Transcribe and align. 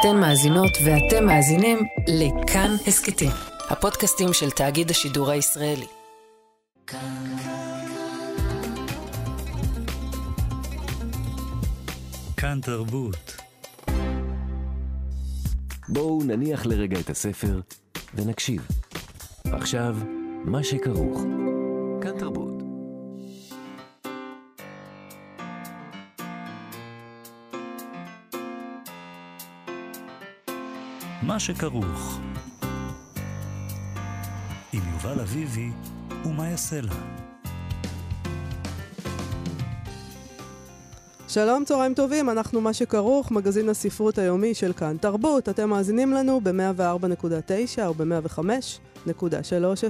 אתן 0.00 0.16
מאזינות 0.20 0.78
ואתם 0.84 1.26
מאזינים 1.26 1.78
לכאן 2.08 2.70
הסכתים, 2.86 3.30
הפודקאסטים 3.70 4.32
של 4.32 4.50
תאגיד 4.50 4.90
השידור 4.90 5.30
הישראלי. 5.30 5.86
כאן 12.36 12.60
תרבות. 12.62 13.36
בואו 15.88 16.22
נניח 16.24 16.66
לרגע 16.66 17.00
את 17.00 17.10
הספר 17.10 17.60
ונקשיב. 18.14 18.68
עכשיו, 19.44 19.96
מה 20.44 20.64
שכרוך. 20.64 21.22
שכרוך. 31.38 32.20
עם 34.72 34.82
יובל 34.92 35.20
אביבי 35.20 35.70
ומה 36.24 36.48
יעשה 36.48 36.80
לה. 36.80 36.94
שלום, 41.28 41.64
צהריים 41.64 41.94
טובים, 41.94 42.30
אנחנו 42.30 42.60
מה 42.60 42.72
שכרוך, 42.72 43.30
מגזין 43.30 43.68
הספרות 43.68 44.18
היומי 44.18 44.54
של 44.54 44.72
כאן 44.72 44.96
תרבות. 44.96 45.48
אתם 45.48 45.70
מאזינים 45.70 46.12
לנו 46.12 46.40
ב-104.9 46.40 47.86
או 47.86 47.94
ב-105.3 47.94 49.10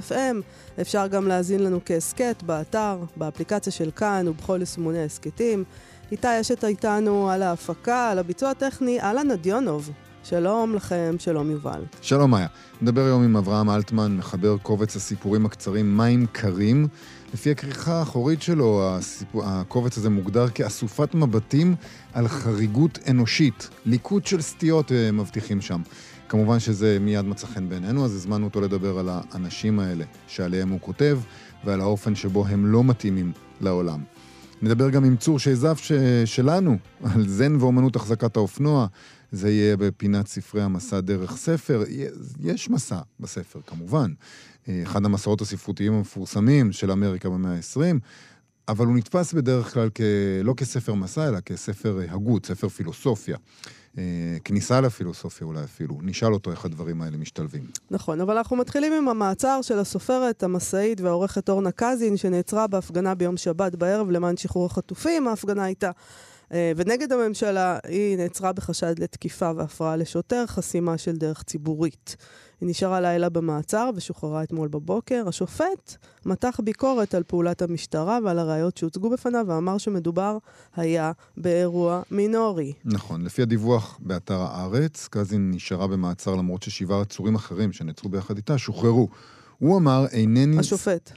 FM. 0.09 0.35
אפשר 0.81 1.07
גם 1.07 1.27
להאזין 1.27 1.63
לנו 1.63 1.79
כהסכת 1.85 2.43
באתר, 2.43 2.97
באפליקציה 3.17 3.71
של 3.71 3.91
כאן 3.91 4.27
ובכל 4.27 4.57
יישומוני 4.59 4.99
ההסכתים. 4.99 5.63
איתי 6.11 6.41
אשת 6.41 6.63
איתנו 6.63 7.29
על 7.29 7.43
ההפקה, 7.43 8.09
על 8.09 8.19
הביצוע 8.19 8.49
הטכני, 8.49 9.01
אהלן 9.01 9.31
נדיונוב. 9.31 9.91
שלום 10.23 10.75
לכם, 10.75 11.15
שלום 11.19 11.51
יובל. 11.51 11.81
שלום 12.01 12.31
מאיה. 12.31 12.47
נדבר 12.81 13.01
היום 13.01 13.23
עם 13.23 13.37
אברהם 13.37 13.69
אלטמן, 13.69 14.17
מחבר 14.17 14.57
קובץ 14.57 14.95
הסיפורים 14.95 15.45
הקצרים 15.45 15.97
מים 15.97 16.25
קרים. 16.31 16.87
לפי 17.33 17.51
הכריכה 17.51 17.99
האחורית 17.99 18.41
שלו, 18.41 18.81
הסיפור, 18.87 19.43
הקובץ 19.45 19.97
הזה 19.97 20.09
מוגדר 20.09 20.49
כאסופת 20.49 21.15
מבטים 21.15 21.75
על 22.13 22.27
חריגות 22.27 22.99
אנושית. 23.09 23.69
ליקוט 23.85 24.25
של 24.25 24.41
סטיות 24.41 24.91
אה, 24.91 25.11
מבטיחים 25.11 25.61
שם. 25.61 25.81
כמובן 26.29 26.59
שזה 26.59 26.97
מיד 27.01 27.25
מצא 27.25 27.47
חן 27.47 27.69
בעינינו, 27.69 28.05
אז 28.05 28.15
הזמנו 28.15 28.45
אותו 28.45 28.61
לדבר 28.61 28.99
על 28.99 29.09
האנשים 29.11 29.79
האלה 29.79 30.05
שעליהם 30.27 30.69
הוא 30.69 30.79
כותב, 30.81 31.19
ועל 31.63 31.81
האופן 31.81 32.15
שבו 32.15 32.47
הם 32.47 32.65
לא 32.65 32.83
מתאימים 32.83 33.31
לעולם. 33.61 33.99
נדבר 34.61 34.89
גם 34.89 35.05
עם 35.05 35.17
צור 35.17 35.39
שזף 35.39 35.81
שלנו, 36.25 36.77
על 37.03 37.27
זן 37.27 37.55
ואומנות 37.55 37.95
החזקת 37.95 38.35
האופנוע. 38.35 38.87
זה 39.31 39.49
יהיה 39.49 39.77
בפינת 39.77 40.27
ספרי 40.27 40.61
המסע 40.61 40.99
דרך 40.99 41.37
ספר. 41.37 41.83
יש 42.39 42.69
מסע 42.69 42.99
בספר, 43.19 43.59
כמובן. 43.67 44.11
אחד 44.69 45.05
המסעות 45.05 45.41
הספרותיים 45.41 45.93
המפורסמים 45.93 46.71
של 46.71 46.91
אמריקה 46.91 47.29
במאה 47.29 47.51
ה-20, 47.51 47.95
אבל 48.67 48.85
הוא 48.85 48.95
נתפס 48.95 49.33
בדרך 49.33 49.73
כלל 49.73 49.89
כ... 49.95 50.01
לא 50.43 50.53
כספר 50.57 50.93
מסע, 50.93 51.27
אלא 51.27 51.39
כספר 51.39 51.99
הגות, 52.09 52.45
ספר 52.45 52.69
פילוסופיה. 52.69 53.37
כניסה 54.43 54.81
לפילוסופיה 54.81 55.47
אולי 55.47 55.63
אפילו. 55.63 55.95
נשאל 56.01 56.33
אותו 56.33 56.51
איך 56.51 56.65
הדברים 56.65 57.01
האלה 57.01 57.17
משתלבים. 57.17 57.63
נכון, 57.91 58.21
אבל 58.21 58.37
אנחנו 58.37 58.55
מתחילים 58.55 58.93
עם 58.93 59.09
המעצר 59.09 59.59
של 59.61 59.79
הסופרת, 59.79 60.43
המסעית 60.43 61.01
והעורכת 61.01 61.49
אורנה 61.49 61.71
קזין, 61.71 62.17
שנעצרה 62.17 62.67
בהפגנה 62.67 63.15
ביום 63.15 63.37
שבת 63.37 63.75
בערב 63.75 64.11
למען 64.11 64.37
שחרור 64.37 64.65
החטופים. 64.65 65.27
ההפגנה 65.27 65.63
הייתה 65.63 65.91
ונגד 66.51 67.11
הממשלה, 67.11 67.77
היא 67.87 68.17
נעצרה 68.17 68.53
בחשד 68.53 68.99
לתקיפה 68.99 69.51
והפרעה 69.55 69.95
לשוטר, 69.95 70.45
חסימה 70.47 70.97
של 70.97 71.15
דרך 71.15 71.43
ציבורית. 71.43 72.15
היא 72.61 72.69
נשארה 72.69 73.01
לילה 73.01 73.29
במעצר 73.29 73.89
ושוחררה 73.95 74.43
אתמול 74.43 74.67
בבוקר. 74.67 75.23
השופט 75.27 75.95
מתח 76.25 76.59
ביקורת 76.63 77.15
על 77.15 77.23
פעולת 77.23 77.61
המשטרה 77.61 78.19
ועל 78.23 78.39
הראיות 78.39 78.77
שהוצגו 78.77 79.09
בפניו, 79.09 79.45
ואמר 79.47 79.77
שמדובר 79.77 80.37
היה 80.75 81.11
באירוע 81.37 82.01
מינורי. 82.11 82.73
נכון. 82.85 83.25
לפי 83.25 83.41
הדיווח 83.41 83.99
באתר 84.01 84.41
הארץ, 84.41 85.07
קזין 85.11 85.51
נשארה 85.51 85.87
במעצר 85.87 86.35
למרות 86.35 86.63
ששבעה 86.63 87.01
עצורים 87.01 87.35
אחרים 87.35 87.71
שנעצרו 87.71 88.09
ביחד 88.09 88.37
איתה 88.37 88.57
שוחררו. 88.57 89.07
הוא 89.57 89.77
אמר, 89.77 90.05
אינני... 90.11 90.59
השופט. 90.59 91.11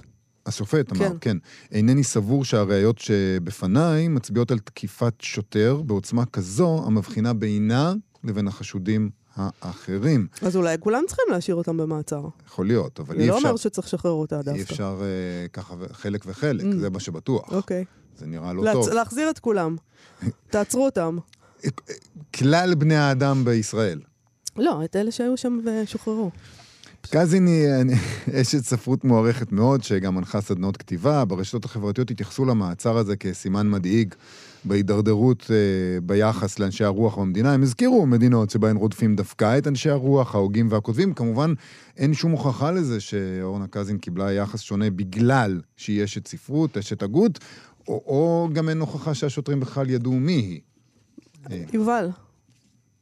השופט 0.46 0.92
אמר, 0.92 1.08
כן. 1.08 1.16
כן. 1.20 1.36
אינני 1.72 2.04
סבור 2.04 2.44
שהראיות 2.44 2.98
שבפניי 2.98 4.08
מצביעות 4.08 4.50
על 4.50 4.58
תקיפת 4.58 5.14
שוטר 5.20 5.82
בעוצמה 5.86 6.26
כזו 6.26 6.82
המבחינה 6.86 7.32
בינה 7.32 7.94
לבין 8.24 8.48
החשודים 8.48 9.10
האחרים. 9.36 10.26
אז 10.42 10.56
אולי 10.56 10.76
כולם 10.80 11.02
צריכים 11.06 11.24
להשאיר 11.30 11.56
אותם 11.56 11.76
במעצר. 11.76 12.24
יכול 12.46 12.66
להיות, 12.66 13.00
אבל 13.00 13.14
אי 13.14 13.20
אפשר... 13.20 13.34
זה 13.36 13.42
לא 13.42 13.48
אומר 13.48 13.56
שצריך 13.56 13.86
לשחרר 13.86 14.10
אותה 14.10 14.36
דווקא. 14.36 14.50
אי 14.50 14.62
אפשר 14.62 15.00
uh, 15.00 15.48
ככה 15.48 15.74
חלק 15.92 16.24
וחלק, 16.26 16.64
mm. 16.64 16.76
זה 16.80 16.90
מה 16.90 17.00
שבטוח. 17.00 17.52
אוקיי. 17.52 17.84
זה 18.18 18.26
נראה 18.26 18.52
לא 18.52 18.64
להצ... 18.64 18.74
טוב. 18.74 18.88
להחזיר 18.88 19.30
את 19.30 19.38
כולם. 19.38 19.76
תעצרו 20.50 20.84
אותם. 20.84 21.18
כלל 22.34 22.74
בני 22.74 22.96
האדם 22.96 23.44
בישראל. 23.44 24.00
לא, 24.56 24.84
את 24.84 24.96
אלה 24.96 25.10
שהיו 25.10 25.36
שם 25.36 25.58
ושוחררו. 25.64 26.30
קזין 27.10 27.46
היא 27.46 27.68
אשת 28.40 28.64
ספרות 28.64 29.04
מוערכת 29.04 29.52
מאוד, 29.52 29.82
שגם 29.82 30.14
מנחה 30.14 30.40
סדנות 30.40 30.76
כתיבה. 30.76 31.24
ברשתות 31.24 31.64
החברתיות 31.64 32.10
התייחסו 32.10 32.44
למעצר 32.44 32.96
הזה 32.96 33.16
כסימן 33.16 33.70
מדאיג 33.70 34.14
בהידרדרות 34.64 35.50
אה, 35.50 36.00
ביחס 36.00 36.58
לאנשי 36.58 36.84
הרוח 36.84 37.18
במדינה. 37.18 37.54
הם 37.54 37.62
הזכירו 37.62 38.06
מדינות 38.06 38.50
שבהן 38.50 38.76
רודפים 38.76 39.16
דווקא 39.16 39.58
את 39.58 39.66
אנשי 39.66 39.90
הרוח, 39.90 40.34
ההוגים 40.34 40.68
והכותבים. 40.70 41.14
כמובן, 41.14 41.54
אין 41.96 42.14
שום 42.14 42.32
הוכחה 42.32 42.70
לזה 42.70 43.00
שאורנה 43.00 43.66
קזין 43.66 43.98
קיבלה 43.98 44.32
יחס 44.32 44.60
שונה 44.60 44.90
בגלל 44.90 45.60
שהיא 45.76 46.04
אשת 46.04 46.26
ספרות, 46.26 46.76
אשת 46.76 47.02
הגות, 47.02 47.38
או, 47.88 47.94
או 48.06 48.48
גם 48.52 48.68
אין 48.68 48.80
הוכחה 48.80 49.14
שהשוטרים 49.14 49.60
בכלל 49.60 49.90
ידעו 49.90 50.12
מי 50.12 50.60
היא. 51.50 51.66
יובל, 51.72 52.08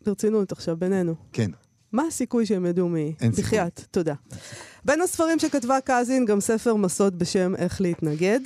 ברצינות 0.06 0.53
עכשיו, 0.53 0.77
בינינו. 0.77 1.15
כן. 1.32 1.50
מה 1.92 2.02
הסיכוי 2.08 2.46
שהם 2.46 2.66
ידעו 2.66 2.88
מי? 2.88 3.14
אין 3.20 3.32
סיכוי. 3.32 3.44
בחייאת, 3.44 3.80
תודה. 3.90 4.14
בין 4.84 5.00
הספרים 5.00 5.38
שכתבה 5.38 5.78
קזין, 5.84 6.24
גם 6.24 6.40
ספר 6.40 6.74
מסות 6.74 7.14
בשם 7.14 7.56
איך 7.56 7.80
להתנגד. 7.80 8.40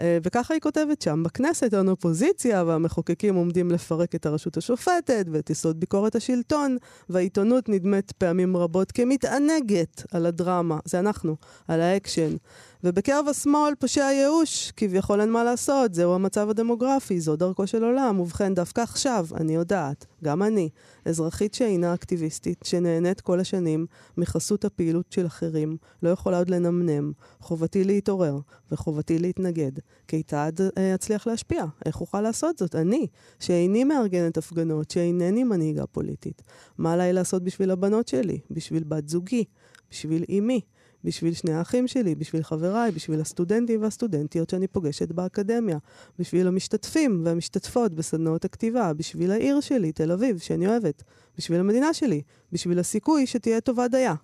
וככה 0.00 0.54
היא 0.54 0.60
כותבת 0.60 1.02
שם, 1.02 1.22
בכנסת 1.22 1.74
אין 1.74 1.88
אופוזיציה 1.88 2.64
והמחוקקים 2.66 3.34
עומדים 3.34 3.70
לפרק 3.70 4.14
את 4.14 4.26
הרשות 4.26 4.56
השופטת 4.56 5.26
ואת 5.32 5.50
יסוד 5.50 5.80
ביקורת 5.80 6.14
השלטון, 6.14 6.76
והעיתונות 7.08 7.68
נדמית 7.68 8.12
פעמים 8.12 8.56
רבות 8.56 8.92
כמתענגת 8.92 10.02
על 10.10 10.26
הדרמה, 10.26 10.78
זה 10.84 10.98
אנחנו, 10.98 11.36
על 11.68 11.80
האקשן. 11.80 12.36
ובקרב 12.84 13.28
השמאל 13.28 13.74
פושה 13.74 14.00
ייאוש, 14.00 14.72
כביכול 14.76 15.20
אין 15.20 15.30
מה 15.30 15.44
לעשות, 15.44 15.94
זהו 15.94 16.14
המצב 16.14 16.50
הדמוגרפי, 16.50 17.20
זו 17.20 17.36
דרכו 17.36 17.66
של 17.66 17.84
עולם. 17.84 18.20
ובכן, 18.20 18.54
דווקא 18.54 18.80
עכשיו, 18.80 19.26
אני 19.34 19.54
יודעת, 19.54 20.06
גם 20.24 20.42
אני, 20.42 20.68
אזרחית 21.04 21.54
שאינה 21.54 21.94
אקטיביסטית, 21.94 22.58
שנהנית 22.64 23.20
כל 23.20 23.40
השנים 23.40 23.86
מחסות 24.16 24.64
הפעילות 24.64 25.12
של 25.12 25.26
אחרים, 25.26 25.76
לא 26.02 26.08
יכולה 26.10 26.38
עוד 26.38 26.50
לנמנם. 26.50 27.12
חובתי 27.40 27.84
להתעורר, 27.84 28.38
וחובתי 28.72 29.18
להתנגד. 29.18 29.72
כיצד 30.08 30.52
אה, 30.78 30.94
אצליח 30.94 31.26
להשפיע? 31.26 31.64
איך 31.86 32.00
אוכל 32.00 32.20
לעשות 32.20 32.58
זאת? 32.58 32.74
אני, 32.74 33.06
שאיני 33.40 33.84
מארגנת 33.84 34.36
הפגנות, 34.36 34.90
שאינני 34.90 35.44
מנהיגה 35.44 35.86
פוליטית. 35.86 36.42
מה 36.78 36.92
עליי 36.92 37.12
לעשות 37.12 37.42
בשביל 37.42 37.70
הבנות 37.70 38.08
שלי? 38.08 38.40
בשביל 38.50 38.84
בת 38.84 39.08
זוגי? 39.08 39.44
בשביל 39.90 40.24
אמי? 40.38 40.60
בשביל 41.04 41.34
שני 41.34 41.52
האחים 41.52 41.88
שלי, 41.88 42.14
בשביל 42.14 42.42
חבריי, 42.42 42.90
בשביל 42.90 43.20
הסטודנטים 43.20 43.82
והסטודנטיות 43.82 44.50
שאני 44.50 44.66
פוגשת 44.66 45.12
באקדמיה, 45.12 45.78
בשביל 46.18 46.48
המשתתפים 46.48 47.22
והמשתתפות 47.24 47.94
בסדנאות 47.94 48.44
הכתיבה, 48.44 48.92
בשביל 48.92 49.30
העיר 49.30 49.60
שלי, 49.60 49.92
תל 49.92 50.12
אביב, 50.12 50.38
שאני 50.38 50.66
אוהבת, 50.66 51.02
בשביל 51.38 51.60
המדינה 51.60 51.94
שלי, 51.94 52.22
בשביל 52.52 52.78
הסיכוי 52.78 53.26
שתהיה 53.26 53.60
טובה 53.60 53.88
דייה. 53.88 54.14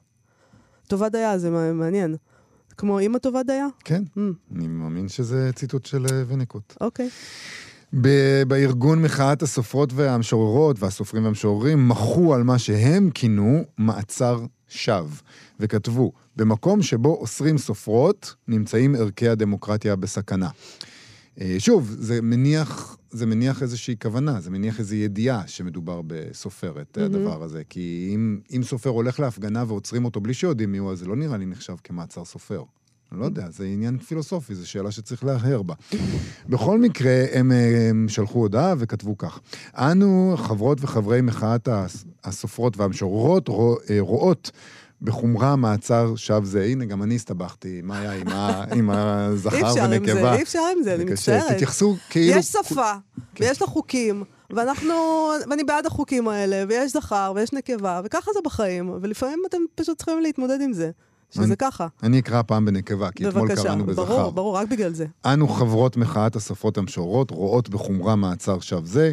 טובה 0.86 1.08
דייה 1.08 1.38
זה 1.38 1.50
מעניין. 1.72 2.16
כמו 2.76 2.98
אימא 2.98 3.19
טובה 3.19 3.42
דייה? 3.42 3.66
כן, 3.84 4.02
mm. 4.16 4.20
אני 4.56 4.69
מאמין 4.69 5.08
שזה 5.08 5.50
ציטוט 5.54 5.86
של 5.86 6.06
אה, 6.12 6.22
וניקוט. 6.26 6.74
אוקיי. 6.81 7.08
ב- 7.92 8.42
בארגון 8.48 9.02
מחאת 9.02 9.42
הסופרות 9.42 9.92
והמשוררות 9.92 10.82
והסופרים 10.82 11.24
והמשוררים 11.24 11.88
מחו 11.88 12.34
על 12.34 12.42
מה 12.42 12.58
שהם 12.58 13.10
כינו 13.10 13.64
מעצר 13.78 14.40
שווא, 14.69 15.09
וכתבו, 15.61 16.12
במקום 16.37 16.82
שבו 16.82 17.15
אוסרים 17.15 17.59
סופרות, 17.59 18.35
נמצאים 18.49 18.94
ערכי 18.94 19.29
הדמוקרטיה 19.29 19.97
בסכנה. 19.97 20.49
שוב, 21.59 21.97
זה 21.99 22.23
מניח, 22.23 22.99
זה 23.11 23.26
מניח 23.26 23.62
איזושהי 23.62 23.97
כוונה, 24.03 24.41
זה 24.41 24.50
מניח 24.50 24.79
איזו 24.79 24.94
ידיעה 24.94 25.47
שמדובר 25.47 26.00
בסופרת, 26.06 26.99
mm-hmm. 26.99 27.00
הדבר 27.00 27.43
הזה. 27.43 27.62
כי 27.69 28.11
אם, 28.15 28.41
אם 28.56 28.62
סופר 28.62 28.91
הולך 28.91 29.20
להפגנה 29.20 29.65
ועוצרים 29.69 30.05
אותו 30.05 30.20
בלי 30.20 30.35
שיודעים 30.35 30.73
מי 30.73 30.79
הוא, 30.79 30.93
אז 30.93 30.99
זה 30.99 31.06
לא 31.06 31.17
נראה 31.17 31.37
לי 31.37 31.47
נחשב 31.47 31.75
כמעצר 31.85 32.25
סופר. 32.25 32.62
לא 33.12 33.25
יודע, 33.25 33.50
זה 33.50 33.64
עניין 33.64 33.99
פילוסופי, 33.99 34.55
זו 34.55 34.70
שאלה 34.70 34.90
שצריך 34.90 35.25
להרהר 35.25 35.62
בה. 35.62 35.75
בכל 36.49 36.78
מקרה, 36.78 37.25
הם, 37.32 37.52
הם 37.90 38.08
שלחו 38.08 38.38
הודעה 38.38 38.75
וכתבו 38.78 39.19
כך: 39.19 39.40
אנו, 39.75 40.34
חברות 40.37 40.78
וחברי 40.81 41.20
מחאת 41.20 41.69
הסופרות 42.25 42.76
והמשוררות 42.76 43.49
אה, 43.49 43.96
רואות 44.00 44.50
בחומרה 45.02 45.56
מעצר 45.56 46.16
שווא 46.16 46.46
זה. 46.46 46.64
הנה, 46.64 46.84
גם 46.84 47.02
אני 47.02 47.14
הסתבכתי, 47.14 47.81
מה 47.82 47.99
היה 47.99 48.12
עם, 48.12 48.28
ה, 48.28 48.64
עם 48.75 48.90
אי 48.90 48.96
הזכר 48.99 49.56
אפשר 49.56 49.84
עם 49.84 49.90
זה, 49.90 50.12
ונקבה. 50.12 50.34
אי 50.34 50.43
אפשר 50.43 50.62
עם 50.76 50.82
זה, 50.82 50.94
אני. 50.94 51.05
מצטערת. 51.05 51.52
תתייחסו 51.52 51.96
כאילו... 52.10 52.38
יש 52.38 52.46
שפה, 52.46 52.93
ויש 53.40 53.60
לה 53.60 53.66
חוקים, 53.66 54.25
ואנחנו, 54.50 54.94
ואני 55.50 55.64
בעד 55.64 55.87
החוקים 55.87 56.28
האלה, 56.28 56.64
ויש 56.69 56.93
זכר, 56.93 57.32
ויש 57.37 57.52
נקבה, 57.52 58.00
וככה 58.05 58.31
זה 58.34 58.40
בחיים, 58.44 58.90
ולפעמים 59.02 59.43
אתם 59.49 59.58
פשוט 59.75 59.99
צריכים 59.99 60.20
להתמודד 60.20 60.60
עם 60.60 60.72
זה, 60.72 60.90
שזה 61.30 61.44
אני- 61.44 61.56
ככה. 61.56 61.86
אני 62.02 62.19
אקרא 62.19 62.42
פעם 62.42 62.64
בנקבה, 62.64 63.10
כי 63.10 63.28
אתמול 63.28 63.48
בבקשה, 63.48 63.62
קראנו 63.64 63.86
בזכר. 63.86 64.04
ברור, 64.04 64.30
ברור, 64.32 64.56
רק 64.56 64.69
בגלל 64.69 64.92
זה. 64.94 65.06
אנו 65.26 65.48
חברות 65.48 65.96
מחאת 65.96 66.36
הסופרות 66.36 66.78
המשוררות 66.78 67.30
רואות 67.30 67.69
בחומרה 67.69 68.16
מעצר 68.16 68.60
שווא 68.60 68.80
זה. 68.84 69.12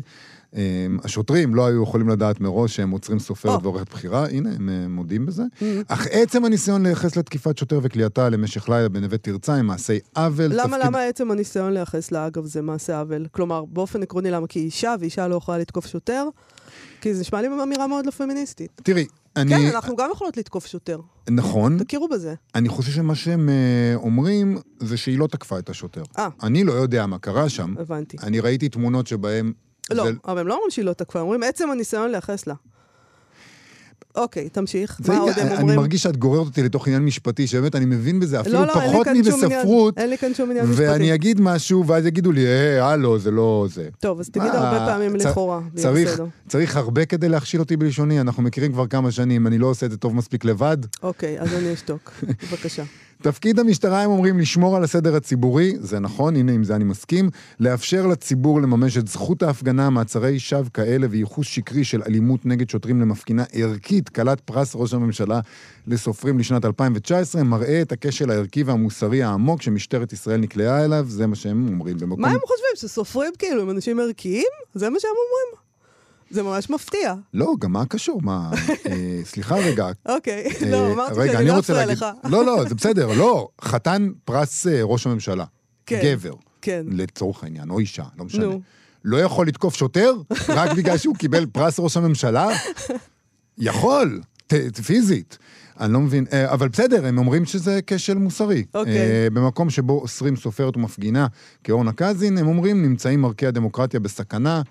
אמ, 0.55 0.61
השוטרים 1.03 1.55
לא 1.55 1.65
היו 1.67 1.83
יכולים 1.83 2.09
לדעת 2.09 2.41
מראש 2.41 2.75
שהם 2.75 2.91
עוצרים 2.91 3.19
סופרת. 3.19 3.59
ועורכת 3.63 3.89
בחירה, 3.89 4.27
הנה, 4.29 4.49
הם 4.55 4.69
אה, 4.69 4.87
מודים 4.87 5.25
בזה. 5.25 5.43
Mm. 5.59 5.63
אך 5.87 6.07
עצם 6.11 6.45
הניסיון 6.45 6.83
לייחס 6.83 7.15
לתקיפת 7.15 7.57
שוטר 7.57 7.79
וכליאתה 7.83 8.29
למשך 8.29 8.69
לילה 8.69 8.89
בנווה 8.89 9.17
תרצה 9.17 9.53
הם 9.55 9.65
מעשי 9.67 9.99
עוול. 10.15 10.45
למה, 10.53 10.63
תפקיד- 10.63 10.85
למה 10.85 11.03
עצם 11.03 11.31
הניסיון 11.31 11.73
לייחס 11.73 12.11
לה, 12.11 12.27
אגב, 12.27 12.45
זה 12.45 12.61
מעשה 12.61 12.99
עוול? 12.99 13.27
כלומר, 13.31 13.65
באופן 13.65 14.03
עקרוני, 14.03 14.31
למה? 14.31 14.47
כי 14.47 14.59
היא 14.59 14.65
אישה, 14.65 14.95
ואישה 14.99 15.27
לא 15.27 15.35
יכולה 15.35 15.57
לתקוף 15.57 15.87
שוטר? 15.87 16.27
כי 17.01 17.13
זה 17.13 17.21
נשמע 17.21 17.41
לי 17.41 17.47
אמירה 17.63 17.87
מאוד 17.87 18.05
לא 18.05 18.11
פמיניסטית. 18.11 18.81
תראי, 18.83 19.05
אני... 19.35 19.49
כן, 19.51 19.75
אנחנו 19.75 19.95
גם 19.95 20.09
יכולות 20.13 20.37
לתקוף 20.37 20.65
שוטר. 20.65 20.99
נכון, 21.29 21.83
תכירו 21.83 22.07
בזה. 22.07 22.33
אני 22.55 22.69
חושב 22.69 22.91
שמה 22.91 23.15
שהם 23.15 23.49
אה, 23.49 23.95
אומרים 23.95 24.57
זה 24.79 24.97
שהיא 24.97 25.19
לא 25.19 25.27
תקפה 25.27 25.59
את 25.59 25.69
השוטר. 25.69 26.03
אה. 26.17 26.27
אני 26.43 26.63
לא 26.63 26.73
יודע 26.73 27.05
מה 27.05 27.17
קרה 27.19 27.49
שם. 27.49 27.73
הבנתי. 27.79 28.17
אני 28.23 28.39
ראיתי 28.39 28.69
תמונות 28.69 29.07
שבהם... 29.07 29.53
לא, 29.91 30.03
זה- 30.03 30.11
אבל 30.27 30.39
הם 30.39 30.47
לא 30.47 30.53
אומרים 30.53 30.71
שהיא 30.71 30.85
לא 30.85 30.93
תקפה, 30.93 31.19
הם 31.19 31.23
אומרים 31.23 31.43
עצם 31.43 31.69
הניסיון 31.71 32.11
לייחס 32.11 32.47
לה. 32.47 32.53
אוקיי, 34.15 34.49
תמשיך. 34.49 35.01
מה 35.07 35.17
עוד 35.17 35.33
הם 35.37 35.47
אני 35.47 35.57
אומרים? 35.61 35.79
מרגיש 35.79 36.03
שאת 36.03 36.17
גוררת 36.17 36.45
אותי 36.47 36.63
לתוך 36.63 36.87
עניין 36.87 37.05
משפטי, 37.05 37.47
שבאמת 37.47 37.75
אני 37.75 37.85
מבין 37.85 38.19
בזה 38.19 38.39
אפילו 38.39 38.55
לא, 38.59 38.65
לא, 38.67 38.73
פחות 38.73 39.07
מבספרות, 39.07 39.97
אין 39.97 40.09
לי 40.09 40.17
כאן 40.17 40.33
שום 40.33 40.49
עניין 40.51 40.65
משפטי. 40.65 40.87
ואני 40.87 41.13
אגיד 41.13 41.41
משהו, 41.41 41.87
ואז 41.87 42.05
יגידו 42.05 42.31
לי, 42.31 42.45
אה, 42.45 42.85
הלו, 42.91 43.19
זה 43.19 43.31
לא 43.31 43.67
זה. 43.69 43.89
טוב, 43.99 44.19
אז 44.19 44.29
תגיד 44.29 44.51
מה, 44.51 44.57
הרבה 44.69 44.85
פעמים 44.85 45.17
צ- 45.17 45.25
לכאורה, 45.25 45.59
צריך. 45.75 46.21
צריך 46.47 46.75
הרבה 46.77 47.05
כדי 47.05 47.29
להכשיל 47.29 47.59
אותי 47.59 47.77
בלשוני, 47.77 48.21
אנחנו 48.21 48.43
מכירים 48.43 48.71
כבר 48.73 48.87
כמה 48.87 49.11
שנים, 49.11 49.47
אני 49.47 49.57
לא 49.57 49.67
עושה 49.67 49.85
את 49.85 49.91
זה 49.91 49.97
טוב 49.97 50.15
מספיק 50.15 50.45
לבד. 50.45 50.77
אוקיי, 51.03 51.39
אז 51.39 51.53
אני 51.53 51.73
אשתוק. 51.73 52.11
בבקשה. 52.51 52.83
תפקיד 53.21 53.59
המשטרה, 53.59 54.01
הם 54.01 54.11
אומרים, 54.11 54.39
לשמור 54.39 54.77
על 54.77 54.83
הסדר 54.83 55.15
הציבורי, 55.15 55.75
זה 55.79 55.99
נכון, 55.99 56.35
הנה, 56.35 56.51
עם 56.51 56.63
זה 56.63 56.75
אני 56.75 56.83
מסכים, 56.83 57.29
לאפשר 57.59 58.07
לציבור 58.07 58.61
לממש 58.61 58.97
את 58.97 59.07
זכות 59.07 59.43
ההפגנה, 59.43 59.89
מעצרי 59.89 60.39
שווא 60.39 60.69
כאלה 60.73 61.07
וייחוס 61.09 61.47
שקרי 61.47 61.83
של 61.83 62.01
אלימות 62.07 62.45
נגד 62.45 62.69
שוטרים 62.69 63.01
למפגינה 63.01 63.43
ערכית, 63.53 64.09
כלת 64.09 64.39
פרס 64.39 64.75
ראש 64.75 64.93
הממשלה 64.93 65.39
לסופרים 65.87 66.39
לשנת 66.39 66.65
2019, 66.65 67.43
מראה 67.43 67.81
את 67.81 67.91
הכשל 67.91 68.31
הערכי 68.31 68.63
והמוסרי 68.63 69.23
העמוק 69.23 69.61
שמשטרת 69.61 70.13
ישראל 70.13 70.39
נקלעה 70.39 70.85
אליו, 70.85 71.05
זה 71.07 71.27
מה 71.27 71.35
שהם 71.35 71.67
אומרים 71.67 71.97
במקום... 71.97 72.21
מה 72.21 72.27
הם 72.27 72.39
חושבים, 72.45 72.89
שסופרים 72.89 73.31
כאילו 73.39 73.61
הם 73.61 73.69
אנשים 73.69 73.99
ערכיים? 73.99 74.45
זה 74.73 74.89
מה 74.89 74.99
שהם 74.99 75.11
אומרים? 75.11 75.64
זה 76.35 76.43
ממש 76.43 76.69
מפתיע. 76.69 77.13
לא, 77.33 77.53
גם 77.59 77.71
מה 77.71 77.85
קשור? 77.85 78.21
מה... 78.23 78.51
אה, 78.87 79.19
סליחה 79.23 79.55
רגע. 79.55 79.87
אוקיי, 80.05 80.51
אה, 80.61 80.69
לא, 80.69 80.93
אמרתי 80.93 81.19
רגע, 81.19 81.31
שאני 81.31 81.37
אני 81.43 81.47
לא 81.47 81.59
אפריע 81.59 81.85
לך. 81.85 82.05
לא, 82.23 82.45
לא, 82.45 82.65
זה 82.69 82.75
בסדר, 82.75 83.07
לא. 83.17 83.47
חתן 83.61 84.09
פרס 84.25 84.67
אה, 84.67 84.83
ראש 84.83 85.07
הממשלה. 85.07 85.45
כן. 85.85 86.01
גבר. 86.03 86.33
כן. 86.61 86.85
לצורך 86.91 87.43
העניין, 87.43 87.69
או 87.69 87.79
אישה, 87.79 88.03
לא 88.17 88.25
משנה. 88.25 88.45
נו. 88.45 88.61
לא 89.03 89.17
יכול 89.17 89.47
לתקוף 89.47 89.75
שוטר 89.75 90.13
רק 90.49 90.71
בגלל 90.77 90.97
שהוא 90.97 91.15
קיבל 91.15 91.45
פרס 91.45 91.79
ראש 91.79 91.97
הממשלה? 91.97 92.47
יכול, 93.57 94.21
ת, 94.47 94.53
פיזית. 94.85 95.37
אני 95.79 95.93
לא 95.93 95.99
מבין, 95.99 96.25
אבל 96.45 96.67
בסדר, 96.67 97.05
הם 97.05 97.17
אומרים 97.17 97.45
שזה 97.45 97.79
כשל 97.87 98.17
מוסרי. 98.17 98.65
אוקיי. 98.73 98.97
אה, 98.97 99.27
במקום 99.33 99.69
שבו 99.69 100.01
אוסרים 100.01 100.35
סופרת 100.35 100.77
ומפגינה 100.77 101.27
כאורנה 101.63 101.91
קזין, 101.91 102.37
הם 102.37 102.47
אומרים, 102.47 102.81
נמצאים 102.81 103.25
ערכי 103.25 103.47
הדמוקרטיה 103.47 103.99
בסכנה. 103.99 104.61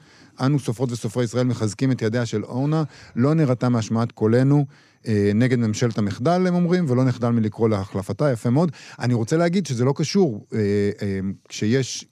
אנו, 0.40 0.58
סופרות 0.58 0.92
וסופרי 0.92 1.24
ישראל, 1.24 1.46
מחזקים 1.46 1.92
את 1.92 2.02
ידיה 2.02 2.26
של 2.26 2.44
אורנה, 2.44 2.82
לא 3.16 3.34
נראתה 3.34 3.68
מהשמעת 3.68 4.12
קולנו. 4.12 4.66
אה, 5.06 5.30
נגד 5.34 5.58
ממשלת 5.58 5.98
המחדל, 5.98 6.46
הם 6.46 6.54
אומרים, 6.54 6.84
ולא 6.88 7.04
נחדל 7.04 7.28
מלקרוא 7.28 7.68
להחלפתה, 7.68 8.32
יפה 8.32 8.50
מאוד. 8.50 8.72
אני 8.98 9.14
רוצה 9.14 9.36
להגיד 9.36 9.66
שזה 9.66 9.84
לא 9.84 9.92
קשור, 9.96 10.46
אה, 10.52 10.58
אה, 11.02 11.20
כשיש 11.48 12.06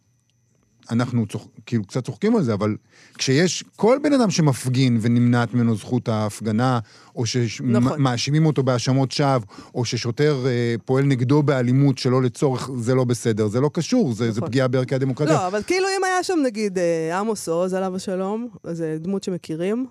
אנחנו 0.91 1.27
צוח, 1.27 1.47
כאילו 1.67 1.85
קצת 1.85 2.05
צוחקים 2.05 2.37
על 2.37 2.43
זה, 2.43 2.55
אבל 2.55 2.77
כשיש 3.15 3.65
כל 3.77 3.99
בן 4.03 4.13
אדם 4.13 4.31
שמפגין 4.31 4.99
ונמנעת 5.01 5.55
ממנו 5.55 5.77
זכות 5.77 6.09
ההפגנה, 6.09 6.79
או 7.17 7.25
נכון. 7.63 7.97
שמאשימים 7.97 8.47
אותו 8.47 8.63
בהאשמות 8.63 9.13
שווא, 9.13 9.39
או 9.75 9.85
ששוטר 9.85 10.47
אה, 10.47 10.75
פועל 10.85 11.05
נגדו 11.05 11.43
באלימות 11.43 11.99
שלא 11.99 12.23
לצורך, 12.23 12.71
זה 12.79 12.95
לא 12.95 13.05
בסדר. 13.05 13.47
זה 13.49 13.61
לא 13.61 13.71
קשור, 13.73 14.13
זה, 14.13 14.31
זה 14.33 14.41
נכון. 14.41 14.49
פגיעה 14.49 14.69
בערכי 14.69 14.95
הדמוקרטיה. 14.95 15.35
לא, 15.35 15.47
אבל 15.47 15.63
כאילו 15.63 15.87
אם 15.99 16.05
היה 16.05 16.23
שם 16.23 16.39
נגיד 16.45 16.79
אה, 16.79 17.19
עמוס 17.19 17.49
עוז, 17.49 17.75
עליו 17.75 17.97
השלום, 17.97 18.49
זה 18.65 18.97
דמות 19.01 19.23
שמכירים. 19.23 19.87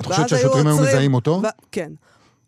את 0.00 0.06
חושבת 0.06 0.28
שהשוטרים 0.28 0.66
היו 0.66 0.76
מזהים 0.76 1.14
אותו? 1.14 1.40
ו- 1.44 1.46
כן. 1.72 1.92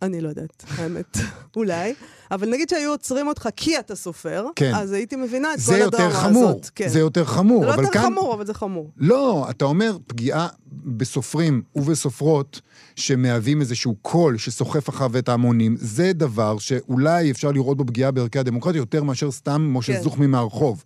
אני 0.02 0.20
לא 0.20 0.28
יודעת, 0.28 0.64
האמת, 0.68 1.18
אולי. 1.56 1.94
אבל 2.30 2.50
נגיד 2.50 2.68
שהיו 2.68 2.90
עוצרים 2.90 3.28
אותך 3.28 3.48
כי 3.56 3.78
אתה 3.78 3.94
סופר, 3.94 4.46
כן. 4.56 4.72
אז 4.74 4.92
הייתי 4.92 5.16
מבינה 5.16 5.54
את 5.54 5.58
כל 5.66 5.82
הדרמה 5.82 6.10
חמור, 6.10 6.48
הזאת. 6.48 6.70
כן. 6.74 6.88
זה 6.88 6.98
יותר 6.98 7.24
חמור, 7.24 7.60
זה 7.60 7.66
לא 7.66 7.72
יותר 7.72 7.92
כאן... 7.92 8.02
חמור, 8.02 8.34
אבל 8.34 8.46
זה 8.46 8.54
חמור. 8.54 8.90
לא, 8.96 9.46
אתה 9.50 9.64
אומר 9.64 9.96
פגיעה 10.06 10.48
בסופרים 10.72 11.62
ובסופרות 11.76 12.60
שמהווים 12.96 13.60
איזשהו 13.60 13.94
קול 14.02 14.38
שסוחף 14.38 14.88
אחריו 14.88 15.18
את 15.18 15.28
ההמונים, 15.28 15.76
זה 15.78 16.12
דבר 16.12 16.58
שאולי 16.58 17.30
אפשר 17.30 17.52
לראות 17.52 17.76
בו 17.76 17.86
פגיעה 17.86 18.10
בערכי 18.10 18.38
הדמוקרטיה 18.38 18.78
יותר 18.78 19.02
מאשר 19.02 19.30
סתם 19.30 19.70
משה 19.74 19.92
כן. 19.92 20.02
זוכמי 20.02 20.26
מהרחוב. 20.26 20.84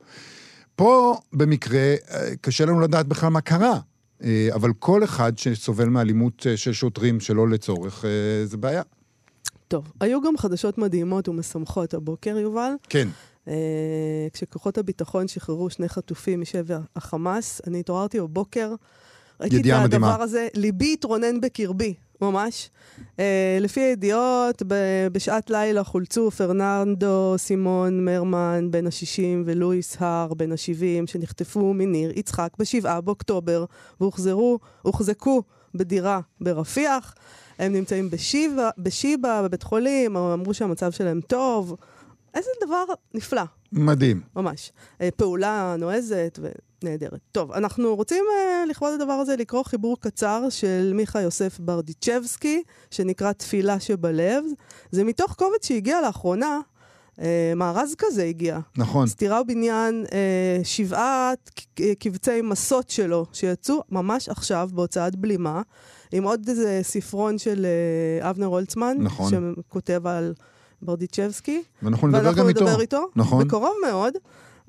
פה, 0.77 1.19
במקרה, 1.33 1.95
אה, 2.11 2.37
קשה 2.41 2.65
לנו 2.65 2.81
לדעת 2.81 3.07
בכלל 3.07 3.29
מה 3.29 3.41
קרה. 3.41 3.79
אה, 4.23 4.49
אבל 4.55 4.73
כל 4.79 5.05
אחד 5.05 5.39
שסובל 5.39 5.89
מאלימות 5.89 6.47
אה, 6.51 6.57
של 6.57 6.73
שוטרים 6.73 7.21
שלא 7.21 7.49
לצורך, 7.49 8.05
זה 8.45 8.57
בעיה. 8.57 8.83
טוב, 9.69 9.93
היו 10.01 10.21
גם 10.21 10.37
חדשות 10.37 10.79
מדהימות 10.79 11.29
ומשמחות 11.29 11.95
הבוקר, 11.95 12.39
יובל. 12.39 12.73
כן. 12.89 13.09
אה, 13.49 13.55
כשכוחות 14.33 14.79
הביטחון 14.79 15.29
שחררו 15.29 15.71
שני 15.71 15.89
חטופים 15.89 16.41
משבי 16.41 16.75
החמאס, 16.97 17.61
אני 17.67 17.81
התעוררתי 17.81 18.21
בבוקר, 18.21 18.75
ראיתי 19.41 19.57
את 19.57 19.61
ידיעה 19.61 19.85
מדהימה. 19.85 20.07
הדבר 20.13 20.23
הזה, 20.23 20.49
ליבי 20.55 20.93
התרונן 20.93 21.41
בקרבי, 21.41 21.95
ממש. 22.21 22.71
אה, 23.19 23.59
לפי 23.61 23.81
הידיעות, 23.81 24.63
ב- 24.67 25.09
בשעת 25.13 25.51
לילה 25.51 25.85
חולצו 25.85 26.31
פרננדו 26.31 27.35
סימון 27.39 28.05
מרמן 28.05 28.71
בן 28.71 28.87
ה-60 28.87 29.43
ולואיס 29.45 29.97
הר 30.01 30.35
בן 30.35 30.53
ה-70, 30.53 31.07
שנחטפו 31.07 31.75
מניר 31.75 32.13
יצחק 32.19 32.51
ב-7 32.59 33.01
באוקטובר, 33.01 33.65
והוחזרו, 34.01 34.59
הוחזקו 34.83 35.43
בדירה 35.75 36.21
ברפיח. 36.41 37.15
הם 37.59 37.73
נמצאים 37.73 38.11
בשיבא, 38.11 38.71
בשיבא, 38.79 39.43
בבית 39.43 39.63
חולים, 39.63 40.17
אמרו 40.17 40.55
שהמצב 40.55 40.91
שלהם 40.93 41.21
טוב. 41.21 41.77
איזה 42.35 42.51
דבר 42.67 42.85
נפלא, 43.15 43.43
מדהים. 43.73 44.21
ממש. 44.37 44.73
אה, 45.01 45.09
פעולה 45.17 45.75
נועזת 45.79 46.39
ונהדרת. 46.83 47.21
טוב, 47.33 47.53
אנחנו 47.53 47.97
רוצים 47.97 48.25
אה, 48.39 48.65
לכבוד 48.67 48.93
הדבר 48.95 49.13
הזה 49.13 49.37
לקרוא 49.37 49.63
חיבור 49.63 49.97
קצר 50.01 50.47
של 50.51 50.93
מיכה 50.95 51.21
יוסף 51.21 51.59
ברדיצ'בסקי, 51.61 52.63
שנקרא 52.91 53.33
תפילה 53.33 53.81
שבלב. 53.81 54.45
זה 54.91 55.05
מתוך 55.05 55.35
קובץ 55.35 55.67
שהגיע 55.67 56.01
לאחרונה, 56.01 56.61
אה, 57.21 57.53
מארז 57.57 57.95
כזה 57.99 58.25
הגיע. 58.25 58.59
נכון. 58.77 59.07
סתירה 59.07 59.41
ובניין, 59.41 60.05
אה, 60.13 60.61
ק- 61.57 61.81
אה, 61.81 61.93
קבצי 61.99 62.41
מסות 62.43 62.91
שלו, 62.91 63.27
שיצאו 63.33 63.83
ממש 63.91 64.29
עכשיו 64.29 64.69
בהוצאת 64.73 65.17
בלימה, 65.17 65.63
עם 66.13 66.25
עוד 66.25 66.49
איזה 66.49 66.81
ספרון 66.83 67.39
של 67.39 67.67
אה, 67.67 68.31
אבנר 68.31 68.47
הולצמן, 68.47 68.97
נכון. 69.01 69.31
שכותב 69.31 70.07
על 70.07 70.35
ברדיצ'בסקי. 70.83 71.63
ואנחנו 71.83 72.09
נדבר 72.09 72.33
גם 72.33 72.49
איתו. 72.49 72.65
נדבר 72.65 72.81
איתו, 72.81 73.07
נכון. 73.17 73.45
בקרוב 73.45 73.75
מאוד. 73.87 74.15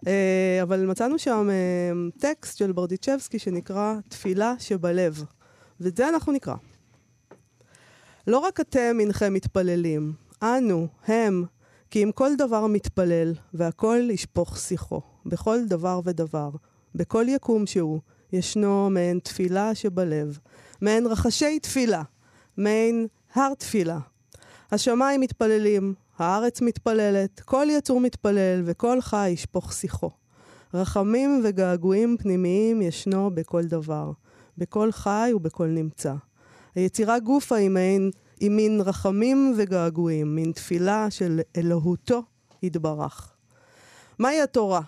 אה, 0.08 0.60
אבל 0.62 0.86
מצאנו 0.86 1.19
שם 1.19 1.50
אה, 1.50 2.10
טקסט 2.19 2.58
של 2.58 2.72
ברדיצ'בסקי 2.72 3.39
שנקרא 3.39 3.96
תפילה 4.08 4.53
שבלב. 4.60 5.24
ואת 5.79 5.98
זה 5.98 6.10
אנחנו 6.10 6.31
נקרא. 6.31 6.55
לא 8.27 8.38
רק 8.38 8.60
אתם 8.60 8.98
אינכם 9.00 9.34
מתפללים, 9.34 10.13
אנו, 10.43 10.88
הם, 11.08 11.46
כי 11.91 12.03
אם 12.03 12.12
כל 12.12 12.36
דבר 12.38 12.67
מתפלל, 12.67 13.34
והכל 13.53 14.08
ישפוך 14.12 14.58
שיחו, 14.58 15.01
בכל 15.25 15.65
דבר 15.65 16.01
ודבר, 16.05 16.50
בכל 16.96 17.25
יקום 17.27 17.65
שהוא, 17.65 18.00
ישנו 18.34 18.89
מעין 18.89 19.19
תפילה 19.19 19.75
שבלב, 19.75 20.39
מעין 20.81 21.07
רחשי 21.07 21.59
תפילה, 21.59 22.03
מעין 22.57 23.07
הר 23.33 23.53
תפילה. 23.53 24.00
השמיים 24.71 25.21
מתפללים, 25.21 25.93
הארץ 26.17 26.62
מתפללת, 26.62 27.39
כל 27.39 27.67
יצור 27.69 28.00
מתפלל, 28.00 28.62
וכל 28.65 29.01
חי 29.01 29.29
ישפוך 29.29 29.74
שיחו. 29.74 30.09
רחמים 30.74 31.41
וגעגועים 31.43 32.17
פנימיים 32.19 32.81
ישנו 32.81 33.31
בכל 33.33 33.63
דבר, 33.63 34.12
בכל 34.57 34.91
חי 34.91 35.31
ובכל 35.36 35.67
נמצא. 35.67 36.13
היצירה 36.75 37.19
גופה 37.19 37.55
היא 37.55 37.69
מעין, 37.69 38.12
היא 38.39 38.50
מין 38.50 38.81
רחמים 38.81 39.53
וגעגועים, 39.57 40.36
מין 40.36 40.51
תפילה 40.51 41.12
של 41.12 41.41
אלוהותו 41.57 42.24
יתברך. 42.63 43.33
מהי 44.19 44.41
התורה? 44.41 44.81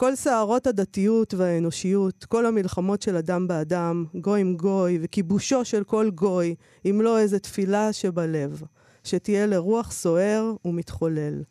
כל 0.00 0.14
סערות 0.14 0.66
הדתיות 0.66 1.34
והאנושיות, 1.34 2.24
כל 2.24 2.46
המלחמות 2.46 3.02
של 3.02 3.16
אדם 3.16 3.48
באדם, 3.48 4.04
גוי 4.14 4.40
עם 4.40 4.56
גוי, 4.56 4.98
וכיבושו 5.02 5.64
של 5.64 5.84
כל 5.84 6.10
גוי, 6.14 6.54
אם 6.84 7.00
לא 7.02 7.18
איזה 7.18 7.38
תפילה 7.38 7.92
שבלב, 7.92 8.62
שתהיה 9.04 9.46
לרוח 9.46 9.92
סוער 9.92 10.52
ומתחולל. 10.64 11.42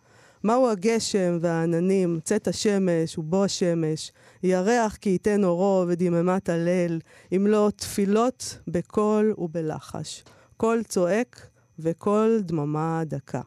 מהו 0.43 0.69
הגשם 0.69 1.37
והעננים, 1.41 2.19
צאת 2.23 2.47
השמש 2.47 3.17
ובוא 3.17 3.45
השמש, 3.45 4.11
ירח 4.43 4.95
כי 4.95 5.09
ייתן 5.09 5.43
אורו 5.43 5.85
ודממת 5.87 6.49
הליל, 6.49 6.99
אם 7.35 7.47
לא 7.47 7.69
תפילות 7.75 8.57
בקול 8.67 9.33
ובלחש. 9.37 10.23
קול 10.57 10.83
צועק 10.83 11.47
וקול 11.79 12.41
דממה 12.41 13.03
דקה. 13.05 13.41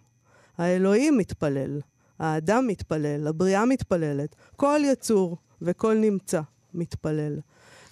האלוהים 0.59 1.19
מתפלל, 1.19 1.81
האדם 2.23 2.67
מתפלל, 2.67 3.27
הבריאה 3.27 3.67
מתפללת, 3.67 4.37
כל 4.57 4.81
יצור 4.85 5.37
וכל 5.63 5.95
נמצא 5.95 6.41
מתפלל. 6.75 7.39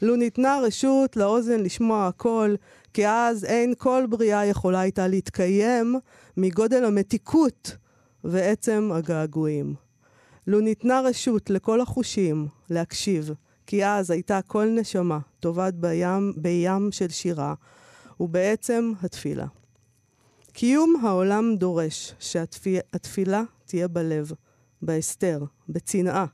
לו 0.03 0.17
ניתנה 0.17 0.59
רשות 0.63 1.17
לאוזן 1.17 1.61
לשמוע 1.61 2.07
הכל, 2.07 2.55
כי 2.93 3.09
אז 3.09 3.45
אין 3.45 3.75
כל 3.79 4.05
בריאה 4.09 4.47
יכולה 4.47 4.81
הייתה 4.81 5.09
להתקיים 5.09 5.97
מגודל 6.37 6.85
המתיקות 6.85 7.77
ועצם 8.25 8.91
הגעגועים. 8.95 9.75
לו 10.47 10.61
ניתנה 10.61 11.01
רשות 11.01 11.51
לכל 11.51 11.81
החושים 11.81 12.47
להקשיב, 12.71 13.31
כי 13.67 13.87
אז 13.87 14.11
הייתה 14.11 14.41
כל 14.47 14.67
נשמה 14.67 15.19
טובעת 15.41 15.75
בים, 15.75 16.33
בים 16.37 16.93
של 16.93 17.09
שירה, 17.09 17.55
ובעצם 18.21 18.93
התפילה. 19.03 19.47
קיום 20.53 20.95
העולם 21.03 21.57
דורש 21.57 22.15
שהתפילה 22.21 23.43
תהיה 23.71 23.89
בלב, 23.89 24.33
בהסתר, 24.83 25.45
בצנעה. 25.69 26.27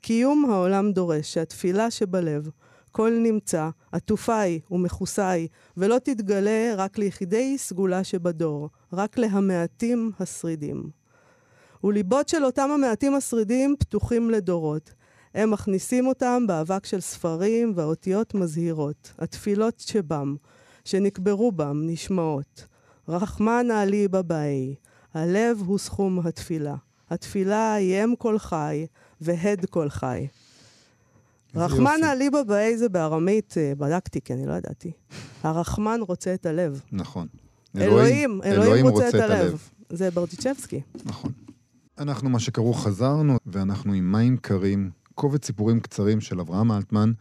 קיום 0.00 0.50
העולם 0.50 0.92
דורש 0.92 1.34
שהתפילה 1.34 1.90
שבלב, 1.90 2.50
כל 2.92 3.12
נמצא, 3.22 3.68
עטופה 3.92 4.38
היא 4.38 4.60
ומכוסה 4.70 5.30
היא, 5.30 5.48
ולא 5.76 5.98
תתגלה 5.98 6.74
רק 6.76 6.98
ליחידי 6.98 7.58
סגולה 7.58 8.04
שבדור, 8.04 8.68
רק 8.92 9.18
להמעטים 9.18 10.10
השרידים. 10.20 10.90
וליבות 11.84 12.28
של 12.28 12.44
אותם 12.44 12.70
המעטים 12.74 13.14
השרידים 13.14 13.74
פתוחים 13.78 14.30
לדורות. 14.30 14.92
הם 15.34 15.50
מכניסים 15.50 16.06
אותם 16.06 16.44
באבק 16.46 16.86
של 16.86 17.00
ספרים 17.00 17.72
והאותיות 17.76 18.34
מזהירות, 18.34 19.12
התפילות 19.18 19.80
שבם, 19.80 20.36
שנקברו 20.84 21.52
בם, 21.52 21.82
נשמעות. 21.86 22.66
רחמן 23.08 23.70
עלי 23.70 24.08
בבאי, 24.08 24.74
הלב 25.14 25.62
הוא 25.66 25.78
סכום 25.78 26.26
התפילה. 26.26 26.74
התפילה 27.10 27.74
היא 27.74 28.04
אם 28.04 28.14
כל 28.18 28.38
חי 28.38 28.86
והד 29.20 29.66
כל 29.70 29.88
חי. 29.88 30.26
רחמן 31.54 32.00
עלי 32.04 32.30
בבאי 32.30 32.78
זה 32.78 32.88
בארמית, 32.88 33.54
אה, 33.56 33.72
בדקתי 33.78 34.20
כי 34.20 34.32
אני 34.32 34.46
לא 34.46 34.52
ידעתי. 34.52 34.92
הרחמן 35.42 36.00
רוצה 36.08 36.34
את 36.34 36.46
הלב. 36.46 36.80
נכון. 36.92 37.26
אלוהים, 37.76 38.40
אלוהים 38.44 38.86
רוצה 38.86 39.08
את 39.08 39.14
הלב. 39.14 39.68
זה 39.90 40.10
ברדיצ'בסקי. 40.10 40.80
נכון. 41.04 41.32
אנחנו, 41.98 42.30
מה 42.30 42.38
שקראו, 42.38 42.74
חזרנו, 42.74 43.36
ואנחנו 43.46 43.92
עם 43.92 44.12
מים 44.12 44.36
קרים, 44.36 44.90
קובץ 45.14 45.46
סיפורים 45.46 45.80
קצרים 45.80 46.20
של 46.20 46.40
אברהם 46.40 46.72
אלטמן, 46.72 47.12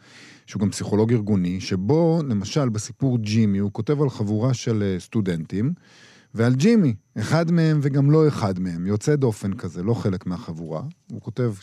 שהוא 0.45 0.61
גם 0.61 0.69
פסיכולוג 0.69 1.13
ארגוני, 1.13 1.61
שבו, 1.61 2.21
למשל, 2.29 2.69
בסיפור 2.69 3.17
ג'ימי, 3.17 3.57
הוא 3.57 3.71
כותב 3.73 4.01
על 4.01 4.09
חבורה 4.09 4.53
של 4.53 4.83
אה, 4.83 4.99
סטודנטים, 4.99 5.73
ועל 6.33 6.55
ג'ימי, 6.55 6.95
אחד 7.19 7.51
מהם 7.51 7.79
וגם 7.83 8.11
לא 8.11 8.27
אחד 8.27 8.59
מהם, 8.59 8.87
יוצא 8.87 9.15
דופן 9.15 9.53
כזה, 9.53 9.83
לא 9.83 9.93
חלק 9.93 10.25
מהחבורה. 10.25 10.81
הוא 11.11 11.21
כותב, 11.21 11.53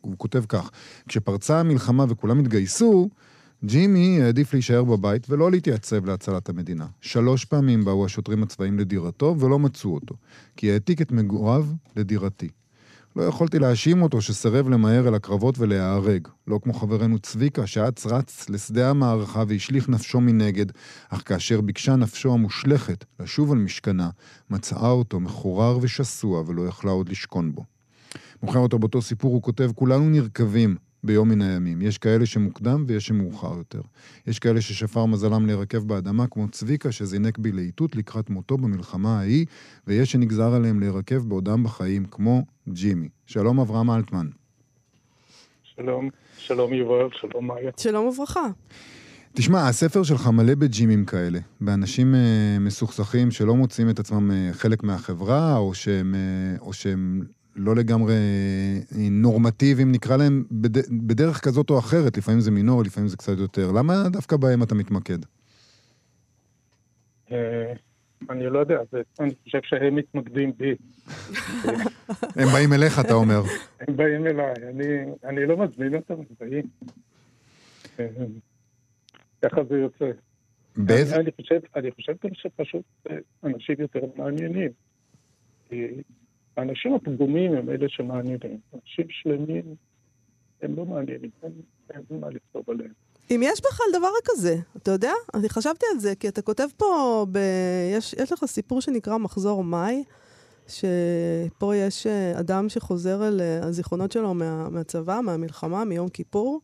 הוא 0.00 0.14
כותב 0.18 0.44
כך, 0.48 0.70
כשפרצה 1.08 1.60
המלחמה 1.60 2.04
וכולם 2.08 2.38
התגייסו, 2.38 3.08
ג'ימי 3.64 4.22
העדיף 4.22 4.52
להישאר 4.52 4.84
בבית 4.84 5.30
ולא 5.30 5.50
להתייצב 5.50 6.06
להצלת 6.06 6.48
המדינה. 6.48 6.86
שלוש 7.00 7.44
פעמים 7.44 7.84
באו 7.84 8.04
השוטרים 8.04 8.42
הצבאיים 8.42 8.78
לדירתו 8.78 9.36
ולא 9.38 9.58
מצאו 9.58 9.94
אותו, 9.94 10.14
כי 10.56 10.72
העתיק 10.72 11.02
את 11.02 11.12
מגוריו 11.12 11.66
לדירתי. 11.96 12.48
לא 13.16 13.22
יכולתי 13.22 13.58
להאשים 13.58 14.02
אותו 14.02 14.20
שסירב 14.20 14.68
למהר 14.68 15.08
אל 15.08 15.14
הקרבות 15.14 15.58
ולהיהרג. 15.58 16.28
לא 16.46 16.60
כמו 16.62 16.72
חברנו 16.72 17.18
צביקה, 17.18 17.66
שאץ 17.66 18.06
רץ 18.06 18.48
לשדה 18.48 18.90
המערכה 18.90 19.44
והשליך 19.48 19.88
נפשו 19.88 20.20
מנגד, 20.20 20.66
אך 21.08 21.22
כאשר 21.24 21.60
ביקשה 21.60 21.96
נפשו 21.96 22.32
המושלכת 22.32 23.04
לשוב 23.20 23.52
על 23.52 23.58
משכנה, 23.58 24.10
מצאה 24.50 24.90
אותו 24.90 25.20
מחורר 25.20 25.78
ושסוע 25.80 26.42
ולא 26.46 26.66
יכלה 26.66 26.90
עוד 26.90 27.08
לשכון 27.08 27.54
בו. 27.54 27.64
מוכר 28.42 28.58
אותו 28.58 28.78
באותו 28.78 29.02
סיפור 29.02 29.32
הוא 29.32 29.42
כותב, 29.42 29.70
כולנו 29.74 30.10
נרקבים, 30.10 30.76
ביום 31.04 31.28
מן 31.28 31.42
הימים. 31.42 31.82
יש 31.82 31.98
כאלה 31.98 32.26
שמוקדם 32.26 32.84
ויש 32.88 33.06
שמאוחר 33.06 33.56
יותר. 33.56 33.80
יש 34.26 34.38
כאלה 34.38 34.60
ששפר 34.60 35.06
מזלם 35.06 35.46
להירקב 35.46 35.78
באדמה, 35.78 36.26
כמו 36.26 36.48
צביקה 36.48 36.92
שזינק 36.92 37.38
בלהיטות 37.38 37.96
לקראת 37.96 38.30
מותו 38.30 38.56
במלחמה 38.56 39.18
ההיא, 39.18 39.46
ויש 39.86 40.12
שנגזר 40.12 40.54
עליהם 40.54 40.80
להירקב 40.80 41.18
בעודם 41.18 41.64
בחיים, 41.64 42.04
כמו 42.04 42.42
ג'ימי. 42.68 43.08
שלום 43.26 43.60
אברהם 43.60 43.90
אלטמן. 43.90 44.26
שלום, 45.62 46.08
שלום 46.38 46.72
יובל, 46.72 47.08
שלום 47.12 47.46
מאיה. 47.46 47.70
שלום 47.76 48.06
וברכה. 48.06 48.48
תשמע, 49.34 49.68
הספר 49.68 50.02
שלך 50.02 50.26
מלא 50.26 50.54
בג'ימים 50.54 51.04
כאלה, 51.04 51.38
באנשים 51.60 52.14
אה, 52.14 52.56
מסוכסכים 52.60 53.30
שלא 53.30 53.54
מוצאים 53.54 53.90
את 53.90 53.98
עצמם 53.98 54.30
אה, 54.30 54.52
חלק 54.52 54.82
מהחברה, 54.82 55.56
או 55.56 55.74
שהם, 55.74 56.14
אה, 56.14 56.58
או 56.60 56.72
שהם 56.72 57.22
לא 57.56 57.76
לגמרי 57.76 58.14
אה, 58.14 59.08
נורמטיביים, 59.10 59.92
נקרא 59.92 60.16
להם, 60.16 60.44
בד... 60.50 60.76
בדרך 61.06 61.40
כזאת 61.40 61.70
או 61.70 61.78
אחרת, 61.78 62.16
לפעמים 62.16 62.40
זה 62.40 62.50
מינורי, 62.50 62.84
לפעמים 62.86 63.08
זה 63.08 63.16
קצת 63.16 63.38
יותר. 63.38 63.72
למה 63.72 64.08
דווקא 64.12 64.36
בהם 64.36 64.62
אתה 64.62 64.74
מתמקד? 64.74 65.18
אה, 67.32 67.72
אני 68.30 68.46
לא 68.46 68.58
יודע, 68.58 68.76
אני 69.20 69.30
חושב 69.44 69.58
שהם 69.62 69.94
מתמקדים 69.94 70.52
בי. 70.56 70.74
הם 72.36 72.48
באים 72.52 72.72
אליך, 72.72 73.00
אתה 73.00 73.14
אומר. 73.14 73.42
הם 73.80 73.96
באים 73.96 74.26
אליי, 74.26 74.54
אני 75.24 75.46
לא 75.46 75.56
מזמין 75.56 75.94
אותם, 75.94 76.14
הם 76.14 76.24
באים. 76.40 76.64
אה, 78.00 78.06
ככה 79.42 79.64
זה 79.68 79.76
יוצא. 79.76 80.10
באיזה... 80.76 81.16
אני 81.76 81.90
חושב 81.90 82.12
גם 82.24 82.30
שפשוט 82.34 82.84
אנשים 83.44 83.76
יותר 83.78 84.00
מעניינים. 84.16 84.70
האנשים 86.56 86.94
הפגומים 86.94 87.52
הם 87.52 87.70
אלה 87.70 87.88
שמעניינים. 87.88 88.58
אנשים 88.74 89.06
שלמים 89.10 89.62
הם 90.62 90.76
לא 90.76 90.84
מעניינים, 90.84 91.30
אין, 91.42 91.52
אין 91.90 92.20
מה 92.20 92.30
לכתוב 92.30 92.70
עליהם. 92.70 92.92
אם 93.30 93.40
יש 93.44 93.60
בכלל 93.60 93.86
דבר 93.98 94.12
כזה, 94.24 94.56
אתה 94.76 94.90
יודע? 94.90 95.12
אני 95.34 95.48
חשבתי 95.48 95.86
על 95.92 95.98
זה, 95.98 96.14
כי 96.14 96.28
אתה 96.28 96.42
כותב 96.42 96.68
פה, 96.76 97.26
ב... 97.32 97.38
יש, 97.96 98.12
יש 98.12 98.32
לך 98.32 98.44
סיפור 98.44 98.80
שנקרא 98.80 99.18
מחזור 99.18 99.64
מאי, 99.64 100.04
שפה 100.68 101.76
יש 101.76 102.06
אה, 102.06 102.40
אדם 102.40 102.68
שחוזר 102.68 103.28
אל 103.28 103.40
אה, 103.40 103.58
הזיכרונות 103.62 104.12
שלו 104.12 104.34
מה, 104.34 104.68
מהצבא, 104.68 105.20
מהמלחמה, 105.22 105.84
מיום 105.84 106.08
כיפור, 106.08 106.60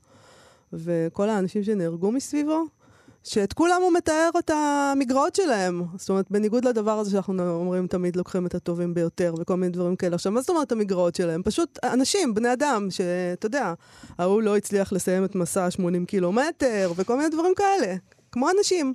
וכל 0.72 1.28
האנשים 1.28 1.62
שנהרגו 1.62 2.12
מסביבו, 2.12 2.64
שאת 3.28 3.52
כולם 3.52 3.80
הוא 3.82 3.92
מתאר 3.92 4.30
את 4.38 4.50
המגרעות 4.50 5.34
שלהם. 5.34 5.82
זאת 5.96 6.08
אומרת, 6.08 6.30
בניגוד 6.30 6.64
לדבר 6.64 6.90
הזה 6.98 7.10
שאנחנו 7.10 7.50
אומרים 7.50 7.86
תמיד 7.86 8.16
לוקחים 8.16 8.46
את 8.46 8.54
הטובים 8.54 8.94
ביותר 8.94 9.34
וכל 9.38 9.56
מיני 9.56 9.72
דברים 9.72 9.96
כאלה. 9.96 10.14
עכשיו, 10.14 10.32
מה 10.32 10.40
זאת 10.40 10.50
אומרת 10.50 10.72
המגרעות 10.72 11.14
שלהם? 11.14 11.42
פשוט 11.42 11.78
אנשים, 11.84 12.34
בני 12.34 12.52
אדם, 12.52 12.86
שאתה 12.90 13.46
יודע, 13.46 13.74
ההוא 14.18 14.42
לא 14.42 14.56
הצליח 14.56 14.92
לסיים 14.92 15.24
את 15.24 15.34
מסע 15.34 15.70
80 15.70 16.06
קילומטר 16.06 16.92
וכל 16.96 17.16
מיני 17.16 17.28
דברים 17.28 17.52
כאלה. 17.56 17.94
כמו 18.32 18.48
אנשים. 18.58 18.92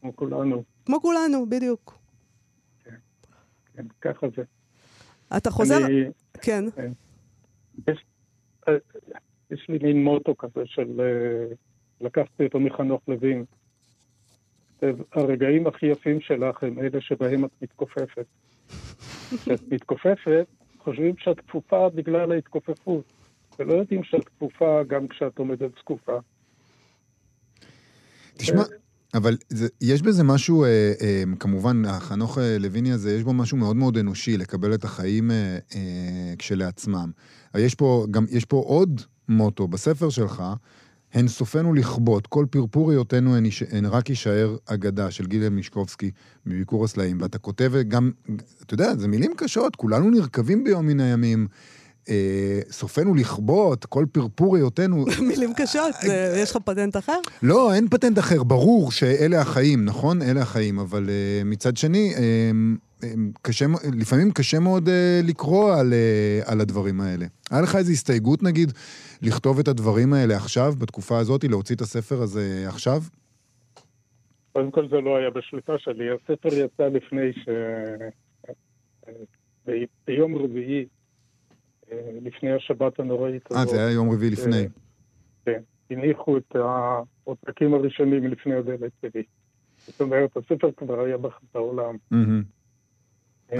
כמו 0.00 0.16
כולנו. 0.16 0.62
כמו 0.86 1.00
כולנו, 1.00 1.46
בדיוק. 1.48 1.98
כן, 2.84 2.94
כן 3.76 3.86
ככה 4.00 4.26
זה. 4.36 4.42
אתה 5.36 5.50
חוזר... 5.50 5.86
אני... 5.86 6.04
כן. 6.42 6.64
כן. 6.76 6.92
יש, 7.88 8.04
אה, 8.68 8.74
יש 9.50 9.66
לי 9.68 9.78
מין 9.82 10.04
מוטו 10.04 10.36
כזה 10.36 10.62
של... 10.66 11.00
אה, 11.00 11.54
לקחתי 12.04 12.44
אותו 12.44 12.60
מחנוך 12.60 13.02
לוין. 13.08 13.44
הרגעים 15.12 15.66
הכי 15.66 15.86
יפים 15.86 16.20
שלך 16.20 16.62
הם 16.62 16.78
אלה 16.78 17.00
שבהם 17.00 17.44
את 17.44 17.50
מתכופפת. 17.62 18.26
כשאת 19.30 19.62
מתכופפת, 19.72 20.46
חושבים 20.78 21.14
שאת 21.18 21.40
כפופה 21.40 21.88
בגלל 21.88 22.32
ההתכופפות, 22.32 23.04
ולא 23.58 23.72
יודעים 23.74 24.04
שאת 24.04 24.24
כפופה 24.24 24.82
גם 24.86 25.08
כשאת 25.08 25.38
עומדת 25.38 25.70
זקופה. 25.78 26.18
תשמע, 28.36 28.62
אבל 29.14 29.36
זה, 29.48 29.68
יש 29.80 30.02
בזה 30.02 30.24
משהו, 30.24 30.64
אה, 30.64 30.92
אה, 31.02 31.22
כמובן, 31.40 31.84
החנוך 31.84 32.38
אה, 32.38 32.56
לויני 32.58 32.92
הזה, 32.92 33.14
יש 33.14 33.22
בו 33.22 33.32
משהו 33.32 33.56
מאוד 33.56 33.76
מאוד 33.76 33.98
אנושי, 33.98 34.36
לקבל 34.36 34.74
את 34.74 34.84
החיים 34.84 35.30
אה, 35.30 35.58
אה, 35.74 36.34
כשלעצמם. 36.38 37.10
יש 37.56 37.74
פה, 37.74 38.06
גם, 38.10 38.24
יש 38.30 38.44
פה 38.44 38.56
עוד 38.56 39.00
מוטו 39.28 39.68
בספר 39.68 40.10
שלך, 40.10 40.42
הן 41.14 41.28
סופנו 41.28 41.74
לכבות, 41.74 42.26
כל 42.26 42.46
פרפור 42.50 42.90
היותנו 42.90 43.36
הן, 43.36 43.44
הן 43.70 43.86
רק 43.86 44.10
יישאר 44.10 44.56
אגדה 44.66 45.10
של 45.10 45.26
גילה 45.26 45.50
מישקובסקי 45.50 46.10
מביקור 46.46 46.84
הסלעים. 46.84 47.20
ואתה 47.20 47.38
כותב 47.38 47.72
גם, 47.88 48.10
אתה 48.66 48.74
יודע, 48.74 48.96
זה 48.96 49.08
מילים 49.08 49.32
קשות, 49.36 49.76
כולנו 49.76 50.10
נרקבים 50.10 50.64
ביום 50.64 50.86
מן 50.86 51.00
הימים. 51.00 51.46
אה, 52.08 52.60
סופנו 52.70 53.14
לכבות, 53.14 53.84
כל 53.84 54.04
פרפור 54.12 54.56
היותנו... 54.56 55.04
מילים 55.28 55.52
קשות, 55.56 55.94
יש 56.36 56.50
לך 56.50 56.56
פטנט 56.64 56.96
אחר? 56.96 57.18
לא, 57.42 57.74
אין 57.74 57.88
פטנט 57.88 58.18
אחר, 58.18 58.42
ברור 58.42 58.92
שאלה 58.92 59.40
החיים, 59.40 59.84
נכון? 59.84 60.22
אלה 60.22 60.42
החיים, 60.42 60.78
אבל 60.78 61.10
אה, 61.10 61.44
מצד 61.44 61.76
שני, 61.76 62.14
אה, 62.16 62.22
קשה, 63.42 63.64
לפעמים 64.00 64.30
קשה 64.30 64.60
מאוד 64.60 64.88
לקרוא 65.24 65.74
על, 65.74 65.92
על 66.44 66.60
הדברים 66.60 67.00
האלה. 67.00 67.26
היה 67.50 67.62
לך 67.62 67.76
איזו 67.76 67.92
הסתייגות, 67.92 68.42
נגיד, 68.42 68.72
לכתוב 69.22 69.58
את 69.58 69.68
הדברים 69.68 70.12
האלה 70.12 70.36
עכשיו, 70.36 70.72
בתקופה 70.78 71.18
הזאת, 71.18 71.44
להוציא 71.44 71.76
את 71.76 71.80
הספר 71.80 72.22
הזה 72.22 72.64
עכשיו? 72.68 73.00
קודם 74.52 74.70
כל 74.70 74.88
זה 74.88 74.96
לא 75.00 75.16
היה 75.16 75.30
בשליטה 75.30 75.72
שלי, 75.78 76.04
הספר 76.10 76.48
יצא 76.54 76.88
לפני 76.88 77.32
ש... 77.32 77.48
ביום 80.06 80.36
רביעי 80.36 80.86
לפני 82.22 82.52
השבת 82.52 83.00
הנוראית 83.00 83.42
הזאת. 83.50 83.60
אה, 83.60 83.66
זה 83.66 83.80
היה 83.80 83.90
יום 83.90 84.10
רביעי 84.10 84.30
לפני. 84.30 84.68
כן, 85.44 85.60
הניחו 85.90 86.36
את 86.36 86.56
העותקים 86.56 87.74
הראשונים 87.74 88.26
לפני 88.26 88.54
הדלת 88.54 88.92
שלי. 89.02 89.22
זאת 89.86 90.00
אומרת, 90.00 90.36
הספר 90.36 90.70
כבר 90.76 91.00
היה 91.00 91.16
בעולם. 91.54 91.96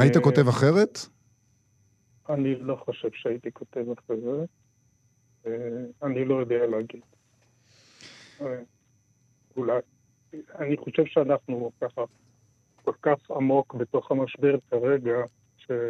היית 0.00 0.16
כותב 0.16 0.48
אחרת? 0.48 0.98
אני 2.28 2.54
לא 2.54 2.76
חושב 2.84 3.08
שהייתי 3.12 3.52
כותב 3.52 3.84
אחרת. 3.98 4.48
אני 6.02 6.24
לא 6.24 6.34
יודע 6.34 6.66
להגיד. 6.66 7.02
אולי. 9.56 9.80
אני 10.58 10.76
חושב 10.76 11.04
שאנחנו 11.06 11.72
ככה 11.80 12.02
כל 12.84 12.92
כך 13.02 13.30
עמוק 13.30 13.74
בתוך 13.74 14.10
המשבר 14.10 14.56
כרגע, 14.70 15.16
שקשה 15.56 15.80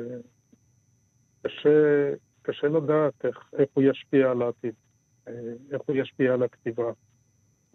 קשה 2.42 2.66
לדעת 2.66 3.24
איך, 3.24 3.50
איך 3.58 3.68
הוא 3.74 3.84
ישפיע 3.84 4.30
על 4.30 4.42
העתיד, 4.42 4.74
אה, 5.28 5.32
איך 5.72 5.82
הוא 5.86 5.96
ישפיע 5.96 6.32
על 6.32 6.42
הכתיבה. 6.42 6.92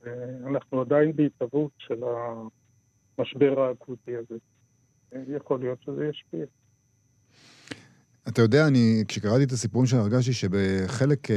אה, 0.05 0.11
אנחנו 0.47 0.81
עדיין 0.81 1.15
בהתהוות 1.15 1.71
של 1.77 2.03
המשבר 3.17 3.61
האקוטי 3.61 4.15
הזה. 4.15 4.35
אה, 5.15 5.21
יכול 5.35 5.59
להיות 5.59 5.81
שזה 5.81 6.05
ישפיע. 6.05 6.45
אתה 8.27 8.41
יודע, 8.41 8.67
אני, 8.67 9.03
כשקראתי 9.07 9.43
את 9.43 9.51
הסיפורים 9.51 9.87
שלה, 9.87 9.99
הרגשתי 9.99 10.33
שבחלק, 10.33 11.27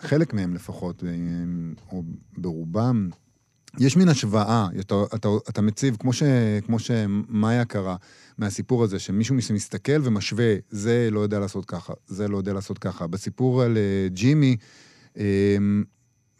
חלק 0.00 0.34
מהם 0.34 0.54
לפחות, 0.54 1.04
או 1.92 2.02
ברובם, 2.38 3.08
יש 3.78 3.96
מין 3.96 4.08
השוואה, 4.08 4.66
אתה, 4.80 4.94
אתה, 5.14 5.28
אתה 5.48 5.62
מציב, 5.62 5.96
כמו, 5.96 6.12
ש, 6.12 6.22
כמו 6.66 6.78
שמאיה 6.78 7.64
קרא, 7.64 7.96
מהסיפור 8.38 8.84
הזה, 8.84 8.98
שמישהו 8.98 9.34
מסתכל 9.34 10.00
ומשווה, 10.04 10.54
זה 10.70 11.08
לא 11.10 11.20
יודע 11.20 11.38
לעשות 11.38 11.64
ככה, 11.64 11.92
זה 12.06 12.28
לא 12.28 12.36
יודע 12.36 12.52
לעשות 12.52 12.78
ככה. 12.78 13.06
בסיפור 13.06 13.62
על 13.62 13.78
ג'ימי, 14.06 14.56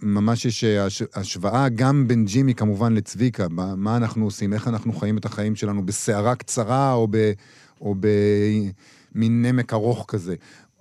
ממש 0.03 0.45
יש 0.45 0.65
אה, 0.65 0.87
השוואה 1.15 1.69
גם 1.69 2.09
בין 2.09 2.25
ג'ימי 2.25 2.55
כמובן 2.55 2.95
לצביקה, 2.95 3.49
מה 3.77 3.97
אנחנו 3.97 4.25
עושים, 4.25 4.53
איך 4.53 4.69
אנחנו 4.69 4.93
חיים 4.93 5.19
את 5.19 5.25
החיים 5.25 5.57
שלנו 5.57 5.87
בסערה 5.87 6.35
קצרה 6.35 6.93
או, 6.93 7.09
ב, 7.11 7.33
או 7.81 7.95
במין 8.01 9.43
נמק 9.43 9.73
ארוך 9.73 10.05
כזה. 10.09 10.35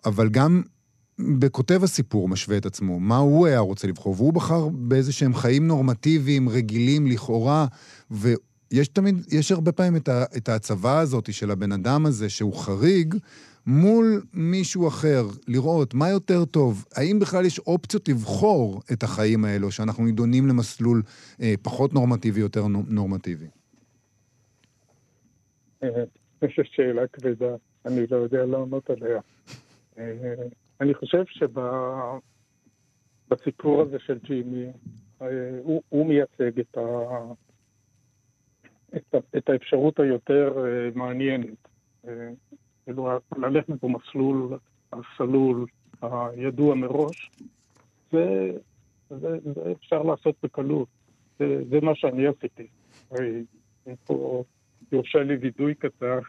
אבל 0.06 0.30
גם 0.30 0.62
בכותב 1.20 1.84
הסיפור 1.84 2.30
משווה 2.30 2.58
את 2.58 2.66
עצמו, 2.66 3.00
מה 3.00 3.18
הוא 3.18 3.48
היה 3.48 3.60
רוצה 3.60 3.88
לבחור, 3.88 4.16
והוא 4.18 4.34
בחר 4.34 4.68
באיזה 4.68 5.12
שהם 5.12 5.36
חיים 5.36 5.68
נורמטיביים, 5.68 6.50
רגילים 6.50 7.08
לכאורה, 7.08 7.66
ויש 8.12 8.88
תמיד, 8.88 9.26
יש 9.32 9.52
הרבה 9.52 9.72
פעמים 9.72 9.96
את, 9.96 10.10
ה, 10.10 10.24
את 10.38 10.50
ההצבה 10.50 11.00
הזאת 11.00 11.34
של 11.34 11.52
הבן 11.52 11.72
אדם 11.72 12.06
הזה, 12.06 12.30
שהוא 12.30 12.56
חריג, 12.56 13.16
מול 13.70 14.22
מישהו 14.34 14.88
אחר, 14.88 15.22
לראות 15.48 15.94
מה 15.94 16.10
יותר 16.10 16.46
טוב, 16.46 16.86
האם 16.96 17.20
בכלל 17.20 17.46
יש 17.46 17.60
אופציות 17.60 18.10
לבחור 18.10 18.82
את 18.94 19.04
החיים 19.04 19.46
האלו, 19.46 19.72
שאנחנו 19.72 20.06
נידונים 20.06 20.48
למסלול 20.48 21.02
אה, 21.42 21.54
פחות 21.62 21.94
נורמטיבי, 21.94 22.40
יותר 22.40 22.68
נורמטיבי? 22.88 23.48
אה, 25.84 26.04
יש 26.42 26.60
שאלה 26.64 27.08
כבדה, 27.08 27.56
אני 27.86 28.08
לא 28.12 28.16
יודע 28.16 28.46
לענות 28.46 28.90
עליה. 28.90 29.20
אה, 29.98 30.34
אני 30.82 30.94
חושב 30.94 31.24
שבסיפור 33.30 33.82
הזה 33.82 33.98
של 34.00 34.18
ג'ימי, 34.24 34.66
אה, 35.22 35.28
הוא, 35.64 35.82
הוא 35.90 36.06
מייצג 36.06 36.60
את, 36.60 36.78
ה, 36.78 36.82
את, 38.96 39.16
ה, 39.16 39.18
את 39.38 39.50
האפשרות 39.50 40.00
היותר 40.00 40.66
מעניינת. 40.96 41.68
אה, 42.90 42.94
כאילו, 42.94 43.48
ללכת 43.50 43.84
במסלול 43.84 44.58
הסלול, 44.94 45.66
הידוע 46.02 46.76
מראש, 46.76 47.32
זה, 48.12 48.52
זה, 49.10 49.38
זה 49.44 49.72
אפשר 49.72 50.04
לעשות 50.04 50.36
בקלות. 50.44 50.88
זה, 51.40 51.62
זה 51.70 51.80
מה 51.82 51.96
שאני 51.96 52.28
עשיתי. 52.28 52.68
אם 53.88 53.96
פה 54.06 54.44
יורשה 54.92 55.24
לי 55.24 55.36
וידוי 55.36 55.76
קצר, 55.76 56.20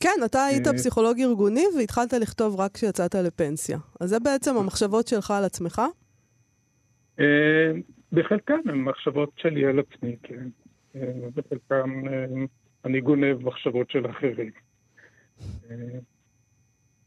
כן, 0.00 0.20
אתה 0.24 0.44
היית 0.44 0.66
אה, 0.66 0.72
פסיכולוג 0.72 1.20
ארגוני 1.20 1.64
והתחלת 1.78 2.12
לכתוב 2.12 2.60
רק 2.60 2.74
כשיצאת 2.74 3.14
לפנסיה. 3.14 3.78
אז 4.00 4.08
זה 4.08 4.20
בעצם 4.20 4.56
המחשבות 4.56 5.06
שלך 5.06 5.30
על 5.30 5.44
עצמך? 5.44 5.82
אה, 7.20 7.72
בחלקם 8.12 8.58
הן 8.68 8.78
מחשבות 8.78 9.30
שלי 9.36 9.66
על 9.66 9.78
עצמי, 9.78 10.16
כן. 10.22 10.48
אה, 10.96 11.00
בחלקם 11.34 12.02
אני 12.84 13.00
גונב 13.00 13.42
מחשבות 13.42 13.90
של 13.90 14.10
אחרים. 14.10 14.50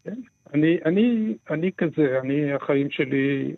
כן, 0.03 0.21
אני, 0.53 0.77
אני, 0.85 1.37
אני 1.49 1.71
כזה, 1.77 2.19
אני, 2.23 2.53
החיים 2.53 2.89
שלי, 2.89 3.55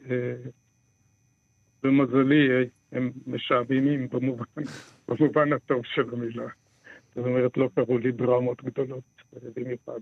במזלי, 1.83 2.47
הם 2.91 3.11
משעממים 3.27 4.07
במובן, 4.09 4.45
במובן 5.07 5.53
הטוב 5.53 5.81
של 5.85 6.03
המילה. 6.13 6.47
זאת 7.15 7.25
אומרת, 7.25 7.57
לא 7.57 7.69
קרו 7.75 7.97
לי 7.97 8.11
דרמות 8.11 8.63
גדולות 8.63 9.03
במיוחד. 9.55 9.99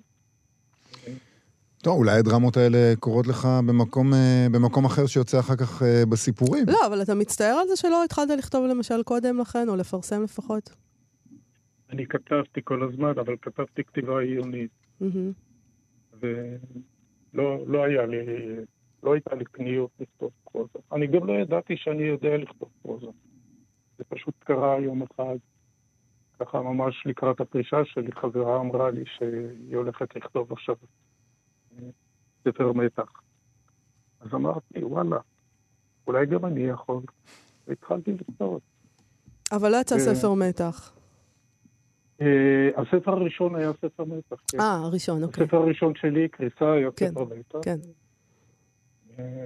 טוב, 1.83 1.97
אולי 1.97 2.19
הדרמות 2.19 2.57
האלה 2.57 2.93
קורות 2.99 3.27
לך 3.27 3.47
במקום, 3.67 4.13
אה, 4.13 4.47
במקום 4.51 4.85
אחר 4.85 5.05
שיוצא 5.05 5.39
אחר 5.39 5.55
כך 5.55 5.83
אה, 5.83 6.03
בסיפורים. 6.09 6.65
לא, 6.67 6.79
אבל 6.87 7.01
אתה 7.01 7.15
מצטער 7.15 7.55
על 7.61 7.67
זה 7.67 7.75
שלא 7.75 8.03
התחלת 8.03 8.29
לכתוב 8.37 8.65
למשל 8.65 9.03
קודם 9.03 9.39
לכן, 9.39 9.69
או 9.69 9.75
לפרסם 9.75 10.23
לפחות? 10.23 10.69
אני 11.97 12.05
כתבתי 12.05 12.61
כל 12.63 12.83
הזמן, 12.83 13.09
אבל 13.19 13.35
כתבתי 13.41 13.83
כתיבה 13.83 14.19
עיונית. 14.21 14.71
ולא 16.19 17.67
לא 17.67 17.83
היה 17.83 18.05
לי, 18.05 18.25
לא 19.03 19.13
הייתה 19.13 19.35
לי 19.35 19.45
פניות 19.45 19.91
לכתוב 19.99 20.31
פרוזה. 20.43 20.79
אני 20.91 21.07
גם 21.07 21.27
לא 21.27 21.33
ידעתי 21.33 21.77
שאני 21.77 22.03
יודע 22.03 22.37
לכתוב 22.37 22.69
פרוזה. 22.81 23.07
זה 23.97 24.03
פשוט 24.03 24.33
קרה 24.39 24.79
יום 24.79 25.01
אחד. 25.01 25.35
ככה 26.39 26.61
ממש 26.61 27.03
לקראת 27.05 27.41
הפרישה 27.41 27.85
שלי, 27.85 28.11
חברה 28.11 28.59
אמרה 28.59 28.91
לי 28.91 29.03
שהיא 29.17 29.75
הולכת 29.75 30.15
לכתוב 30.15 30.51
עכשיו 30.51 30.75
ספר 32.43 32.73
מתח. 32.73 33.11
אז 34.19 34.33
אמרתי, 34.33 34.83
וואלה, 34.83 35.17
אולי 36.07 36.25
גם 36.25 36.45
אני 36.45 36.63
יכול. 36.63 37.01
והתחלתי 37.67 38.11
לכתוב. 38.13 38.59
אבל 39.51 39.71
לא 39.71 39.77
יצא 39.77 39.99
ספר 39.99 40.33
מתח. 40.33 40.96
אה, 42.21 42.69
הספר 42.75 43.11
הראשון 43.11 43.55
היה 43.55 43.71
ספר 43.73 44.05
מתח, 44.05 44.35
כן. 44.47 44.59
אה, 44.59 44.75
הראשון, 44.75 45.23
אוקיי. 45.23 45.43
הספר 45.43 45.57
הראשון 45.57 45.95
שלי, 45.95 46.29
קריסה, 46.29 46.71
היה 46.71 46.91
כן, 46.95 47.11
ספר 47.11 47.25
מתח. 47.25 47.59
כן. 47.63 47.77
אה, 49.19 49.45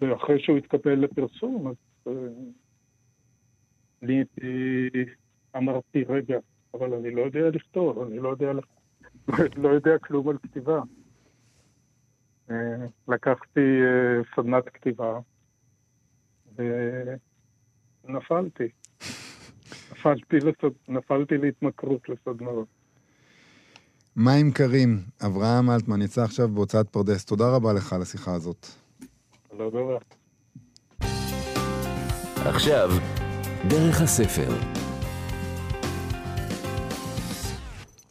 ואחרי 0.00 0.40
שהוא 0.42 0.58
התקבל 0.58 0.94
לפרסום, 0.94 1.68
אז 1.68 1.74
אה, 2.06 2.12
אני 4.02 4.24
אמרתי, 5.56 6.04
רגע, 6.08 6.38
אבל 6.74 6.94
אני 6.94 7.10
לא 7.10 7.22
יודע 7.22 7.48
לכתוב, 7.52 8.02
אני 8.02 8.18
לא 8.18 8.28
יודע, 8.28 8.52
לא 9.62 9.68
יודע 9.68 9.98
כלום 9.98 10.28
על 10.28 10.38
כתיבה. 10.38 10.80
אה, 12.50 12.86
לקחתי 13.08 13.60
אה, 13.60 14.22
סדנת 14.36 14.68
כתיבה 14.68 15.18
ונפלתי. 18.04 18.68
נפלתי, 19.98 20.36
לסד... 20.36 20.74
נפלתי 20.88 21.38
להתמכרות 21.38 22.08
לסדנאות. 22.08 22.66
מים 24.16 24.52
קרים, 24.52 24.98
אברהם 25.26 25.70
אלטמן 25.70 26.02
יצא 26.02 26.22
עכשיו 26.22 26.48
בהוצאת 26.48 26.88
פרדס. 26.88 27.24
תודה 27.24 27.50
רבה 27.56 27.72
לך 27.72 27.92
על 27.92 28.02
השיחה 28.02 28.34
הזאת. 28.34 28.66
לא 29.58 29.70
דבר. 29.70 29.98
עכשיו, 32.44 32.90
דרך 33.68 34.00
הספר. 34.00 34.77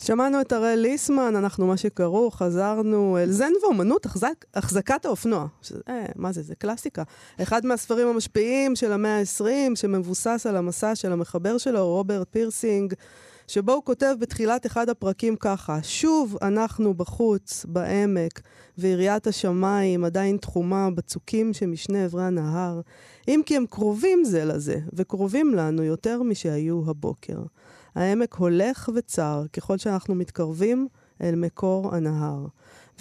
שמענו 0.07 0.41
את 0.41 0.51
הראל 0.51 0.79
ליסמן, 0.79 1.35
אנחנו 1.35 1.67
מה 1.67 1.77
שקראו, 1.77 2.31
חזרנו 2.31 3.17
אל 3.17 3.31
זן 3.31 3.51
ואומנות, 3.63 4.05
החזק, 4.05 4.45
החזקת 4.55 5.05
האופנוע. 5.05 5.47
שזה, 5.61 5.79
אה, 5.89 6.05
מה 6.15 6.31
זה, 6.31 6.41
זה 6.41 6.55
קלאסיקה. 6.55 7.03
אחד 7.41 7.65
מהספרים 7.65 8.07
המשפיעים 8.07 8.75
של 8.75 8.91
המאה 8.91 9.19
ה-20, 9.19 9.75
שמבוסס 9.75 10.45
על 10.49 10.55
המסע 10.55 10.95
של 10.95 11.11
המחבר 11.11 11.57
שלו, 11.57 11.87
רוברט 11.87 12.27
פירסינג, 12.31 12.93
שבו 13.47 13.71
הוא 13.71 13.83
כותב 13.83 14.15
בתחילת 14.19 14.65
אחד 14.65 14.89
הפרקים 14.89 15.35
ככה: 15.35 15.79
שוב 15.83 16.37
אנחנו 16.41 16.93
בחוץ, 16.93 17.65
בעמק, 17.69 18.41
ויריעת 18.77 19.27
השמיים 19.27 20.03
עדיין 20.03 20.37
תחומה 20.37 20.89
בצוקים 20.89 21.53
שמשני 21.53 22.05
עברי 22.05 22.23
הנהר, 22.23 22.81
אם 23.27 23.41
כי 23.45 23.57
הם 23.57 23.65
קרובים 23.69 24.23
זה 24.23 24.45
לזה, 24.45 24.79
וקרובים 24.93 25.53
לנו 25.55 25.83
יותר 25.83 26.23
משהיו 26.23 26.81
הבוקר. 26.87 27.37
העמק 27.97 28.33
הולך 28.33 28.89
וצר 28.95 29.43
ככל 29.53 29.77
שאנחנו 29.77 30.15
מתקרבים 30.15 30.87
אל 31.21 31.35
מקור 31.35 31.95
הנהר. 31.95 32.45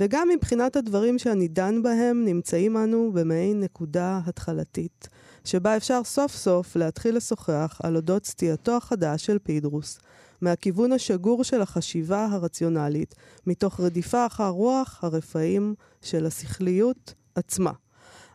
וגם 0.00 0.28
מבחינת 0.34 0.76
הדברים 0.76 1.18
שאני 1.18 1.48
דן 1.48 1.82
בהם, 1.82 2.24
נמצאים 2.24 2.76
אנו 2.76 3.10
במעין 3.14 3.60
נקודה 3.60 4.20
התחלתית, 4.26 5.08
שבה 5.44 5.76
אפשר 5.76 6.00
סוף 6.04 6.32
סוף 6.32 6.76
להתחיל 6.76 7.16
לשוחח 7.16 7.80
על 7.82 7.96
אודות 7.96 8.26
סטייתו 8.26 8.76
החדש 8.76 9.26
של 9.26 9.38
פידרוס, 9.38 9.98
מהכיוון 10.40 10.92
השגור 10.92 11.44
של 11.44 11.62
החשיבה 11.62 12.26
הרציונלית, 12.30 13.14
מתוך 13.46 13.80
רדיפה 13.80 14.26
אחר 14.26 14.48
רוח 14.48 14.98
הרפאים 15.02 15.74
של 16.02 16.26
השכליות 16.26 17.14
עצמה. 17.34 17.72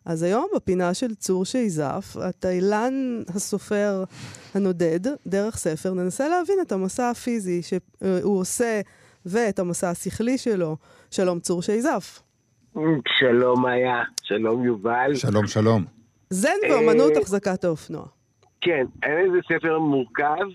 אז 0.05 0.23
היום 0.23 0.47
בפינה 0.55 0.93
של 0.93 1.15
צור 1.15 1.45
שייזף, 1.45 2.15
התאילן 2.21 2.93
הסופר 3.35 4.03
הנודד, 4.55 4.99
דרך 5.27 5.57
ספר, 5.57 5.93
ננסה 5.93 6.27
להבין 6.29 6.57
את 6.61 6.71
המסע 6.71 7.09
הפיזי 7.09 7.61
שהוא 7.61 8.39
עושה 8.39 8.81
ואת 9.25 9.59
המסע 9.59 9.89
השכלי 9.89 10.37
שלו. 10.37 10.77
שלום 11.11 11.39
צור 11.39 11.61
שייזף. 11.61 12.21
שלום 13.19 13.61
מאיה, 13.61 14.03
שלום 14.23 14.63
יובל. 14.63 15.15
שלום, 15.15 15.47
שלום. 15.47 15.85
זן 16.29 16.57
ואומנות 16.69 17.17
החזקת 17.21 17.63
האופנוע. 17.63 18.05
כן, 18.61 18.85
אין 19.03 19.17
איזה 19.17 19.37
ספר 19.45 19.79
מורכב, 19.79 20.47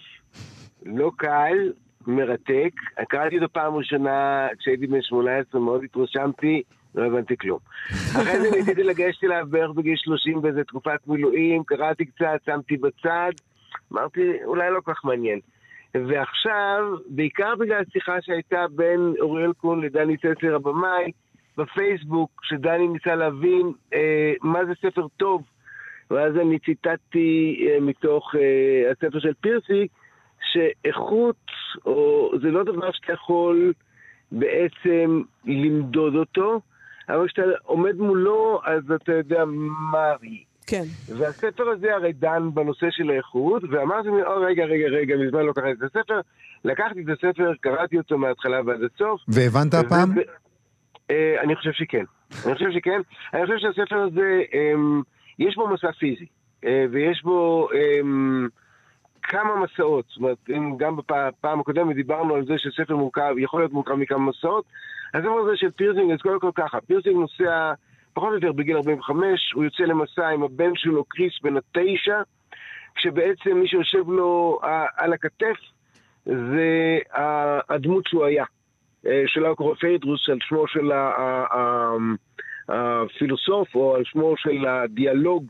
לא 0.87 1.11
קל, 1.17 1.73
מרתק. 2.07 2.73
קראתי 3.09 3.37
אותו 3.37 3.53
פעם 3.53 3.75
ראשונה 3.75 4.47
כשהייתי 4.59 4.87
בן 4.87 5.03
18, 5.03 5.61
מאוד 5.61 5.81
התרשמתי. 5.85 6.63
לא 6.97 7.05
הבנתי 7.05 7.37
כלום. 7.37 7.59
אחרי 7.91 8.41
זה 8.41 8.51
ניסיתי 8.57 8.83
לגשת 8.83 9.25
אליו 9.25 9.47
בערך 9.51 9.71
בגיל 9.71 9.97
30 9.97 10.43
באיזה 10.43 10.65
תקופת 10.65 11.07
מילואים, 11.07 11.65
קראתי 11.65 12.05
קצת, 12.05 12.41
שמתי 12.47 12.77
בצד, 12.77 13.33
אמרתי, 13.93 14.21
אולי 14.45 14.71
לא 14.71 14.81
כל 14.81 14.95
כך 14.95 15.05
מעניין. 15.05 15.41
ועכשיו, 15.95 16.97
בעיקר 17.07 17.55
בגלל 17.55 17.83
השיחה 17.89 18.17
שהייתה 18.21 18.65
בין 18.71 19.15
אוריאל 19.21 19.53
קון 19.53 19.81
לדני 19.81 20.17
צסר 20.17 20.55
הבמאי, 20.55 21.13
בפייסבוק, 21.57 22.31
שדני 22.45 22.89
ניסה 22.89 23.15
להבין 23.15 23.73
אה, 23.95 24.33
מה 24.43 24.65
זה 24.65 24.73
ספר 24.83 25.07
טוב, 25.17 25.43
ואז 26.11 26.37
אני 26.37 26.59
ציטטתי 26.59 27.67
אה, 27.69 27.81
מתוך 27.81 28.35
אה, 28.35 28.91
הספר 28.91 29.19
של 29.21 29.33
פירסי, 29.41 29.87
שאיכות, 30.53 31.47
או 31.87 32.31
זה 32.43 32.51
לא 32.51 32.65
דבר 32.65 32.93
שאתה 32.93 33.13
יכול 33.13 33.73
בעצם 34.33 35.23
למדוד 35.45 36.15
אותו, 36.15 36.61
אבל 37.09 37.27
כשאתה 37.27 37.43
עומד 37.63 37.97
מולו, 37.97 38.61
אז 38.65 38.93
אתה 38.93 39.13
יודע 39.13 39.45
מה 39.93 40.13
היא. 40.23 40.45
כן. 40.67 40.83
והספר 41.17 41.69
הזה 41.69 41.95
הרי 41.95 42.13
דן 42.13 42.49
בנושא 42.55 42.87
של 42.91 43.11
האיכות, 43.11 43.63
ואמרתי 43.71 44.09
לי, 44.09 44.23
או 44.23 44.41
רגע, 44.41 44.65
רגע, 44.65 44.87
רגע, 44.87 45.17
מזמן 45.17 45.43
לא 45.43 45.53
קראתי 45.53 45.73
את 45.73 45.83
הספר. 45.83 46.21
לקחתי 46.65 47.01
את 47.01 47.09
הספר, 47.09 47.53
קראתי 47.61 47.99
אותו 47.99 48.19
מההתחלה 48.19 48.61
ועד 48.67 48.81
הסוף. 48.83 49.21
והבנת 49.29 49.75
הפעם? 49.75 50.11
אה, 51.11 51.41
אני 51.43 51.57
חושב 51.57 51.73
שכן. 51.73 52.05
אני 52.47 52.55
חושב 52.55 52.71
שכן. 52.75 53.01
אני 53.35 53.47
חושב 53.47 53.59
שהספר 53.59 53.97
הזה, 53.97 54.43
אה, 54.55 54.73
יש 55.39 55.57
בו 55.57 55.69
מסע 55.69 55.93
פיזי, 55.93 56.27
אה, 56.65 56.85
ויש 56.91 57.23
בו... 57.25 57.69
אה, 57.75 58.01
כמה 59.29 59.57
מסעות, 59.57 60.05
זאת 60.09 60.17
אומרת, 60.17 60.37
אם 60.51 60.77
גם 60.77 60.97
בפעם 60.97 61.61
הקודמת 61.61 61.97
דיברנו 61.97 62.35
על 62.35 62.45
זה 62.45 62.55
שספר 62.59 62.97
מורכב, 62.97 63.35
יכול 63.39 63.61
להיות 63.61 63.73
מורכב 63.73 63.95
מכמה 63.95 64.31
מסעות, 64.31 64.65
אז 65.15 65.21
הספר 65.21 65.39
הזה 65.41 65.57
של 65.57 65.71
פירסינג, 65.71 66.13
אז 66.13 66.21
קודם 66.21 66.41
כל 66.41 66.51
ככה, 66.55 66.81
פירסינג 66.81 67.17
נוסע 67.17 67.73
פחות 68.15 68.29
או 68.29 68.35
יותר 68.35 68.53
בגיל 68.53 68.77
45, 68.77 69.53
הוא 69.55 69.65
יוצא 69.65 69.83
למסע 69.83 70.29
עם 70.29 70.43
הבן 70.43 70.71
שלו, 70.75 71.05
קריס, 71.05 71.33
בן 71.43 71.57
התשע, 71.57 72.23
כשבעצם 72.95 73.51
מי 73.55 73.69
שיושב 73.69 74.11
לו 74.11 74.59
על 74.97 75.13
הכתף 75.13 75.57
זה 76.25 76.99
הדמות 77.69 78.07
שהוא 78.07 78.25
היה, 78.25 78.45
אה, 79.07 79.23
שקורא 79.27 79.75
פיידרוס, 79.75 80.29
על 80.29 80.39
שמו 80.41 80.69
של 80.69 80.91
הפילוסוף, 82.69 83.75
או 83.75 83.97
על 83.97 84.05
שמו 84.05 84.35
של 84.37 84.67
הדיאלוג 84.67 85.47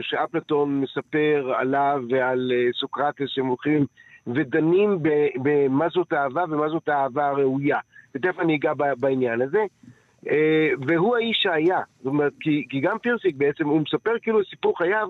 שאפלטון 0.00 0.80
מספר 0.80 1.52
עליו 1.56 2.02
ועל 2.10 2.52
אה, 2.54 2.72
סוקרטס 2.72 3.24
שהם 3.26 3.46
הולכים 3.46 3.86
ודנים 4.26 4.98
במה 5.42 5.88
זאת 5.88 6.12
אהבה 6.12 6.44
ומה 6.50 6.68
זאת 6.68 6.88
האהבה 6.88 7.28
הראויה. 7.28 7.78
ותכף 8.14 8.40
אני 8.40 8.56
אגע 8.56 8.72
בעניין 9.00 9.42
הזה. 9.42 9.64
אה, 10.28 10.70
והוא 10.86 11.16
האיש 11.16 11.38
שהיה, 11.42 11.80
זאת 11.98 12.06
אומרת, 12.06 12.32
כי, 12.40 12.66
כי 12.70 12.80
גם 12.80 12.98
פירסיק 12.98 13.36
בעצם, 13.36 13.68
הוא 13.68 13.80
מספר 13.80 14.10
כאילו 14.22 14.44
סיפור 14.44 14.78
חייו, 14.78 15.08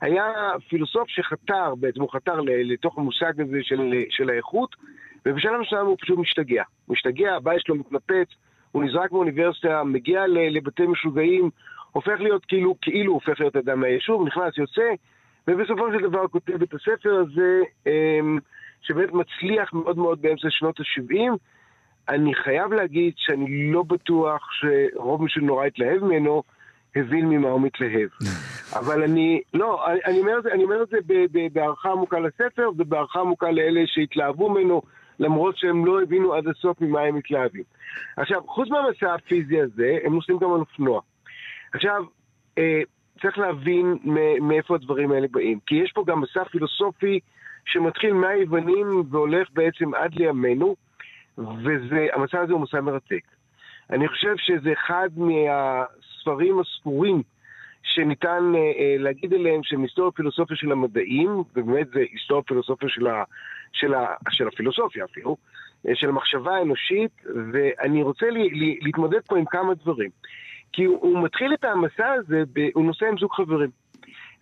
היה 0.00 0.24
פילוסוף 0.68 1.08
שחתר, 1.08 1.74
בעצם 1.74 2.00
הוא 2.00 2.12
חתר 2.12 2.40
לתוך 2.44 2.98
המושג 2.98 3.40
הזה 3.40 3.58
של, 3.62 3.94
של 4.10 4.30
האיכות, 4.30 4.76
ובשלב 5.26 5.60
מסוים 5.60 5.86
הוא 5.86 5.96
פשוט 6.00 6.18
משתגע. 6.18 6.62
משתגע, 6.88 7.34
הבית 7.34 7.60
שלו 7.60 7.74
מתנפץ, 7.74 8.28
הוא 8.72 8.84
נזרק 8.84 9.12
מאוניברסיטה, 9.12 9.84
מגיע 9.84 10.26
לבתי 10.26 10.86
משוגעים, 10.86 11.50
הופך 11.98 12.20
להיות 12.20 12.44
כאילו, 12.44 12.74
כאילו 12.80 13.12
הופך 13.12 13.40
להיות 13.40 13.56
אדם 13.56 13.80
מהיישוב, 13.80 14.26
נכנס, 14.26 14.58
יוצא, 14.58 14.90
ובסופו 15.48 15.92
של 15.92 16.08
דבר 16.08 16.28
כותב 16.28 16.62
את 16.62 16.74
הספר 16.74 17.14
הזה, 17.14 17.62
אמ, 17.86 18.38
שבאמת 18.82 19.12
מצליח 19.12 19.72
מאוד 19.72 19.98
מאוד 19.98 20.22
באמצע 20.22 20.48
שנות 20.50 20.80
ה-70. 20.80 21.36
אני 22.08 22.34
חייב 22.34 22.72
להגיד 22.72 23.12
שאני 23.16 23.72
לא 23.72 23.82
בטוח 23.82 24.48
שרוב 24.52 25.22
מי 25.22 25.30
שנורא 25.30 25.66
התלהב 25.66 26.04
ממנו, 26.04 26.42
הבין 26.96 27.28
ממה 27.28 27.48
הוא 27.48 27.60
מתלהב. 27.60 28.08
אבל 28.80 29.02
אני, 29.02 29.40
לא, 29.54 29.86
אני 30.06 30.20
אומר, 30.20 30.38
אני 30.52 30.64
אומר 30.64 30.82
את 30.82 30.88
זה 30.88 30.98
בהערכה 31.52 31.90
עמוקה 31.90 32.18
לספר 32.20 32.70
ובהערכה 32.78 33.20
עמוקה 33.20 33.50
לאלה 33.50 33.80
שהתלהבו 33.86 34.50
ממנו, 34.50 34.82
למרות 35.18 35.56
שהם 35.56 35.86
לא 35.86 36.02
הבינו 36.02 36.34
עד 36.34 36.48
הסוף 36.48 36.80
ממה 36.80 37.00
הם 37.00 37.16
מתלהבים. 37.16 37.62
עכשיו, 38.16 38.40
חוץ 38.46 38.68
מהמסע 38.70 39.14
הפיזי 39.14 39.60
הזה, 39.60 39.98
הם 40.04 40.14
נוסעים 40.14 40.38
גם 40.38 40.52
על 40.52 40.60
אופנוע. 40.60 41.00
עכשיו, 41.74 42.04
אה, 42.58 42.80
צריך 43.22 43.38
להבין 43.38 43.98
מאיפה 44.40 44.74
הדברים 44.74 45.12
האלה 45.12 45.26
באים. 45.30 45.58
כי 45.66 45.74
יש 45.74 45.92
פה 45.92 46.04
גם 46.06 46.20
מסע 46.20 46.44
פילוסופי 46.44 47.20
שמתחיל 47.64 48.12
מהיוונים 48.12 49.02
והולך 49.10 49.48
בעצם 49.52 49.94
עד 49.94 50.14
לימינו, 50.14 50.76
והמסע 51.38 52.40
הזה 52.40 52.52
הוא 52.52 52.60
מסע 52.60 52.80
מרתק. 52.80 53.22
אני 53.90 54.08
חושב 54.08 54.34
שזה 54.36 54.72
אחד 54.72 55.08
מהספרים 55.16 56.60
הספורים 56.60 57.22
שניתן 57.82 58.52
אה, 58.54 58.60
אה, 58.60 58.94
להגיד 58.98 59.34
עליהם 59.34 59.62
שהם 59.62 59.82
היסטוריה 59.82 60.10
פילוסופיה 60.12 60.56
של 60.56 60.72
המדעים, 60.72 61.30
ובאמת 61.56 61.88
זה 61.88 62.00
היסטוריה 62.12 62.42
פילוסופיה 62.42 62.88
של, 62.88 63.06
ה, 63.06 63.24
של, 63.72 63.94
ה, 63.94 64.06
של 64.30 64.48
הפילוסופיה 64.48 65.04
אפילו, 65.04 65.36
אה, 65.88 65.94
של 65.94 66.08
המחשבה 66.08 66.56
האנושית, 66.56 67.10
ואני 67.52 68.02
רוצה 68.02 68.30
לי, 68.30 68.50
לי, 68.50 68.78
להתמודד 68.82 69.20
פה 69.26 69.38
עם 69.38 69.44
כמה 69.44 69.74
דברים. 69.74 70.10
כי 70.72 70.84
הוא, 70.84 70.98
הוא 71.00 71.24
מתחיל 71.24 71.54
את 71.54 71.64
המסע 71.64 72.12
הזה, 72.12 72.42
ב, 72.52 72.68
הוא 72.74 72.84
נוסע 72.84 73.06
עם 73.06 73.18
זוג 73.18 73.32
חברים. 73.32 73.70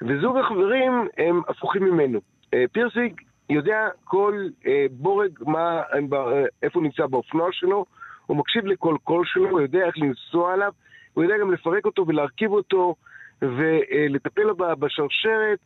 וזוג 0.02 0.36
החברים 0.36 1.08
הם 1.16 1.40
הפוכים 1.48 1.84
ממנו. 1.84 2.20
אה, 2.54 2.64
פירסיג 2.72 3.20
יודע 3.50 3.88
כל 4.04 4.46
אה, 4.66 4.86
בורג 4.90 5.30
מה, 5.40 5.82
אה, 5.94 6.44
איפה 6.62 6.78
הוא 6.78 6.82
נמצא 6.82 7.06
באופנוע 7.06 7.48
שלו, 7.52 7.84
הוא 8.26 8.36
מקשיב 8.36 8.66
לכל 8.66 8.96
קול 9.04 9.24
שלו, 9.26 9.50
הוא 9.50 9.60
יודע 9.60 9.86
איך 9.86 9.98
לנסוע 9.98 10.52
עליו, 10.52 10.72
הוא 11.14 11.24
יודע 11.24 11.38
גם 11.40 11.52
לפרק 11.52 11.84
אותו 11.86 12.06
ולהרכיב 12.08 12.50
אותו 12.50 12.94
ולטפל 13.42 14.52
בשרשרת 14.52 15.58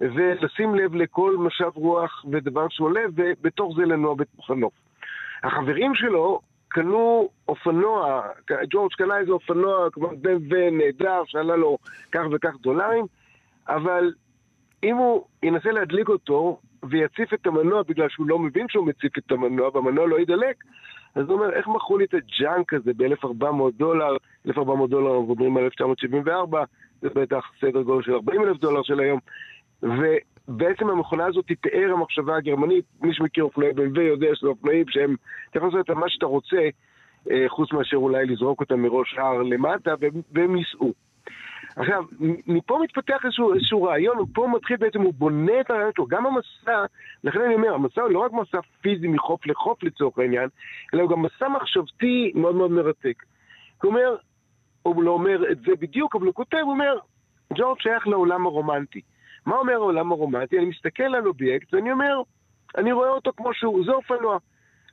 ולשים 0.00 0.74
לב 0.74 0.94
לכל 0.94 1.36
משב 1.38 1.70
רוח 1.74 2.24
ודבר 2.32 2.66
שעולה, 2.70 3.00
ובתוך 3.14 3.76
זה 3.76 3.82
לנוע 3.82 4.14
בתוך 4.14 4.50
הנוף. 4.50 4.72
החברים 5.42 5.94
שלו 5.94 6.40
קנו 6.68 7.28
אופנוע, 7.48 8.22
ג'ורג' 8.70 8.92
קנה 8.92 9.18
איזה 9.18 9.32
אופנוע 9.32 9.90
כמו 9.92 10.08
בן 10.20 10.36
ונהדר 10.50 11.22
שעלה 11.26 11.56
לו 11.56 11.78
כך 12.12 12.22
וכך 12.32 12.54
דולרים, 12.60 13.04
אבל 13.68 14.12
אם 14.82 14.96
הוא 14.96 15.24
ינסה 15.42 15.70
להדליק 15.70 16.08
אותו 16.08 16.60
ויציף 16.82 17.34
את 17.34 17.46
המנוע 17.46 17.82
בגלל 17.82 18.08
שהוא 18.08 18.26
לא 18.26 18.38
מבין 18.38 18.66
שהוא 18.68 18.86
מציף 18.86 19.18
את 19.18 19.32
המנוע 19.32 19.70
והמנוע 19.74 20.06
לא 20.06 20.20
ידלק, 20.20 20.64
אז 21.14 21.24
הוא 21.28 21.34
אומר, 21.34 21.52
איך 21.52 21.68
מכרו 21.68 21.98
לי 21.98 22.04
את 22.04 22.14
הג'אנק 22.14 22.74
הזה 22.74 22.90
ב-1400 22.96 23.44
דולר, 23.76 24.16
1400 24.46 24.90
דולר, 24.90 25.20
מדברים 25.20 25.56
על 25.56 25.64
1974, 25.64 26.64
זה 27.02 27.08
בטח 27.08 27.50
סדר 27.60 27.82
גודל 27.82 28.02
של 28.02 28.14
40 28.14 28.42
אלף 28.42 28.56
דולר 28.56 28.82
של 28.82 29.00
היום, 29.00 29.20
ו, 29.82 30.02
בעצם 30.48 30.90
המכונה 30.90 31.26
הזאת 31.26 31.46
פאר 31.60 31.92
המחשבה 31.92 32.36
הגרמנית, 32.36 32.84
מי 33.00 33.14
שמכיר 33.14 33.44
אופנועי 33.44 33.72
ב.מ.וו 33.72 34.00
יודע 34.00 34.28
שזה 34.34 34.48
אופנועים 34.48 34.84
שהם, 34.88 35.16
אתה 35.50 35.58
יכול 35.58 35.68
לעשות 35.68 35.90
מה 35.90 36.08
שאתה 36.08 36.26
רוצה, 36.26 36.68
אה, 37.30 37.44
חוץ 37.48 37.72
מאשר 37.72 37.96
אולי 37.96 38.26
לזרוק 38.26 38.60
אותם 38.60 38.80
מראש 38.80 39.14
הר 39.18 39.42
למטה, 39.42 39.94
והם 40.32 40.56
ייסעו. 40.56 40.92
עכשיו, 41.76 42.04
מפה 42.46 42.78
מתפתח 42.82 43.20
איזשהו, 43.24 43.54
איזשהו 43.54 43.82
רעיון, 43.82 44.18
ופה 44.18 44.48
מתחיל 44.54 44.76
בעצם, 44.76 45.00
הוא 45.00 45.14
בונה 45.14 45.60
את 45.60 45.70
הרעיון 45.70 45.90
שלו. 45.96 46.06
גם 46.06 46.26
המסע, 46.26 46.84
לכן 47.24 47.40
אני 47.40 47.54
אומר, 47.54 47.74
המסע 47.74 48.02
הוא 48.02 48.10
לא 48.10 48.18
רק 48.18 48.32
מסע 48.32 48.58
פיזי 48.80 49.08
מחוף 49.08 49.46
לחוף 49.46 49.82
לצורך 49.82 50.18
העניין, 50.18 50.48
אלא 50.94 51.02
הוא 51.02 51.10
גם 51.10 51.22
מסע 51.22 51.48
מחשבתי 51.48 52.32
מאוד 52.34 52.54
מאוד 52.54 52.70
מרתק. 52.70 53.22
הוא 53.82 53.90
אומר, 53.90 54.16
הוא 54.82 55.02
לא 55.02 55.10
אומר 55.10 55.52
את 55.52 55.58
זה 55.60 55.72
בדיוק, 55.80 56.16
אבל 56.16 56.26
הוא 56.26 56.34
כותב, 56.34 56.58
הוא 56.62 56.72
אומר, 56.72 56.98
ג'ורג' 57.54 57.80
שייך 57.80 58.08
לעולם 58.08 58.46
הרומנטי. 58.46 59.00
מה 59.48 59.56
אומר 59.56 59.72
העולם 59.72 60.12
הרומנטי? 60.12 60.58
אני 60.58 60.66
מסתכל 60.66 61.14
על 61.14 61.26
אובייקט 61.26 61.74
ואני 61.74 61.92
אומר, 61.92 62.22
אני 62.76 62.92
רואה 62.92 63.08
אותו 63.08 63.32
כמו 63.36 63.54
שהוא, 63.54 63.84
זה 63.84 63.92
אופנוע. 63.92 64.38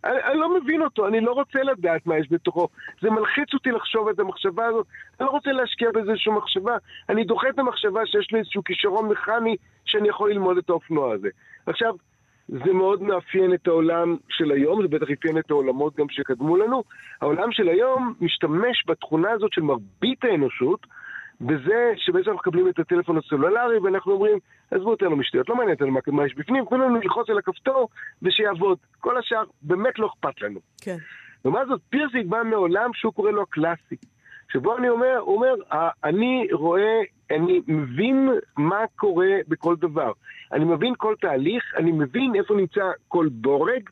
אני, 0.03 0.23
אני 0.23 0.39
לא 0.39 0.59
מבין 0.59 0.81
אותו, 0.81 1.07
אני 1.07 1.21
לא 1.21 1.31
רוצה 1.31 1.63
לדעת 1.63 2.07
מה 2.07 2.17
יש 2.17 2.27
בתוכו. 2.31 2.67
זה 3.01 3.09
מלחיץ 3.09 3.53
אותי 3.53 3.71
לחשוב 3.71 4.07
את 4.09 4.19
המחשבה 4.19 4.65
הזאת. 4.65 4.85
אני 5.19 5.25
לא 5.25 5.31
רוצה 5.31 5.51
להשקיע 5.51 5.89
בזה 5.89 6.11
איזושהי 6.11 6.31
מחשבה. 6.31 6.77
אני 7.09 7.23
דוחה 7.23 7.49
את 7.49 7.59
המחשבה 7.59 8.05
שיש 8.05 8.31
לי 8.31 8.39
איזשהו 8.39 8.63
כישרון 8.63 9.09
מכני 9.09 9.55
שאני 9.85 10.09
יכול 10.09 10.31
ללמוד 10.31 10.57
את 10.57 10.69
האופנוע 10.69 11.13
הזה. 11.13 11.29
עכשיו, 11.65 11.95
זה 12.47 12.73
מאוד 12.73 13.01
מאפיין 13.01 13.53
את 13.53 13.67
העולם 13.67 14.15
של 14.29 14.51
היום, 14.51 14.81
זה 14.81 14.87
בטח 14.87 15.07
אפיין 15.13 15.37
את 15.37 15.51
העולמות 15.51 15.95
גם 15.95 16.09
שקדמו 16.09 16.57
לנו. 16.57 16.83
העולם 17.21 17.51
של 17.51 17.69
היום 17.69 18.13
משתמש 18.21 18.83
בתכונה 18.87 19.31
הזאת 19.31 19.53
של 19.53 19.61
מרבית 19.61 20.23
האנושות, 20.23 20.87
בזה 21.41 21.93
שבעצם 21.97 22.29
אנחנו 22.29 22.33
מקבלים 22.33 22.69
את 22.69 22.79
הטלפון 22.79 23.17
הסלולרי 23.17 23.79
ואנחנו 23.79 24.11
אומרים, 24.11 24.37
עזבו 24.71 24.89
אותנו 24.89 25.15
משטויות, 25.15 25.49
לא 25.49 25.55
מעניין 25.55 25.73
אותנו 25.73 25.91
מה, 25.91 25.99
מה 26.07 26.25
יש 26.25 26.35
בפנים, 26.35 26.65
תנו 26.65 26.77
לנו 26.77 26.95
ללחוץ 26.95 27.29
על 27.29 27.37
הכפתור 27.37 27.89
ושיעבוד. 28.21 28.77
כל 28.99 29.17
השאר 29.17 29.43
באמת 29.61 29.99
לא 29.99 30.07
אכפת 30.07 30.41
לנו. 30.41 30.59
כן. 30.81 30.97
לעומת 31.45 31.67
זאת, 31.67 31.81
פירסיק 31.89 32.25
בא 32.25 32.43
מעולם 32.43 32.89
שהוא 32.93 33.13
קורא 33.13 33.31
לו 33.31 33.41
הקלאסי. 33.41 33.95
שבו 34.51 34.77
אני 34.77 34.89
אומר, 34.89 35.17
הוא 35.17 35.35
אומר, 35.35 35.53
אני 36.03 36.47
רואה, 36.51 37.01
אני 37.31 37.61
מבין 37.67 38.29
מה 38.57 38.83
קורה 38.95 39.31
בכל 39.47 39.75
דבר. 39.75 40.11
אני 40.51 40.65
מבין 40.65 40.93
כל 40.97 41.15
תהליך, 41.21 41.63
אני 41.77 41.91
מבין 41.91 42.35
איפה 42.35 42.53
נמצא 42.53 42.81
כל 43.07 43.27
בורג, 43.31 43.89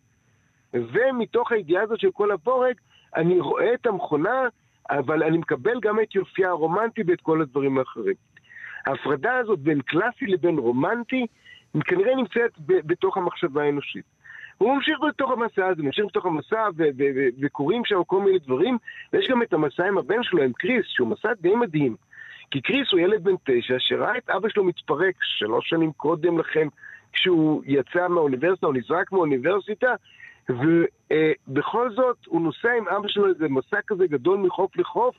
ומתוך 0.73 1.51
הידיעה 1.51 1.83
הזאת 1.83 1.99
של 1.99 2.11
כל 2.11 2.31
הבורג, 2.31 2.73
אני 3.15 3.39
רואה 3.39 3.73
את 3.73 3.85
המכונה 3.85 4.47
אבל 4.89 5.23
אני 5.23 5.37
מקבל 5.37 5.79
גם 5.81 5.99
את 5.99 6.15
יופייה 6.15 6.49
הרומנטי 6.49 7.01
ואת 7.07 7.21
כל 7.21 7.41
הדברים 7.41 7.77
האחרים. 7.77 8.15
ההפרדה 8.85 9.37
הזאת 9.37 9.59
בין 9.59 9.81
קלאסי 9.81 10.25
לבין 10.25 10.57
רומנטי, 10.57 11.25
כנראה 11.85 12.15
נמצאת 12.15 12.51
ב- 12.59 12.87
בתוך 12.87 13.17
המחשבה 13.17 13.63
האנושית. 13.63 14.05
הוא 14.57 14.75
ממשיך 14.75 14.99
בתוך 15.07 15.31
המסע 15.31 15.67
הזה, 15.67 15.83
ממשיך 15.83 16.05
בתוך 16.05 16.25
המסע 16.25 16.69
וקורים 17.41 17.81
שם 17.85 18.03
כל 18.07 18.21
מיני 18.21 18.39
דברים, 18.39 18.77
ויש 19.13 19.27
גם 19.29 19.41
את 19.41 19.53
המסע 19.53 19.87
עם 19.87 19.97
הבן 19.97 20.23
שלו, 20.23 20.43
עם 20.43 20.53
קריס, 20.53 20.85
שהוא 20.87 21.07
מסע 21.07 21.33
די 21.41 21.55
מדהים. 21.55 21.95
כי 22.51 22.61
קריס 22.61 22.91
הוא 22.91 22.99
ילד 22.99 23.23
בן 23.23 23.35
תשע 23.43 23.75
שראה 23.79 24.17
את 24.17 24.29
אבא 24.29 24.49
שלו 24.49 24.63
מתפרק 24.63 25.15
שלוש 25.21 25.69
שנים 25.69 25.91
קודם 25.91 26.39
לכן, 26.39 26.67
כשהוא 27.13 27.63
יצא 27.65 28.07
מהאוניברסיטה, 28.07 28.67
הוא 28.67 28.75
נזרק 28.75 29.11
מהאוניברסיטה, 29.11 29.95
ובכל 30.49 31.91
זאת 31.91 32.17
הוא 32.25 32.41
נוסע 32.41 32.71
עם 32.77 32.87
אבא 32.87 33.07
שלו 33.07 33.27
איזה 33.27 33.47
מסע 33.49 33.77
כזה 33.87 34.07
גדול 34.07 34.39
מחוף 34.39 34.77
לחוף, 34.77 35.15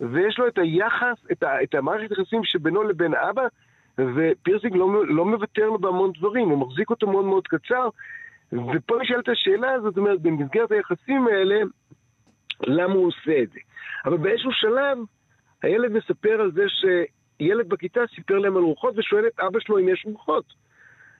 ויש 0.00 0.38
לו 0.38 0.48
את 0.48 0.58
היחס, 0.58 1.26
את, 1.32 1.42
ה, 1.42 1.62
את 1.62 1.74
המערכת 1.74 2.10
יחסים 2.10 2.44
שבינו 2.44 2.82
לבין 2.82 3.14
אבא, 3.14 3.42
ופירסינג 3.98 4.76
לא, 4.76 5.06
לא 5.06 5.24
מוותר 5.24 5.66
לו 5.66 5.78
בהמון 5.78 6.12
דברים, 6.18 6.48
הוא 6.48 6.58
מחזיק 6.58 6.90
אותו 6.90 7.06
מאוד 7.06 7.24
מאוד 7.24 7.48
קצר, 7.48 7.88
ופה 8.52 8.98
נשאלת 9.02 9.28
השאלה, 9.28 9.80
זאת 9.80 9.96
אומרת, 9.96 10.20
במסגרת 10.20 10.72
היחסים 10.72 11.26
האלה, 11.26 11.60
למה 12.62 12.94
הוא 12.94 13.06
עושה 13.06 13.42
את 13.42 13.50
זה? 13.50 13.60
אבל 14.04 14.16
באיזשהו 14.16 14.52
שלב, 14.52 14.98
הילד 15.62 15.92
מספר 15.92 16.40
על 16.40 16.52
זה 16.52 16.64
שילד 16.68 17.68
בכיתה 17.68 18.00
סיפר 18.14 18.38
להם 18.38 18.56
על 18.56 18.62
רוחות 18.62 18.94
ושואל 18.96 19.26
את 19.26 19.40
אבא 19.40 19.60
שלו 19.60 19.78
אם 19.78 19.88
יש 19.88 20.06
רוחות. 20.06 20.63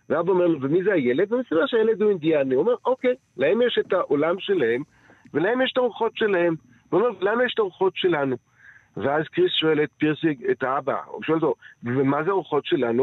ואבא 0.09 0.31
אומר 0.31 0.47
לו, 0.47 0.61
ומי 0.63 0.85
זה 0.85 0.93
הילד? 0.93 1.33
ומסתבר 1.33 1.67
שהילד 1.67 2.03
הוא 2.03 2.11
אינדיאני. 2.11 2.55
הוא 2.55 2.63
אומר, 2.63 2.75
אוקיי, 2.87 3.15
להם 3.37 3.63
יש 3.63 3.79
את 3.79 3.93
העולם 3.93 4.39
שלהם, 4.39 4.83
ולהם 5.35 5.61
יש 5.61 5.73
את 5.73 5.77
האורחות 5.77 6.17
שלהם. 6.17 6.55
הוא 6.91 7.01
אומר, 7.01 7.11
לנו 7.21 7.43
יש 7.43 7.55
את 7.55 7.59
האורחות 7.59 7.97
שלנו. 7.97 8.37
ואז 8.97 9.25
קריס 9.29 9.53
שואל 9.53 9.83
את 9.83 9.89
פירסיג, 9.99 10.45
את 10.51 10.63
האבא, 10.63 10.97
הוא 11.07 11.23
שואל 11.23 11.37
אותו, 11.37 11.55
ומה 11.85 12.25
זה 12.25 12.31
האורחות 12.31 12.67
שלנו? 12.67 13.03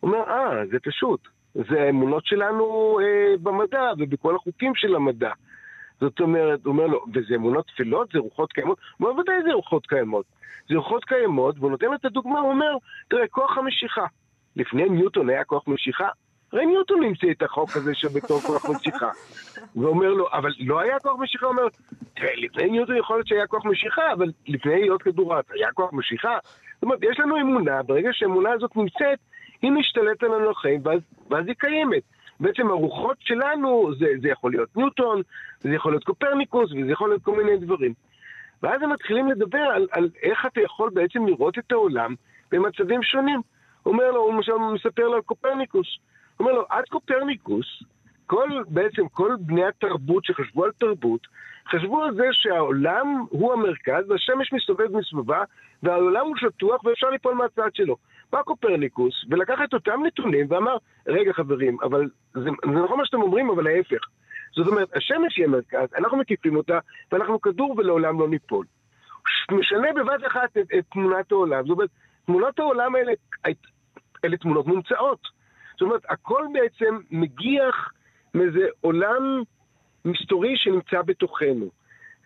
הוא 0.00 0.10
אומר, 0.10 0.18
אה, 0.18 0.66
זה 0.70 0.78
פשוט. 0.82 1.28
זה 1.54 1.82
האמונות 1.82 2.26
שלנו 2.26 2.98
אה, 3.02 3.36
במדע 3.42 3.92
ובכל 3.98 4.36
החוקים 4.36 4.74
של 4.74 4.94
המדע. 4.94 5.32
זאת 6.00 6.20
אומרת, 6.20 6.64
הוא 6.64 6.72
אומר 6.72 6.86
לו, 6.86 7.04
וזה 7.14 7.34
אמונות 7.34 7.66
תפילות? 7.66 8.08
זה 8.12 8.18
רוחות 8.18 8.52
קיימות? 8.52 8.78
הוא 8.98 9.08
אומר, 9.08 9.20
ודאי 9.20 9.42
זה 9.42 9.52
רוחות 9.52 9.86
קיימות. 9.86 10.26
זה 10.68 10.76
רוחות 10.76 11.04
קיימות, 11.04 11.58
והוא 11.58 11.70
נותן 11.70 11.94
את 11.94 12.04
הדוגמה, 12.04 12.40
הוא 12.40 12.50
אומר, 12.50 12.76
תראה, 13.08 13.28
כוח 13.28 13.58
המשיכה. 13.58 14.06
לפני 14.56 14.88
ניוטון 14.88 15.30
היה 15.30 15.44
כוח 15.44 15.68
משיכה, 15.68 16.08
הרי 16.52 16.66
ניוטון 16.66 17.02
המציא 17.02 17.30
את 17.30 17.42
החוק 17.42 17.76
הזה 17.76 17.94
שבתור 17.94 18.40
כוח 18.40 18.70
משיכה. 18.70 19.10
ואומר 19.76 20.08
לו, 20.08 20.28
אבל 20.32 20.50
לא 20.60 20.80
היה 20.80 20.98
כוח 20.98 21.18
משיכה? 21.18 21.46
אומר, 21.46 21.62
תראה, 22.14 22.36
לפני 22.36 22.70
ניוטון 22.70 22.96
יכול 22.96 23.16
להיות 23.16 23.26
שהיה 23.26 23.46
כוח 23.46 23.64
משיכה, 23.64 24.12
אבל 24.12 24.30
לפני 24.48 24.74
היות 24.74 25.02
כדור 25.02 25.34
הארץ 25.34 25.46
היה 25.50 25.68
כוח 25.74 25.92
משיכה? 25.92 26.38
זאת 26.74 26.82
אומרת, 26.82 26.98
יש 27.02 27.20
לנו 27.20 27.40
אמונה, 27.40 27.82
ברגע 27.82 28.08
שהאמונה 28.12 28.52
הזאת 28.52 28.76
נמצאת, 28.76 29.18
היא 29.62 29.70
משתלטת 29.70 30.22
על 30.22 30.50
החיים, 30.50 30.80
ואז, 30.84 31.00
ואז 31.30 31.46
היא 31.46 31.54
קיימת. 31.58 32.02
בעצם 32.40 32.70
הרוחות 32.70 33.16
שלנו, 33.20 33.90
זה, 33.98 34.06
זה 34.22 34.28
יכול 34.28 34.50
להיות 34.50 34.76
ניוטון, 34.76 35.22
זה 35.60 35.68
יכול 35.68 35.92
להיות 35.92 36.04
קופרניקוס, 36.04 36.72
וזה 36.72 36.92
יכול 36.92 37.08
להיות 37.08 37.22
כל 37.22 37.36
מיני 37.36 37.56
דברים. 37.56 37.94
ואז 38.62 38.82
הם 38.82 38.92
מתחילים 38.92 39.30
לדבר 39.30 39.58
על, 39.58 39.86
על 39.90 40.10
איך 40.22 40.46
אתה 40.46 40.60
יכול 40.60 40.90
בעצם 40.90 41.26
לראות 41.26 41.58
את 41.58 41.72
העולם 41.72 42.14
במצבים 42.52 43.02
שונים. 43.02 43.40
אומר 43.86 44.10
לו, 44.10 44.20
הוא 44.20 44.72
מספר 44.74 45.08
לו 45.08 45.14
על 45.14 45.20
קופרניקוס. 45.20 45.86
אומר 46.40 46.52
לו, 46.52 46.64
עד 46.68 46.84
קופרניקוס, 46.88 47.66
כל, 48.26 48.48
בעצם 48.68 49.08
כל 49.08 49.36
בני 49.40 49.64
התרבות 49.64 50.24
שחשבו 50.24 50.64
על 50.64 50.70
תרבות, 50.78 51.26
חשבו 51.70 52.02
על 52.02 52.14
זה 52.14 52.26
שהעולם 52.32 53.24
הוא 53.30 53.52
המרכז 53.52 54.10
והשמש 54.10 54.52
מסתובב 54.52 54.96
מסביבה 54.96 55.44
והעולם 55.82 56.26
הוא 56.26 56.36
שטוח 56.36 56.84
ואפשר 56.84 57.10
ליפול 57.10 57.34
מהצד 57.34 57.74
שלו. 57.74 57.96
בא 58.32 58.42
קופרניקוס 58.42 59.24
ולקח 59.30 59.58
את 59.64 59.74
אותם 59.74 60.00
נתונים 60.06 60.46
ואמר, 60.48 60.76
רגע 61.06 61.32
חברים, 61.32 61.76
אבל 61.82 62.08
זה, 62.34 62.40
זה 62.44 62.70
נכון 62.70 62.98
מה 62.98 63.06
שאתם 63.06 63.22
אומרים, 63.22 63.50
אבל 63.50 63.66
ההפך. 63.66 64.06
זאת 64.56 64.66
אומרת, 64.66 64.96
השמש 64.96 65.36
היא 65.36 65.44
המרכז, 65.44 65.88
אנחנו 65.98 66.18
מקיפים 66.18 66.56
אותה 66.56 66.78
ואנחנו 67.12 67.40
כדור 67.40 67.74
ולעולם 67.76 68.20
לא 68.20 68.28
ניפול. 68.28 68.66
משנה 69.52 69.88
בבת 69.96 70.26
אחת 70.26 70.56
את, 70.56 70.66
את 70.78 70.84
תמונת 70.92 71.32
העולם. 71.32 71.62
זאת 71.62 71.70
אומרת, 71.70 71.90
תמונות 72.26 72.58
העולם 72.58 72.94
האלה, 72.94 73.12
אלה 74.24 74.36
תמונות 74.36 74.66
מומצאות. 74.66 75.39
זאת 75.80 75.86
אומרת, 75.86 76.02
הכל 76.08 76.42
בעצם 76.52 76.98
מגיח 77.10 77.92
מאיזה 78.34 78.66
עולם 78.80 79.42
מסתורי 80.04 80.56
שנמצא 80.56 81.02
בתוכנו. 81.02 81.70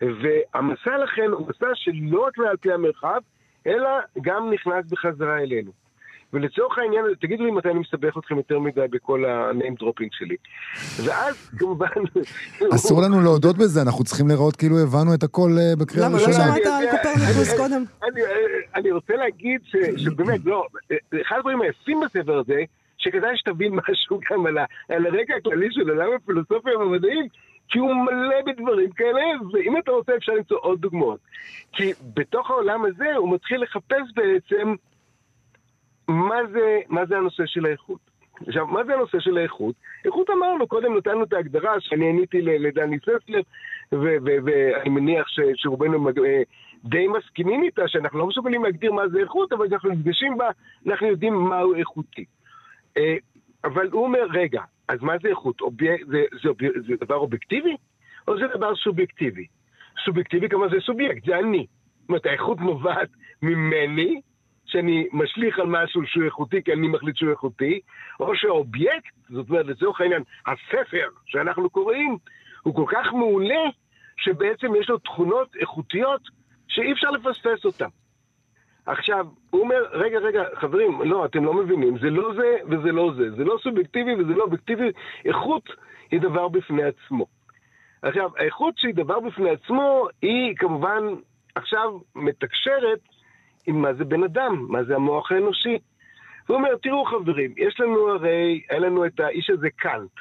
והמסע 0.01 0.97
לכן 1.03 1.31
הוא 1.31 1.47
מסע 1.47 1.67
שלא 1.73 2.25
רק 2.27 2.37
מעל 2.37 2.57
פי 2.57 2.71
המרחב, 2.71 3.21
אלא 3.67 3.89
גם 4.21 4.49
נכנס 4.53 4.85
בחזרה 4.89 5.37
אלינו. 5.37 5.71
ולצורך 6.33 6.77
העניין, 6.77 7.05
תגידו 7.21 7.43
לי 7.43 7.51
מתי 7.51 7.69
אני 7.69 7.79
מסבך 7.79 8.17
אתכם 8.17 8.37
יותר 8.37 8.59
מדי 8.59 8.85
בכל 8.91 9.25
ה-name 9.25 9.83
dropping 9.83 10.09
שלי. 10.11 10.35
ואז 11.05 11.49
כמובן... 11.59 11.87
אסור 12.75 13.01
לנו 13.01 13.21
להודות 13.21 13.57
בזה, 13.57 13.81
אנחנו 13.81 14.03
צריכים 14.03 14.27
לראות 14.27 14.55
כאילו 14.55 14.79
הבנו 14.79 15.13
את 15.13 15.23
הכל 15.23 15.49
אה, 15.59 15.75
בקריאה 15.75 16.07
ראשונה. 16.07 16.37
למה 16.37 16.47
לא 16.47 16.63
שמעת 16.63 16.65
על 16.65 16.97
קופרניקוס 16.97 17.57
קודם? 17.57 17.83
אני 18.75 18.91
רוצה 18.91 19.13
להגיד 19.15 19.61
שבאמת, 19.95 20.39
לא, 20.45 20.65
אחד 21.21 21.35
הדברים 21.37 21.61
היפים 21.61 21.99
בספר 22.05 22.39
הזה, 22.39 22.63
שכדאי 23.05 23.37
שתבין 23.37 23.75
משהו 23.75 24.19
גם 24.31 24.45
על, 24.45 24.57
על 24.89 25.05
הרקע 25.05 25.35
הכללי 25.35 25.67
של 25.71 25.89
עולם 25.89 26.13
הפילוסופיה 26.15 26.77
והמדעים, 26.77 27.27
כי 27.69 27.79
הוא 27.79 27.95
מלא 27.95 28.41
בדברים 28.45 28.91
כאלה, 28.91 29.21
ואם 29.53 29.77
אתה 29.77 29.91
רוצה 29.91 30.15
אפשר 30.15 30.33
למצוא 30.33 30.57
עוד 30.61 30.81
דוגמאות. 30.81 31.19
כי 31.71 31.93
בתוך 32.13 32.51
העולם 32.51 32.85
הזה 32.85 33.15
הוא 33.15 33.33
מתחיל 33.33 33.61
לחפש 33.61 34.13
בעצם 34.15 34.75
מה 36.07 36.39
זה, 36.51 36.79
מה 36.89 37.05
זה 37.05 37.17
הנושא 37.17 37.43
של 37.45 37.65
האיכות. 37.65 37.99
עכשיו, 38.47 38.67
מה 38.67 38.83
זה 38.83 38.93
הנושא 38.93 39.19
של 39.19 39.37
האיכות? 39.37 39.75
איכות 40.05 40.29
אמרנו, 40.29 40.67
קודם 40.67 40.97
נתנו 40.97 41.23
את 41.23 41.33
ההגדרה 41.33 41.73
שאני 41.79 42.09
עניתי 42.09 42.41
לדני 42.41 42.97
ססלר, 42.99 43.41
ואני 43.91 44.89
מניח 44.89 45.27
שרובנו 45.55 46.09
אה, 46.09 46.41
די 46.83 47.07
מסכימים 47.07 47.63
איתה, 47.63 47.87
שאנחנו 47.87 48.19
לא 48.19 48.27
מסוגלים 48.27 48.63
להגדיר 48.63 48.93
מה 48.93 49.07
זה 49.07 49.19
איכות, 49.19 49.53
אבל 49.53 49.67
כשאנחנו 49.67 49.89
נפגשים 49.89 50.37
בה, 50.37 50.49
אנחנו 50.87 51.07
יודעים 51.07 51.33
מהו 51.33 51.75
איכותי. 51.75 52.25
אה, 52.97 53.15
אבל 53.63 53.89
הוא 53.91 54.03
אומר, 54.03 54.25
רגע, 54.33 54.61
אז 54.87 55.01
מה 55.01 55.13
זה 55.21 55.27
איכות? 55.27 55.61
אוביק, 55.61 56.05
זה, 56.05 56.23
זה, 56.43 56.49
זה, 56.59 56.67
זה 56.87 56.93
דבר 57.05 57.15
אובייקטיבי? 57.15 57.75
או 58.27 58.37
זה 58.37 58.47
דבר 58.55 58.75
סובייקטיבי? 58.75 59.45
סובייקטיבי 60.05 60.49
כמובן 60.49 60.69
זה 60.69 60.81
סובייקט, 60.85 61.25
זה 61.25 61.39
אני. 61.39 61.65
זאת 62.01 62.09
אומרת, 62.09 62.25
האיכות 62.25 62.59
נובעת 62.59 63.09
ממני, 63.41 64.21
שאני 64.65 65.07
משליך 65.13 65.59
על 65.59 65.65
משהו 65.67 66.01
שהוא 66.05 66.25
איכותי 66.25 66.63
כי 66.63 66.73
אני 66.73 66.87
מחליט 66.87 67.15
שהוא 67.15 67.31
איכותי, 67.31 67.79
או 68.19 68.35
שהאובייקט, 68.35 69.13
זאת 69.29 69.49
אומרת, 69.49 69.65
לצורך 69.65 70.01
העניין, 70.01 70.23
הספר 70.45 71.07
שאנחנו 71.25 71.69
קוראים, 71.69 72.17
הוא 72.63 72.75
כל 72.75 72.85
כך 72.87 73.13
מעולה, 73.13 73.63
שבעצם 74.17 74.75
יש 74.75 74.89
לו 74.89 74.97
תכונות 74.97 75.55
איכותיות 75.55 76.21
שאי 76.67 76.91
אפשר 76.91 77.11
לפספס 77.11 77.65
אותן. 77.65 77.89
עכשיו, 78.85 79.25
הוא 79.49 79.61
אומר, 79.61 79.83
רגע, 79.91 80.19
רגע, 80.19 80.43
חברים, 80.55 81.01
לא, 81.01 81.25
אתם 81.25 81.45
לא 81.45 81.53
מבינים, 81.53 81.97
זה 81.97 82.09
לא 82.09 82.33
זה 82.35 82.57
וזה 82.65 82.91
לא 82.91 83.11
זה. 83.17 83.31
זה 83.31 83.43
לא 83.43 83.57
סובייקטיבי 83.63 84.15
וזה 84.15 84.33
לא 84.33 84.43
אובייקטיבי. 84.43 84.91
איכות 85.25 85.69
היא 86.11 86.21
דבר 86.21 86.47
בפני 86.47 86.83
עצמו. 86.83 87.25
עכשיו, 88.01 88.29
האיכות 88.37 88.77
שהיא 88.77 88.95
דבר 88.95 89.19
בפני 89.19 89.49
עצמו, 89.49 90.07
היא 90.21 90.55
כמובן 90.55 91.03
עכשיו 91.55 91.99
מתקשרת 92.15 92.99
עם 93.67 93.81
מה 93.81 93.93
זה 93.93 94.05
בן 94.05 94.23
אדם, 94.23 94.65
מה 94.69 94.83
זה 94.83 94.95
המוח 94.95 95.31
האנושי. 95.31 95.77
הוא 96.47 96.57
אומר, 96.57 96.75
תראו 96.81 97.05
חברים, 97.05 97.53
יש 97.57 97.79
לנו 97.79 98.09
הרי, 98.09 98.61
היה 98.69 98.79
לנו 98.79 99.05
את 99.05 99.19
האיש 99.19 99.49
הזה 99.49 99.69
קאנט. 99.69 100.11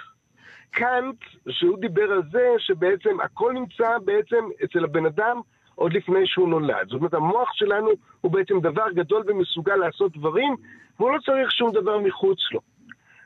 קאנט, 0.70 1.16
שהוא 1.48 1.78
דיבר 1.78 2.12
על 2.12 2.22
זה 2.32 2.54
שבעצם 2.58 3.20
הכל 3.20 3.52
נמצא 3.52 3.98
בעצם 4.04 4.44
אצל 4.64 4.84
הבן 4.84 5.06
אדם 5.06 5.40
עוד 5.74 5.92
לפני 5.92 6.26
שהוא 6.26 6.48
נולד. 6.48 6.88
זאת 6.88 6.98
אומרת, 6.98 7.14
המוח 7.14 7.52
שלנו 7.52 7.90
הוא 8.20 8.32
בעצם 8.32 8.60
דבר 8.60 8.90
גדול 8.94 9.22
ומסוגל 9.26 9.76
לעשות 9.76 10.16
דברים, 10.16 10.54
והוא 10.98 11.10
לא 11.10 11.18
צריך 11.18 11.52
שום 11.52 11.72
דבר 11.72 11.98
מחוץ 11.98 12.38
לו. 12.52 12.60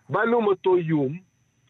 בא 0.09 0.25
לעומתו 0.25 0.77
איום, 0.77 1.19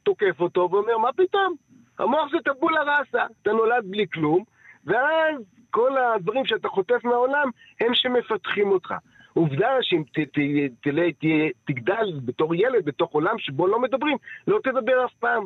תוקף 0.03 0.41
אותו 0.41 0.69
ואומר, 0.73 0.99
מה 0.99 1.13
פתאום? 1.13 1.55
המוח 1.99 2.31
זה 2.31 2.39
טבולה 2.45 2.81
ראסה, 2.83 3.27
אתה 3.43 3.53
נולד 3.53 3.85
בלי 3.85 4.07
כלום, 4.13 4.45
ואז 4.85 5.43
כל 5.71 5.93
הדברים 5.99 6.47
שאתה 6.47 6.69
חוטף 6.69 7.05
מהעולם 7.05 7.51
הם 7.81 7.95
שמפתחים 7.95 8.71
אותך. 8.71 8.95
עובדה 9.35 9.69
שאם 9.83 10.03
ת, 10.03 10.19
ת, 10.19 10.39
ת, 10.81 10.89
ת, 10.89 11.25
תגדל 11.65 12.21
בתור 12.25 12.55
ילד 12.55 12.85
בתוך 12.85 13.11
עולם 13.13 13.39
שבו 13.39 13.67
לא 13.67 13.81
מדברים, 13.81 14.17
לא 14.47 14.59
תדבר 14.65 15.05
אף 15.05 15.15
פעם. 15.15 15.45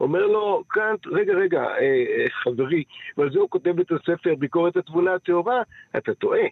אומר 0.00 0.26
לו 0.26 0.64
קאנט, 0.68 1.06
רגע, 1.06 1.32
רגע, 1.32 1.62
אה, 1.62 2.04
אה, 2.18 2.26
חברי, 2.30 2.84
ועל 3.16 3.32
זה 3.32 3.38
הוא 3.38 3.50
כותב 3.50 3.80
את 3.80 3.92
הספר 3.92 4.34
ביקורת 4.34 4.76
התבונה 4.76 5.14
הטהורה, 5.14 5.62
אתה 5.96 6.14
טועה. 6.14 6.46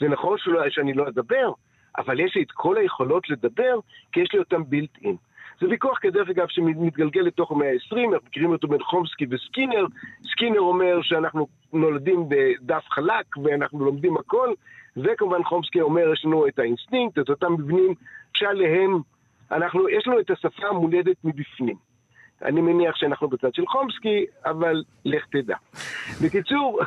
זה 0.00 0.08
נכון 0.08 0.38
שלא, 0.38 0.70
שאני 0.70 0.92
לא 0.92 1.08
אדבר, 1.08 1.52
אבל 1.98 2.20
יש 2.20 2.36
לי 2.36 2.42
את 2.42 2.50
כל 2.50 2.76
היכולות 2.76 3.30
לדבר, 3.30 3.78
כי 4.12 4.20
יש 4.20 4.28
לי 4.32 4.38
אותם 4.38 4.64
built 4.64 4.98
in. 5.04 5.16
זה 5.60 5.66
ויכוח 5.68 5.98
כדרך 5.98 6.28
אגב 6.28 6.46
שמתגלגל 6.48 7.20
לתוך 7.20 7.52
המאה 7.52 7.68
ה-20, 7.68 7.96
אנחנו 8.12 8.26
מכירים 8.26 8.50
אותו 8.50 8.68
בין 8.68 8.82
חומסקי 8.82 9.26
וסקינר. 9.30 9.86
סקינר 10.32 10.60
אומר 10.60 11.02
שאנחנו 11.02 11.46
נולדים 11.72 12.28
בדף 12.28 12.84
חלק 12.88 13.36
ואנחנו 13.44 13.84
לומדים 13.84 14.16
הכל, 14.16 14.52
וכמובן 14.96 15.44
חומסקי 15.44 15.80
אומר 15.80 16.12
יש 16.12 16.24
לנו 16.24 16.48
את 16.48 16.58
האינסטינקט, 16.58 17.18
את 17.18 17.28
אותם 17.30 17.52
מבנים 17.52 17.94
שעליהם 18.34 18.98
אנחנו, 19.52 19.88
יש 19.88 20.06
לנו 20.06 20.20
את 20.20 20.30
השפה 20.30 20.66
המולדת 20.66 21.16
מבפנים. 21.24 21.85
אני 22.42 22.60
מניח 22.60 22.96
שאנחנו 22.96 23.28
בצד 23.28 23.54
של 23.54 23.66
חומסקי, 23.66 24.24
אבל 24.44 24.82
לך 25.04 25.26
תדע. 25.26 25.56
בקיצור, 26.22 26.80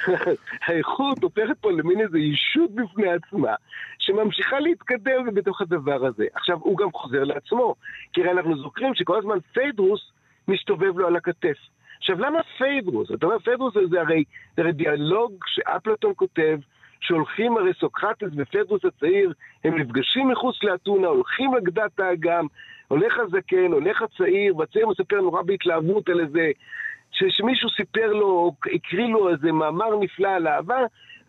האיכות 0.66 1.22
הופכת 1.22 1.58
פה 1.60 1.72
למין 1.72 2.00
איזו 2.00 2.16
אישות 2.16 2.70
בפני 2.70 3.12
עצמה, 3.12 3.54
שממשיכה 3.98 4.60
להתקדם 4.60 5.34
בתוך 5.34 5.60
הדבר 5.60 6.06
הזה. 6.06 6.24
עכשיו, 6.34 6.58
הוא 6.60 6.78
גם 6.78 6.92
חוזר 6.92 7.24
לעצמו, 7.24 7.74
כי 8.12 8.20
הרי 8.20 8.30
אנחנו 8.30 8.56
זוכרים 8.56 8.94
שכל 8.94 9.18
הזמן 9.18 9.38
פיידרוס 9.52 10.00
מסתובב 10.48 10.98
לו 10.98 11.06
על 11.06 11.16
הכתף. 11.16 11.56
עכשיו, 11.98 12.20
למה 12.20 12.38
פיידרוס? 12.58 13.08
אתה 13.14 13.26
אומר, 13.26 13.38
פיידרוס 13.38 13.74
זה 13.90 14.00
הרי, 14.00 14.24
זה 14.56 14.62
הרי 14.62 14.72
דיאלוג 14.72 15.32
שאפלטון 15.46 16.12
כותב, 16.16 16.58
שהולכים 17.00 17.56
הרי 17.56 17.70
סוקרטס 17.80 18.28
ופדרוס 18.36 18.84
הצעיר, 18.84 19.32
הם 19.64 19.78
נפגשים 19.78 20.28
מחוץ 20.28 20.62
לאתונה, 20.62 21.06
הולכים 21.06 21.54
לגדת 21.54 22.00
האגם, 22.00 22.46
הולך 22.88 23.18
הזקן, 23.18 23.72
הולך 23.72 24.02
הצעיר, 24.02 24.56
והצעיר 24.56 24.88
מספר 24.88 25.20
נורא 25.20 25.42
בהתלהבות 25.42 26.08
על 26.08 26.20
איזה... 26.20 26.50
שמישהו 27.10 27.70
סיפר 27.70 28.12
לו, 28.12 28.52
הקריא 28.74 29.06
לו 29.06 29.30
איזה 29.30 29.52
מאמר 29.52 29.96
נפלא 30.00 30.28
על 30.28 30.48
אהבה, 30.48 30.78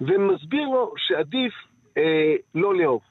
ומסביר 0.01 0.67
לו 0.67 0.93
שעדיף 0.97 1.53
אה, 1.97 2.35
לא 2.55 2.75
לאהוב. 2.75 3.01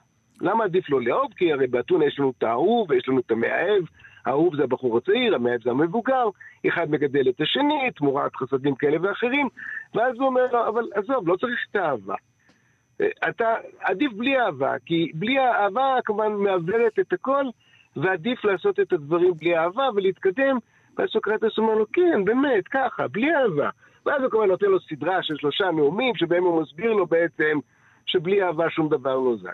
למה 0.41 0.65
עדיף 0.65 0.91
לא 0.91 1.03
לאהוב? 1.03 1.33
כי 1.37 1.53
הרי 1.53 1.67
באתונה 1.67 2.05
יש 2.05 2.19
לנו 2.19 2.33
את 2.39 2.43
האהוב 2.43 2.91
ויש 2.91 3.09
לנו 3.09 3.21
את 3.21 3.31
המאהב. 3.31 3.83
האהוב 4.27 4.57
זה 4.57 4.65
הבחור 4.65 4.99
הצעיר, 4.99 5.35
המאהב 5.35 5.63
זה 5.63 5.71
המבוגר, 5.71 6.29
אחד 6.69 6.91
מגדל 6.91 7.29
את 7.29 7.41
השני, 7.41 7.91
תמורת 7.97 8.37
חסדים 8.37 8.75
כאלה 8.75 8.97
ואחרים, 9.03 9.49
ואז 9.95 10.17
הוא 10.19 10.27
אומר 10.27 10.47
לו, 10.53 10.69
אבל 10.69 10.85
עזוב, 10.95 11.29
לא 11.29 11.37
צריך 11.37 11.67
את 11.71 11.77
האהבה. 11.77 12.15
אה, 13.01 13.07
אתה, 13.29 13.55
עדיף 13.81 14.13
בלי 14.13 14.41
אהבה, 14.41 14.75
כי 14.87 15.11
בלי 15.15 15.39
האהבה 15.39 15.97
כמובן 16.05 16.33
מעוורת 16.33 16.99
את 16.99 17.13
הכל, 17.13 17.45
ועדיף 17.97 18.45
לעשות 18.45 18.81
את 18.81 18.93
הדברים 18.93 19.35
בלי 19.35 19.59
אהבה 19.59 19.89
ולהתקדם. 19.95 20.59
ואז 20.99 21.09
סוקרטס 21.09 21.59
אומר 21.59 21.75
לו, 21.75 21.87
כן, 21.93 22.25
באמת, 22.25 22.69
ככה, 22.71 23.09
בלי 23.09 23.35
אהבה. 23.35 23.71
ואז 24.07 24.23
הוא 24.23 24.31
כמובן 24.31 24.49
נותן 24.49 24.67
לו 24.67 24.81
סדרה 24.81 25.23
של 25.23 25.37
שלושה 25.37 25.71
נאומים, 25.71 26.15
שבהם 26.15 26.45
הוא 26.45 26.63
מסביר 26.63 26.93
לו 26.93 27.07
בעצם 27.07 27.59
שבלי 28.07 28.43
אהבה 28.43 28.71
שום 28.71 28.89
דבר 28.89 29.17
לא 29.17 29.37
זז. 29.37 29.47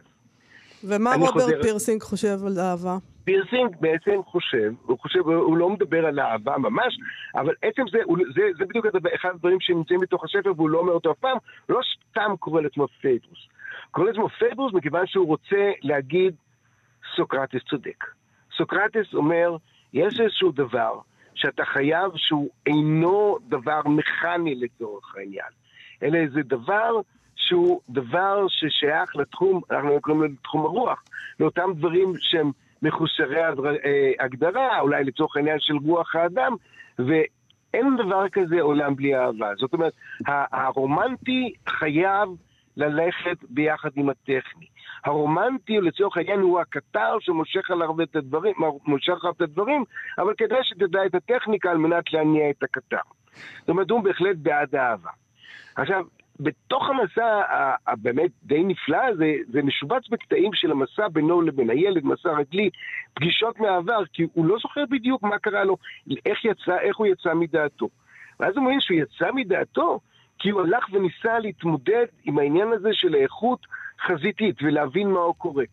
ומה 0.85 1.14
רוברט 1.14 1.33
חוזר... 1.33 1.62
פירסינג 1.62 2.02
חושב 2.02 2.37
על 2.46 2.59
אהבה? 2.59 2.96
פירסינג 3.24 3.76
בעצם 3.81 4.22
חושב, 4.26 4.72
הוא 4.87 4.98
חושב, 4.98 5.18
הוא 5.18 5.57
לא 5.57 5.70
מדבר 5.70 6.07
על 6.07 6.20
אהבה 6.20 6.59
ממש, 6.59 6.98
אבל 7.35 7.55
עצם 7.62 7.83
זה, 7.92 7.98
הוא, 8.05 8.18
זה, 8.35 8.42
זה 8.59 8.64
בדיוק 8.64 8.87
אחד 9.14 9.28
הדברים 9.35 9.61
שנמצאים 9.61 10.00
בתוך 10.00 10.24
הספר 10.24 10.52
והוא 10.57 10.70
לא 10.70 10.78
אומר 10.78 10.92
אותו 10.92 11.11
אף 11.12 11.18
פעם, 11.18 11.37
לא 11.68 11.81
סתם 12.11 12.33
קורא 12.38 12.61
לעצמו 12.61 12.87
פיידרוס. 13.00 13.38
קורא 13.90 14.07
לעצמו 14.07 14.28
פיידרוס 14.28 14.72
מכיוון 14.72 15.07
שהוא 15.07 15.26
רוצה 15.26 15.70
להגיד 15.83 16.35
סוקרטס 17.16 17.61
צודק. 17.70 18.05
סוקרטס 18.57 19.15
אומר, 19.15 19.57
יש 19.93 20.21
איזשהו 20.21 20.53
דבר 20.53 20.99
שאתה 21.35 21.65
חייב 21.65 22.12
שהוא 22.17 22.51
אינו 22.67 23.38
דבר 23.49 23.81
מכני 23.85 24.55
לצורך 24.55 25.17
העניין, 25.17 25.51
אלא 26.03 26.17
איזה 26.19 26.41
דבר 26.43 27.01
שהוא 27.37 27.81
דבר 27.88 28.47
ששייך 28.49 29.17
לתחום, 29.17 29.61
אנחנו 29.71 30.01
קוראים 30.01 30.23
לזה 30.23 30.35
תחום 30.43 30.61
הרוח, 30.65 31.03
לאותם 31.41 31.71
דברים 31.77 32.12
שהם 32.19 32.51
מחוסרי 32.83 33.45
אה, 33.45 33.51
הגדרה, 34.21 34.81
אולי 34.81 35.05
לצורך 35.05 35.37
העניין 35.37 35.61
של 35.61 35.75
רוח 35.77 36.17
האדם, 36.17 36.53
ואין 36.99 37.97
דבר 37.97 38.29
כזה 38.29 38.61
עולם 38.61 38.97
בלי 38.97 39.17
אהבה. 39.17 39.51
זאת 39.57 39.73
אומרת, 39.73 39.93
הרומנטי 40.53 41.53
חייב 41.69 42.29
ללכת 42.77 43.37
ביחד 43.49 43.91
עם 43.97 44.09
הטכני. 44.09 44.67
הרומנטי, 45.05 45.81
לצורך 45.81 46.17
העניין, 46.17 46.41
הוא 46.41 46.61
הקטר 46.61 47.17
שמושך 47.21 47.71
עליו 47.71 48.03
את 48.03 48.17
הדברים, 48.17 48.55
מושך 48.87 49.19
עליו 49.23 49.33
את 49.37 49.41
הדברים, 49.41 49.85
אבל 50.19 50.35
כדאי 50.37 50.59
שתדע 50.63 51.07
את 51.07 51.15
הטכניקה 51.15 51.71
על 51.71 51.77
מנת 51.77 52.13
להניע 52.13 52.51
את 52.51 52.63
הקטר. 52.63 52.97
זאת 53.61 53.69
אומרת, 53.69 53.91
הוא 53.91 54.03
בהחלט 54.03 54.37
בעד 54.37 54.75
אהבה. 54.77 55.11
עכשיו, 55.77 56.05
בתוך 56.41 56.89
המסע 56.89 57.43
הבאמת 57.87 58.31
די 58.43 58.63
נפלא 58.65 58.97
הזה, 58.97 59.35
זה 59.53 59.63
משובץ 59.63 60.09
בקטעים 60.09 60.51
של 60.55 60.71
המסע 60.71 61.09
בינו 61.09 61.43
לבין 61.43 61.71
הילד, 61.71 62.05
מסע 62.05 62.31
רגלי, 62.31 62.71
פגישות 63.15 63.61
מהעבר, 63.61 64.03
כי 64.13 64.27
הוא 64.33 64.47
לא 64.47 64.57
זוכר 64.63 64.85
בדיוק 64.91 65.23
מה 65.23 65.39
קרה 65.39 65.65
לו, 65.65 65.77
איך 66.27 66.45
יצא, 66.45 66.79
איך 66.81 66.97
הוא 66.97 67.07
יצא 67.07 67.35
מדעתו. 67.35 67.89
ואז 68.41 68.57
הוא 68.57 68.65
מבין 68.65 68.81
שהוא 68.81 68.99
יצא 68.99 69.33
מדעתו, 69.33 70.01
כי 70.38 70.51
הוא 70.51 70.61
הלך 70.61 70.87
וניסה 70.92 71.38
להתמודד 71.38 72.07
עם 72.25 72.38
העניין 72.38 72.73
הזה 72.73 72.88
של 72.92 73.14
האיכות 73.14 73.66
חזיתית 74.07 74.57
ולהבין 74.62 75.11
מה 75.11 75.21
הוא 75.21 75.35
קורה. 75.35 75.64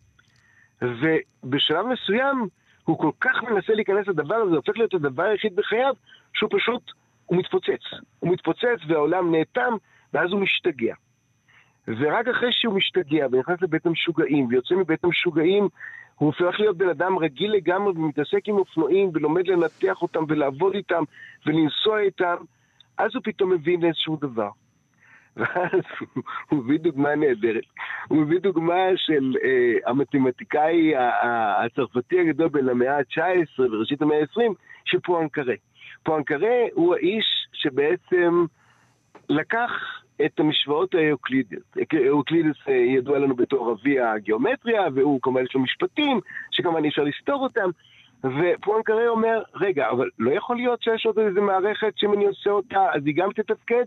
ובשלב 0.82 1.86
מסוים 1.86 2.48
הוא 2.84 2.98
כל 2.98 3.10
כך 3.20 3.42
מנסה 3.42 3.74
להיכנס 3.74 4.08
לדבר 4.08 4.34
הזה, 4.34 4.56
הופך 4.56 4.72
להיות 4.76 4.94
הדבר 4.94 5.22
היחיד 5.22 5.56
בחייו, 5.56 5.94
שהוא 6.34 6.50
פשוט, 6.52 6.82
הוא 7.26 7.38
מתפוצץ. 7.38 7.84
הוא 8.18 8.32
מתפוצץ 8.32 8.80
והעולם 8.88 9.34
נאטם, 9.34 9.72
ואז 10.14 10.30
הוא 10.30 10.40
משתגע. 10.40 10.94
ורק 11.88 12.28
אחרי 12.28 12.52
שהוא 12.52 12.74
משתגע 12.74 13.26
ונכנס 13.32 13.62
לבית 13.62 13.86
המשוגעים 13.86 14.46
ויוצא 14.46 14.74
מבית 14.74 15.04
המשוגעים, 15.04 15.68
הוא 16.14 16.26
הופך 16.26 16.60
להיות 16.60 16.76
בן 16.76 16.88
אדם 16.88 17.18
רגיל 17.18 17.52
לגמרי 17.52 17.92
ומתעסק 17.92 18.48
עם 18.48 18.54
אופנועים 18.54 19.10
ולומד 19.14 19.46
לנתח 19.46 20.02
אותם 20.02 20.24
ולעבוד 20.28 20.74
איתם 20.74 21.02
ולנסוע 21.46 22.00
איתם, 22.00 22.36
אז 23.04 23.10
הוא 23.14 23.22
פתאום 23.24 23.52
מבין 23.52 23.84
איזשהו 23.84 24.16
דבר. 24.16 24.50
ואז 25.36 25.80
הוא 26.48 26.64
מביא 26.64 26.78
דוגמה 26.78 27.14
נהדרת. 27.14 27.64
הוא 28.08 28.18
מביא 28.18 28.40
דוגמה 28.40 28.84
של 28.96 29.34
אה, 29.44 29.90
המתמטיקאי 29.90 30.92
הצרפתי 31.64 32.20
הגדול 32.20 32.48
בין 32.48 32.68
המאה 32.68 32.96
ה-19 32.96 33.60
וראשית 33.60 34.02
המאה 34.02 34.18
ה-20, 34.20 34.54
של 34.84 35.00
פואנקרה. 35.00 35.54
פואנקרה 36.02 36.56
הוא 36.72 36.94
האיש 36.94 37.26
שבעצם 37.52 38.44
לקח 39.28 39.70
את 40.24 40.40
המשוואות 40.40 40.94
האוקלידיות. 40.94 41.76
אוקלידס 42.10 42.56
אה, 42.68 42.74
ידוע 42.74 43.18
לנו 43.18 43.36
בתור 43.36 43.72
אבי 43.72 44.00
הגיאומטריה, 44.00 44.82
והוא 44.94 45.20
כמובן 45.22 45.42
יש 45.44 45.54
לו 45.54 45.60
משפטים, 45.60 46.20
שכמובן 46.50 46.84
אי 46.84 46.88
אפשר 46.88 47.02
לסתור 47.02 47.42
אותם. 47.42 47.70
ופואנקרה 48.24 49.08
אומר, 49.08 49.42
רגע, 49.54 49.90
אבל 49.90 50.08
לא 50.18 50.30
יכול 50.30 50.56
להיות 50.56 50.82
שיש 50.82 51.06
עוד 51.06 51.18
איזה 51.18 51.40
מערכת 51.40 51.92
שאם 51.96 52.12
אני 52.12 52.26
עושה 52.26 52.50
אותה, 52.50 52.86
אז 52.92 53.02
היא 53.06 53.14
גם 53.16 53.32
תתפקד? 53.32 53.84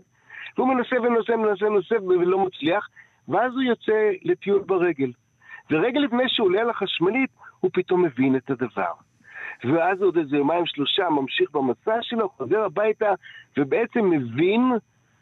והוא 0.56 0.68
מנסה 0.68 0.96
ומנסה 1.00 1.34
ומנסה 1.34 1.66
ומנסה 1.66 2.02
ולא 2.02 2.38
מצליח, 2.38 2.88
ואז 3.28 3.52
הוא 3.52 3.62
יוצא 3.62 4.10
לטיול 4.22 4.62
ברגל. 4.66 5.12
ורגע 5.70 6.00
לפני 6.00 6.28
שהוא 6.28 6.46
עולה 6.46 6.60
על 6.60 6.70
החשמלית, 6.70 7.30
הוא 7.60 7.70
פתאום 7.74 8.02
מבין 8.02 8.36
את 8.36 8.50
הדבר. 8.50 8.92
ואז 9.64 10.02
עוד 10.02 10.16
איזה 10.16 10.36
יומיים 10.36 10.66
שלושה 10.66 11.10
ממשיך 11.10 11.50
במסע 11.50 11.98
שלו, 12.02 12.28
חוזר 12.28 12.64
הביתה, 12.64 13.12
ובעצם 13.56 14.10
מבין 14.10 14.72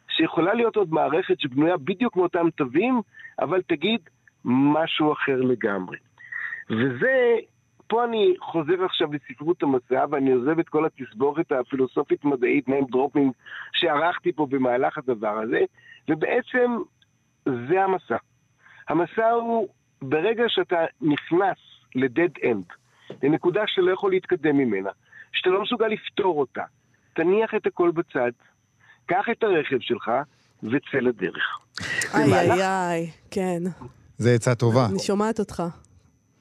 שיכולה 0.08 0.54
להיות 0.54 0.76
עוד 0.76 0.92
מערכת 0.92 1.40
שבנויה 1.40 1.76
בדיוק 1.76 2.16
מאותם 2.16 2.50
תווים, 2.50 3.00
אבל 3.40 3.62
תגיד 3.62 4.00
משהו 4.44 5.12
אחר 5.12 5.40
לגמרי. 5.40 5.98
וזה, 6.70 7.36
פה 7.93 8.05
אני 8.05 8.34
חוזר 8.40 8.84
עכשיו 8.84 9.09
לספרות 9.12 9.62
המסע, 9.62 10.05
ואני 10.11 10.32
עוזב 10.32 10.59
את 10.59 10.68
כל 10.68 10.86
התסבוכת 10.86 11.53
הפילוסופית-מדעית, 11.53 12.68
name 12.68 12.95
dropping, 12.95 13.30
שערכתי 13.72 14.32
פה 14.32 14.47
במהלך 14.51 14.99
הדבר 14.99 15.38
הזה, 15.43 15.61
ובעצם 16.09 16.76
זה 17.45 17.84
המסע. 17.84 18.16
המסע 18.88 19.30
הוא, 19.30 19.68
ברגע 20.03 20.45
שאתה 20.49 20.76
נכנס 21.01 21.59
ל-dead 21.95 22.45
end, 22.45 22.74
לנקודה 23.22 23.61
שאתה 23.66 23.82
לא 23.82 23.93
יכול 23.93 24.11
להתקדם 24.11 24.57
ממנה, 24.57 24.90
שאתה 25.32 25.51
לא 25.51 25.62
מסוגל 25.62 25.86
לפתור 25.86 26.40
אותה, 26.40 26.64
תניח 27.14 27.55
את 27.55 27.66
הכל 27.66 27.90
בצד, 27.90 28.32
קח 29.07 29.24
את 29.32 29.43
הרכב 29.43 29.80
שלך 29.80 30.11
וצא 30.62 30.99
לדרך. 30.99 31.59
איי 32.14 32.34
איי 32.34 32.62
איי, 32.62 33.11
כן. 33.30 33.62
זה 34.18 34.34
עצה 34.34 34.55
טובה. 34.55 34.86
אני 34.90 34.99
שומעת 34.99 35.38
אותך. 35.38 35.62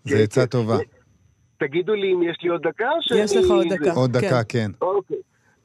זה 0.04 0.18
עצה 0.20 0.48
טובה. 0.48 0.78
תגידו 1.62 1.94
לי 1.94 2.14
אם 2.14 2.24
יש 2.24 2.38
לי 2.44 2.50
עוד 2.50 2.68
דקה 2.68 2.90
או 2.92 2.98
שאני... 3.02 3.20
יש 3.20 3.38
לך 3.38 3.50
עוד 3.50 3.68
דקה. 3.70 3.92
עוד 3.92 4.12
דקה, 4.12 4.44
כן. 4.50 4.72
אוקיי. 4.82 5.18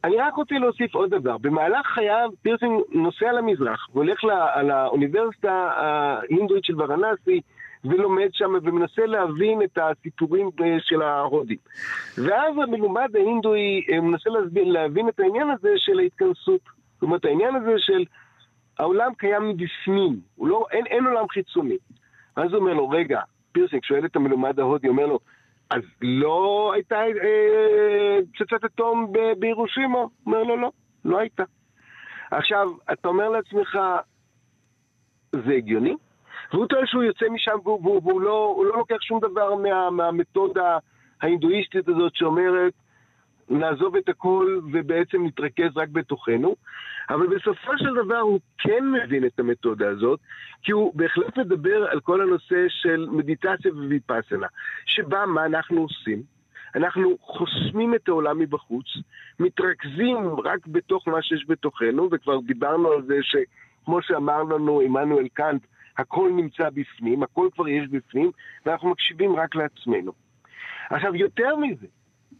אני 0.04 0.16
רק 0.16 0.34
רוצה 0.34 0.54
להוסיף 0.54 0.94
עוד 0.94 1.10
דבר. 1.10 1.38
במהלך 1.38 1.86
חייו 1.86 2.30
פירסינג 2.42 2.80
נוסע 2.92 3.32
למזרח 3.32 3.88
והולך 3.94 4.24
לאוניברסיטה 4.62 5.70
ההינדואית 5.76 6.64
של 6.64 6.82
ורנסי 6.82 7.40
ולומד 7.84 8.28
שם 8.32 8.52
ומנסה 8.62 9.06
להבין 9.06 9.62
את 9.62 9.78
הסיפורים 9.82 10.50
אה, 10.62 10.76
של 10.80 11.02
ההודים. 11.02 11.56
ואז 12.18 12.54
המלומד 12.62 13.08
ההינדואי 13.14 13.80
אה, 13.92 14.00
מנסה 14.00 14.30
להסביר, 14.30 14.64
להבין 14.64 15.08
את 15.08 15.20
העניין 15.20 15.50
הזה 15.50 15.68
של 15.76 15.98
ההתכנסות. 15.98 16.60
זאת 16.94 17.02
אומרת, 17.02 17.24
העניין 17.24 17.54
הזה 17.54 17.74
של 17.78 18.04
העולם 18.78 19.14
קיים 19.14 19.48
מבפנים, 19.48 20.20
לא, 20.38 20.66
אין, 20.72 20.86
אין 20.86 21.06
עולם 21.06 21.28
חיצוני. 21.28 21.76
ואז 22.36 22.52
הוא 22.52 22.60
אומר 22.60 22.74
לו, 22.74 22.88
רגע, 22.88 23.20
פירסינג 23.52 23.84
שואל 23.84 24.04
את 24.04 24.16
המלומד 24.16 24.60
ההודי, 24.60 24.88
אומר 24.88 25.06
לו, 25.06 25.18
אז 25.70 25.82
לא 26.02 26.70
הייתה 26.74 26.96
אה, 26.96 28.18
פצצת 28.32 28.64
אטום 28.64 29.12
בהירושימה? 29.38 29.98
הוא 29.98 30.10
אומר 30.26 30.42
לו, 30.42 30.56
לא, 30.56 30.70
לא 31.04 31.18
הייתה. 31.18 31.42
עכשיו, 32.30 32.68
אתה 32.92 33.08
אומר 33.08 33.28
לעצמך, 33.28 33.78
זה 35.32 35.52
הגיוני? 35.52 35.94
והוא 36.52 36.66
טוען 36.66 36.86
שהוא 36.86 37.02
יוצא 37.02 37.26
משם 37.28 37.58
והוא, 37.64 37.80
והוא, 37.82 38.00
והוא 38.04 38.20
לא, 38.20 38.62
לא 38.68 38.76
לוקח 38.76 38.96
שום 39.00 39.20
דבר 39.20 39.54
מה, 39.54 39.90
מהמתודה 39.90 40.78
ההינדואיסטית 41.22 41.88
הזאת 41.88 42.12
שאומרת, 42.14 42.72
נעזוב 43.50 43.96
את 43.96 44.08
הכל 44.08 44.60
ובעצם 44.72 45.26
נתרכז 45.26 45.76
רק 45.76 45.88
בתוכנו. 45.88 46.56
אבל 47.10 47.26
בסופו 47.26 47.78
של 47.78 47.94
דבר 48.04 48.18
הוא 48.18 48.40
כן 48.58 48.84
מבין 48.92 49.26
את 49.26 49.40
המתודה 49.40 49.88
הזאת, 49.88 50.20
כי 50.62 50.72
הוא 50.72 50.92
בהחלט 50.94 51.38
מדבר 51.38 51.86
על 51.90 52.00
כל 52.00 52.20
הנושא 52.20 52.64
של 52.68 53.06
מדיטציה 53.10 53.72
וויפאסנה, 53.72 54.46
שבה 54.86 55.26
מה 55.26 55.44
אנחנו 55.46 55.80
עושים? 55.80 56.22
אנחנו 56.74 57.16
חוסמים 57.20 57.94
את 57.94 58.08
העולם 58.08 58.38
מבחוץ, 58.38 58.86
מתרכזים 59.40 60.16
רק 60.44 60.66
בתוך 60.66 61.08
מה 61.08 61.22
שיש 61.22 61.44
בתוכנו, 61.48 62.08
וכבר 62.12 62.40
דיברנו 62.40 62.92
על 62.92 63.02
זה 63.02 63.18
שכמו 63.22 64.02
שאמר 64.02 64.42
לנו 64.42 64.80
עמנואל 64.80 65.28
קאנט, 65.28 65.66
הכל 65.98 66.30
נמצא 66.36 66.70
בפנים, 66.70 67.22
הכל 67.22 67.48
כבר 67.54 67.68
יש 67.68 67.88
בפנים, 67.88 68.30
ואנחנו 68.66 68.90
מקשיבים 68.90 69.36
רק 69.36 69.54
לעצמנו. 69.54 70.12
עכשיו, 70.90 71.14
יותר 71.14 71.56
מזה, 71.56 71.86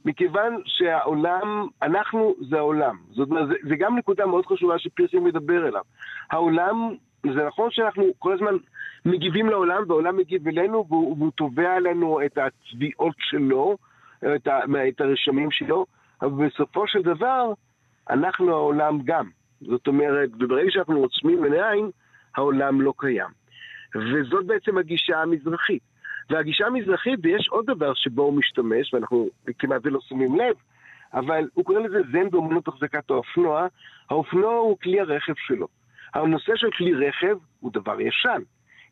מכיוון 0.07 0.61
שהעולם, 0.64 1.66
אנחנו 1.82 2.34
זה 2.48 2.57
העולם. 2.57 2.96
זאת 3.11 3.30
אומרת, 3.30 3.48
זה, 3.48 3.54
זה 3.68 3.76
גם 3.76 3.98
נקודה 3.98 4.26
מאוד 4.26 4.46
חשובה 4.46 4.78
שפירסינג 4.78 5.22
מדבר 5.22 5.68
אליו. 5.68 5.82
העולם, 6.30 6.94
זה 7.22 7.46
נכון 7.46 7.70
שאנחנו 7.70 8.04
כל 8.18 8.32
הזמן 8.32 8.57
מגיבים 9.04 9.46
לעולם, 9.46 9.82
והעולם 9.88 10.16
מגיב 10.16 10.48
אלינו, 10.48 10.86
והוא, 10.88 11.16
והוא 11.18 11.32
תובע 11.36 11.74
עלינו 11.74 12.20
את 12.26 12.38
התביעות 12.38 13.16
שלו, 13.18 13.76
את, 14.34 14.46
ה, 14.46 14.59
את 14.88 15.00
הרשמים 15.00 15.50
שלו, 15.50 15.86
אבל 16.22 16.46
בסופו 16.46 16.86
של 16.86 17.02
דבר, 17.02 17.52
אנחנו 18.11 18.50
העולם 18.50 18.98
גם. 19.04 19.28
זאת 19.61 19.86
אומרת, 19.86 20.30
וברגע 20.40 20.70
שאנחנו 20.70 20.96
עוצמים 20.96 21.44
עיניים, 21.44 21.90
העולם 22.36 22.80
לא 22.80 22.92
קיים. 22.96 23.30
וזאת 23.94 24.46
בעצם 24.46 24.78
הגישה 24.78 25.22
המזרחית. 25.22 25.82
והגישה 26.30 26.66
המזרחית, 26.66 27.20
ויש 27.22 27.48
עוד 27.48 27.66
דבר 27.66 27.94
שבו 27.94 28.22
הוא 28.22 28.38
משתמש, 28.38 28.94
ואנחנו 28.94 29.28
כמעט 29.58 29.80
ולא 29.84 30.00
שמים 30.08 30.36
לב, 30.36 30.56
אבל 31.14 31.48
הוא 31.54 31.64
קורא 31.64 31.78
לזה 31.78 31.98
זן 32.12 32.30
באמנות 32.30 32.68
החזקת 32.68 33.10
האופנוע. 33.10 33.66
האופנוע 34.10 34.54
הוא 34.54 34.78
כלי 34.82 35.00
הרכב 35.00 35.34
שלו. 35.36 35.66
הנושא 36.14 36.52
של 36.56 36.70
כלי 36.70 36.94
רכב 36.94 37.36
הוא 37.60 37.72
דבר 37.72 38.00
ישן. 38.00 38.42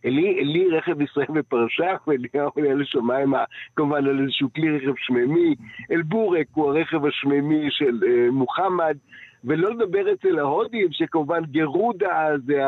אלי, 0.04 0.40
אלי 0.40 0.68
רכב 0.70 1.00
ישראל 1.00 1.26
בפרשה, 1.34 1.96
ואליהו 2.06 2.50
עולה 2.54 2.74
לשמיים, 2.74 3.34
כמובן 3.76 3.96
על 3.96 4.22
איזשהו 4.22 4.48
כלי 4.52 4.78
רכב 4.78 4.94
שמימי. 4.96 5.54
אל-בורק 5.90 6.46
הוא 6.52 6.70
הרכב 6.70 7.06
השמימי 7.06 7.70
של 7.70 8.00
אה, 8.06 8.30
מוחמד. 8.30 8.96
ולא 9.44 9.70
לדבר 9.70 10.12
אצל 10.12 10.38
ההודים, 10.38 10.88
שכמובן 10.90 11.44
גרודה 11.44 12.30
זה 12.46 12.60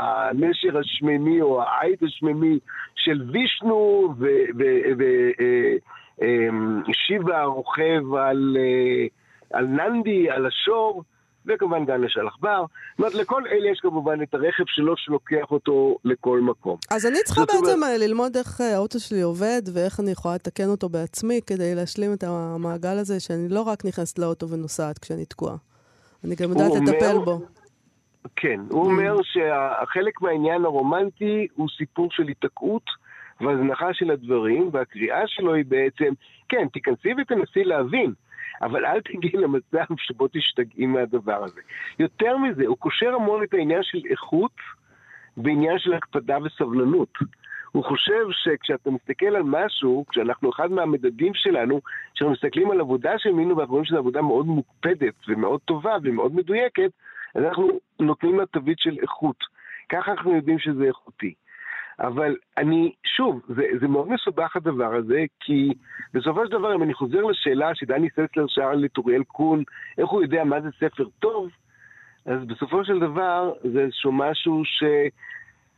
הנשר 0.00 0.78
השמימי 0.78 1.42
או 1.42 1.62
העית 1.62 2.02
השמימי 2.02 2.58
של 2.94 3.22
וישנו, 3.32 4.14
ושיבה 6.88 7.38
אה, 7.38 7.44
רוכב 7.44 8.14
על, 8.14 8.56
אה, 8.60 9.06
על 9.58 9.66
ננדי, 9.66 10.30
על 10.30 10.46
השור. 10.46 11.02
וכמובן 11.48 11.84
גם 11.84 12.04
לשלח 12.04 12.36
בר. 12.40 12.64
זאת 12.90 12.98
אומרת, 12.98 13.14
לכל 13.14 13.42
אלה 13.46 13.70
יש 13.70 13.80
כמובן 13.80 14.22
את 14.22 14.34
הרכב 14.34 14.64
שלו 14.66 14.96
שלוקח 14.96 15.50
אותו 15.50 15.98
לכל 16.04 16.40
מקום. 16.40 16.76
אז 16.90 17.06
אני 17.06 17.18
צריכה 17.24 17.40
בעצם 17.40 17.72
אומרת... 17.74 18.00
ללמוד 18.00 18.36
איך 18.36 18.60
אה, 18.60 18.74
האוטו 18.74 19.00
שלי 19.00 19.22
עובד 19.22 19.62
ואיך 19.74 20.00
אני 20.00 20.10
יכולה 20.10 20.34
לתקן 20.34 20.68
אותו 20.68 20.88
בעצמי 20.88 21.40
כדי 21.46 21.74
להשלים 21.74 22.12
את 22.12 22.24
המעגל 22.24 22.98
הזה, 22.98 23.20
שאני 23.20 23.48
לא 23.48 23.62
רק 23.62 23.84
נכנסת 23.84 24.18
לאוטו 24.18 24.48
ונוסעת 24.48 24.98
כשאני 24.98 25.24
תקועה. 25.24 25.56
אני 26.24 26.34
גם 26.34 26.50
יודעת 26.50 26.72
לטפל 26.82 27.18
בו. 27.24 27.40
כן, 28.36 28.60
הוא 28.70 28.84
mm. 28.84 28.86
אומר 28.86 29.16
שהחלק 29.22 30.22
מהעניין 30.22 30.64
הרומנטי 30.64 31.46
הוא 31.54 31.68
סיפור 31.78 32.08
של 32.10 32.28
היתקעות 32.28 32.82
והזנחה 33.40 33.94
של 33.94 34.10
הדברים, 34.10 34.70
והקריאה 34.72 35.22
שלו 35.26 35.54
היא 35.54 35.64
בעצם, 35.68 36.12
כן, 36.48 36.68
תיכנסי 36.72 37.08
ותנסי 37.18 37.64
להבין, 37.64 38.12
אבל 38.62 38.86
אל 38.86 39.00
תגיעי 39.00 39.42
למצב 39.42 39.94
שבו 39.98 40.28
תשתגעי 40.32 40.86
מהדבר 40.86 41.44
הזה. 41.44 41.60
יותר 41.98 42.36
מזה, 42.36 42.66
הוא 42.66 42.76
קושר 42.76 43.14
המון 43.14 43.42
את 43.44 43.54
העניין 43.54 43.82
של 43.82 43.98
איכות 44.10 44.56
בעניין 45.36 45.78
של 45.78 45.94
הקפדה 45.94 46.38
וסבלנות. 46.44 47.12
הוא 47.72 47.84
חושב 47.84 48.24
שכשאתה 48.30 48.90
מסתכל 48.90 49.36
על 49.36 49.42
משהו, 49.42 50.04
כשאנחנו, 50.08 50.50
אחד 50.50 50.70
מהמדדים 50.70 51.34
שלנו, 51.34 51.80
כשאנחנו 52.14 52.32
מסתכלים 52.32 52.70
על 52.70 52.80
עבודה 52.80 53.18
של 53.18 53.32
מינו 53.32 53.56
ואנחנו 53.56 53.72
רואים 53.72 53.84
שזו 53.84 53.98
עבודה 53.98 54.22
מאוד 54.22 54.46
מוקפדת 54.46 55.14
ומאוד 55.28 55.60
טובה 55.64 55.96
ומאוד 56.02 56.34
מדויקת, 56.34 56.90
אז 57.34 57.44
אנחנו 57.44 57.68
נותנים 58.00 58.38
לה 58.38 58.46
תווית 58.46 58.78
של 58.78 58.96
איכות. 59.02 59.36
ככה 59.88 60.12
אנחנו 60.12 60.36
יודעים 60.36 60.58
שזה 60.58 60.84
איכותי. 60.84 61.34
אבל 62.00 62.36
אני, 62.58 62.92
שוב, 63.16 63.40
זה, 63.48 63.62
זה 63.80 63.88
מאוד 63.88 64.08
מסובך 64.08 64.56
הדבר 64.56 64.94
הזה, 64.94 65.24
כי 65.40 65.72
בסופו 66.14 66.46
של 66.46 66.52
דבר, 66.52 66.74
אם 66.74 66.82
אני 66.82 66.94
חוזר 66.94 67.22
לשאלה 67.22 67.74
שדני 67.74 68.08
ססלר 68.10 68.46
שאל 68.48 68.74
לטוריאל 68.74 69.24
קון, 69.24 69.62
איך 69.98 70.08
הוא 70.08 70.22
יודע 70.22 70.44
מה 70.44 70.60
זה 70.60 70.68
ספר 70.80 71.04
טוב, 71.18 71.50
אז 72.26 72.44
בסופו 72.44 72.84
של 72.84 72.98
דבר 72.98 73.52
זה 73.72 73.80
איזשהו 73.80 74.12
משהו 74.12 74.62
ש... 74.64 74.84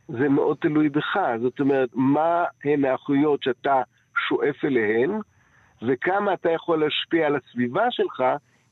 זה 0.09 0.29
מאוד 0.29 0.57
תלוי 0.61 0.89
בך. 0.89 1.17
זאת 1.41 1.59
אומרת, 1.59 1.89
מה 1.93 2.43
הן 2.63 2.85
האחויות 2.85 3.43
שאתה 3.43 3.81
שואף 4.27 4.65
אליהן, 4.65 5.11
וכמה 5.87 6.33
אתה 6.33 6.49
יכול 6.49 6.83
להשפיע 6.83 7.27
על 7.27 7.35
הסביבה 7.35 7.85
שלך, 7.91 8.23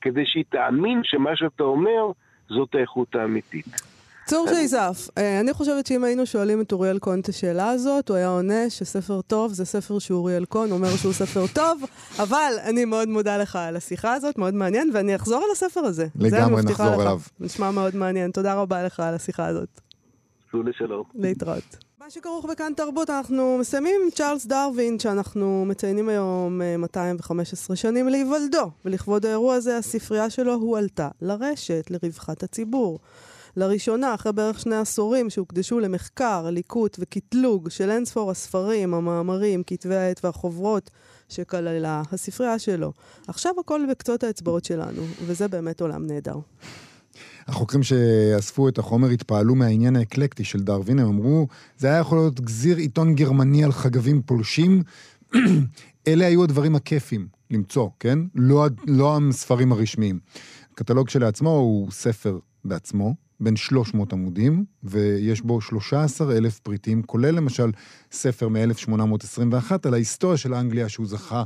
כדי 0.02 0.26
שהיא 0.26 0.44
תאמין 0.50 1.02
שמה 1.04 1.36
שאתה 1.36 1.64
אומר 1.64 2.12
זאת 2.50 2.76
האיכות 2.76 3.16
האמיתית. 3.16 3.82
צור 4.26 4.48
שייזף, 4.48 5.08
אה, 5.18 5.40
אני 5.40 5.54
חושבת 5.54 5.88
שאם 5.88 6.04
היינו 6.04 6.26
שואלים 6.26 6.62
את 6.62 6.72
אוריאל 6.72 7.00
קון 7.00 7.20
את 7.20 7.30
השאלה 7.30 7.70
הזאת, 7.70 8.10
הוא 8.10 8.18
היה 8.18 8.28
עונה 8.28 8.70
שספר 8.70 9.22
טוב 9.22 9.54
זה 9.54 9.66
ספר 9.66 10.00
שאוריאל 10.00 10.46
קון 10.46 10.72
אומר 10.72 10.90
שהוא 10.90 11.14
ספר 11.14 11.48
טוב, 11.54 11.84
אבל 12.20 12.54
אני 12.70 12.86
מאוד 12.86 13.08
מודה 13.08 13.38
לך 13.38 13.56
על 13.56 13.76
השיחה 13.76 14.14
הזאת, 14.14 14.38
מאוד 14.38 14.54
מעניין, 14.54 14.90
ואני 14.94 15.16
אחזור 15.16 15.44
על 15.44 15.52
הספר 15.52 15.80
הזה. 15.80 16.08
לגמרי 16.16 16.62
נחזור 16.64 17.02
אליו. 17.02 17.20
נשמע 17.40 17.72
מאוד 17.72 17.96
מעניין. 17.96 18.32
תודה 18.32 18.54
רבה 18.54 18.84
לך 18.84 19.00
על 19.00 19.14
השיחה 19.14 19.46
הזאת. 19.46 19.87
סעו 20.52 20.64
לשלום. 20.64 21.04
להתראות. 21.16 21.78
מה 22.00 22.10
שכרוך 22.10 22.46
בכאן 22.46 22.74
תרבות, 22.76 23.10
אנחנו 23.10 23.58
מסיימים 23.58 24.02
עם 24.04 24.10
צ'ארלס 24.12 24.46
דרווין, 24.46 25.00
שאנחנו 25.00 25.66
מציינים 25.68 26.10
היום 26.10 26.62
215 26.78 27.74
אה, 27.74 27.78
שנים 27.78 28.08
להיוולדו, 28.08 28.72
ולכבוד 28.86 29.26
האירוע 29.26 29.56
הזה 29.56 29.78
הספרייה 29.78 30.30
שלו 30.30 30.54
הועלתה 30.54 31.10
לרשת, 31.22 31.86
לרווחת 31.90 32.44
הציבור. 32.44 33.00
לראשונה, 33.58 34.14
אחרי 34.14 34.34
בערך 34.34 34.60
שני 34.60 34.76
עשורים 34.76 35.30
שהוקדשו 35.30 35.80
למחקר, 35.80 36.50
ליקוט 36.50 36.98
וקטלוג 37.00 37.70
של 37.70 37.90
אין 37.90 38.06
ספור 38.06 38.32
הספרים, 38.32 38.94
המאמרים, 38.94 39.64
כתבי 39.64 39.96
העת 39.96 40.26
והחוברות 40.26 40.90
שכללה 41.30 42.02
הספרייה 42.12 42.60
שלו. 42.60 42.94
עכשיו 43.28 43.54
הכל 43.60 43.82
בקצות 43.90 44.24
האצבעות 44.24 44.66
שלנו, 44.66 45.02
וזה 45.26 45.48
באמת 45.48 45.82
עולם 45.82 46.08
נהדר. 46.08 46.36
החוקרים 47.48 47.84
שאספו 47.84 48.70
את 48.70 48.78
החומר 48.78 49.10
התפעלו 49.10 49.56
מהעניין 49.56 49.96
האקלקטי 49.96 50.44
של 50.44 50.60
דרווין, 50.60 51.00
הם 51.00 51.08
אמרו, 51.08 51.48
זה 51.78 51.88
היה 51.88 51.98
יכול 51.98 52.18
להיות 52.18 52.40
גזיר 52.40 52.78
עיתון 52.78 53.16
גרמני 53.16 53.64
על 53.64 53.72
חגבים 53.72 54.22
פולשים. 54.22 54.84
אלה 56.08 56.26
היו 56.26 56.44
הדברים 56.44 56.76
הכיפים 56.76 57.28
למצוא, 57.52 57.90
כן? 58.00 58.20
לא, 58.36 58.68
לא 58.88 59.20
הספרים 59.30 59.72
הרשמיים. 59.72 60.20
הקטלוג 60.74 61.10
שלעצמו 61.10 61.50
הוא 61.50 61.92
ספר 61.92 62.40
בעצמו, 62.66 63.16
בין 63.40 63.56
300 63.56 64.14
עמודים, 64.14 64.66
ויש 64.84 65.42
בו 65.42 65.62
13 65.62 66.38
אלף 66.38 66.60
פריטים, 66.60 67.04
כולל 67.04 67.36
למשל 67.36 67.72
ספר 68.12 68.48
מ-1821 68.48 69.72
על 69.84 69.94
ההיסטוריה 69.94 70.38
של 70.38 70.54
אנגליה 70.54 70.90
שהוא 70.90 71.08
זכה 71.08 71.44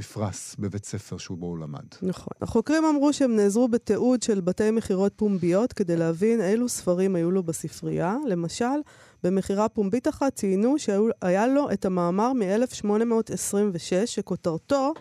בפרס 0.00 0.56
בבית 0.58 0.84
ספר 0.84 1.18
שהוא 1.18 1.38
בו 1.38 1.46
הוא 1.46 1.58
למד. 1.58 1.84
נכון. 2.02 2.32
החוקרים 2.42 2.84
אמרו 2.84 3.12
שהם 3.12 3.36
נעזרו 3.36 3.68
בתיעוד 3.68 4.22
של 4.22 4.40
בתי 4.40 4.70
מכירות 4.70 5.12
פומביות 5.16 5.72
כדי 5.72 5.96
להבין 5.96 6.40
אילו 6.40 6.68
ספרים 6.68 7.16
היו 7.16 7.30
לו 7.30 7.42
בספרייה. 7.42 8.16
למשל, 8.26 8.80
במכירה 9.24 9.68
פומבית 9.68 10.08
אחת 10.08 10.34
ציינו 10.34 10.78
שהיה 10.78 11.46
לו 11.46 11.70
את 11.72 11.84
המאמר 11.84 12.32
מ-1826, 12.32 14.06
שכותרתו 14.06 14.94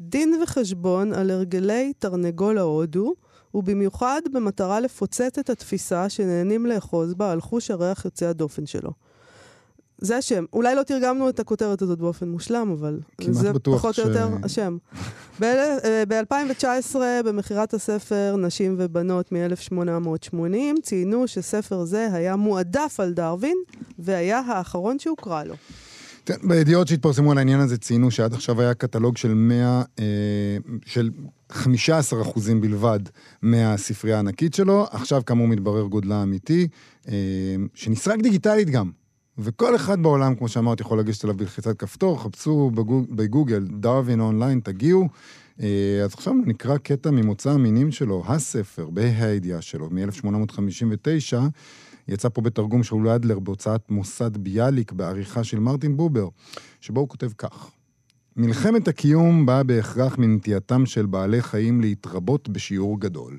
דין 0.00 0.40
וחשבון 0.42 1.12
על 1.12 1.30
הרגלי 1.30 1.92
תרנגול 1.98 2.58
ההודו, 2.58 3.14
ובמיוחד 3.54 4.22
במטרה 4.32 4.80
לפוצץ 4.80 5.38
את 5.38 5.50
התפיסה 5.50 6.08
שנהנים 6.08 6.66
לאחוז 6.66 7.14
בה 7.14 7.32
על 7.32 7.40
חוש 7.40 7.70
הריח 7.70 8.04
יוצא 8.04 8.26
הדופן 8.26 8.66
שלו. 8.66 8.90
זה 10.04 10.16
השם. 10.16 10.44
אולי 10.52 10.74
לא 10.74 10.82
תרגמנו 10.82 11.28
את 11.28 11.40
הכותרת 11.40 11.82
הזאת 11.82 11.98
באופן 11.98 12.28
מושלם, 12.28 12.70
אבל 12.78 13.00
זה 13.30 13.50
פחות 13.62 13.94
ש... 13.94 13.98
או 13.98 14.08
יותר 14.08 14.28
השם. 14.42 14.76
ב-2019, 15.40 16.96
במכירת 17.24 17.74
הספר 17.74 18.36
נשים 18.38 18.74
ובנות 18.78 19.32
מ-1880, 19.32 20.80
ציינו 20.82 21.28
שספר 21.28 21.84
זה 21.84 22.08
היה 22.12 22.36
מועדף 22.36 23.00
על 23.00 23.12
דרווין, 23.12 23.56
והיה 23.98 24.38
האחרון 24.38 24.98
שהוקרא 24.98 25.44
לו. 25.44 25.54
כן, 26.26 26.34
בידיעות 26.42 26.88
שהתפרסמו 26.88 27.32
על 27.32 27.38
העניין 27.38 27.60
הזה 27.60 27.78
ציינו 27.78 28.10
שעד 28.10 28.34
עכשיו 28.34 28.60
היה 28.60 28.74
קטלוג 28.74 29.16
של 29.16 29.34
100, 29.34 29.82
אה, 29.98 30.04
של 30.86 31.10
15 31.52 32.22
אחוזים 32.22 32.60
בלבד 32.60 33.00
מהספרייה 33.42 34.16
הענקית 34.16 34.54
שלו, 34.54 34.86
עכשיו 34.90 35.22
כאמור 35.26 35.48
מתברר 35.48 35.82
גודלה 35.82 36.16
האמיתי, 36.16 36.68
אה, 37.08 37.14
שנסרק 37.74 38.20
דיגיטלית 38.20 38.70
גם. 38.70 38.90
וכל 39.38 39.76
אחד 39.76 40.02
בעולם, 40.02 40.34
כמו 40.34 40.48
שאמרת, 40.48 40.80
יכול 40.80 40.98
לגשת 40.98 41.24
אליו 41.24 41.36
בלחיצת 41.36 41.78
כפתור, 41.78 42.22
חפשו 42.22 42.70
בגוג, 42.74 43.16
בגוגל, 43.16 43.66
דרווין 43.80 44.20
אונליין, 44.20 44.60
תגיעו. 44.60 45.08
אה, 45.62 46.00
אז 46.04 46.14
עכשיו 46.14 46.34
נקרא 46.46 46.76
קטע 46.76 47.10
ממוצא 47.10 47.50
המינים 47.50 47.92
שלו, 47.92 48.22
הספר, 48.26 48.90
בה"א 48.90 49.24
הידיעה 49.24 49.62
שלו, 49.62 49.88
מ-1859. 49.90 51.36
יצא 52.08 52.28
פה 52.28 52.42
בתרגום 52.42 52.82
של 52.82 53.08
אדלר 53.08 53.38
בהוצאת 53.38 53.90
מוסד 53.90 54.36
ביאליק 54.36 54.92
בעריכה 54.92 55.44
של 55.44 55.58
מרטין 55.58 55.96
בובר, 55.96 56.28
שבו 56.80 57.00
הוא 57.00 57.08
כותב 57.08 57.30
כך: 57.38 57.70
מלחמת 58.36 58.88
הקיום 58.88 59.46
באה 59.46 59.62
בהכרח 59.62 60.18
מנטייתם 60.18 60.86
של 60.86 61.06
בעלי 61.06 61.42
חיים 61.42 61.80
להתרבות 61.80 62.48
בשיעור 62.48 63.00
גדול. 63.00 63.38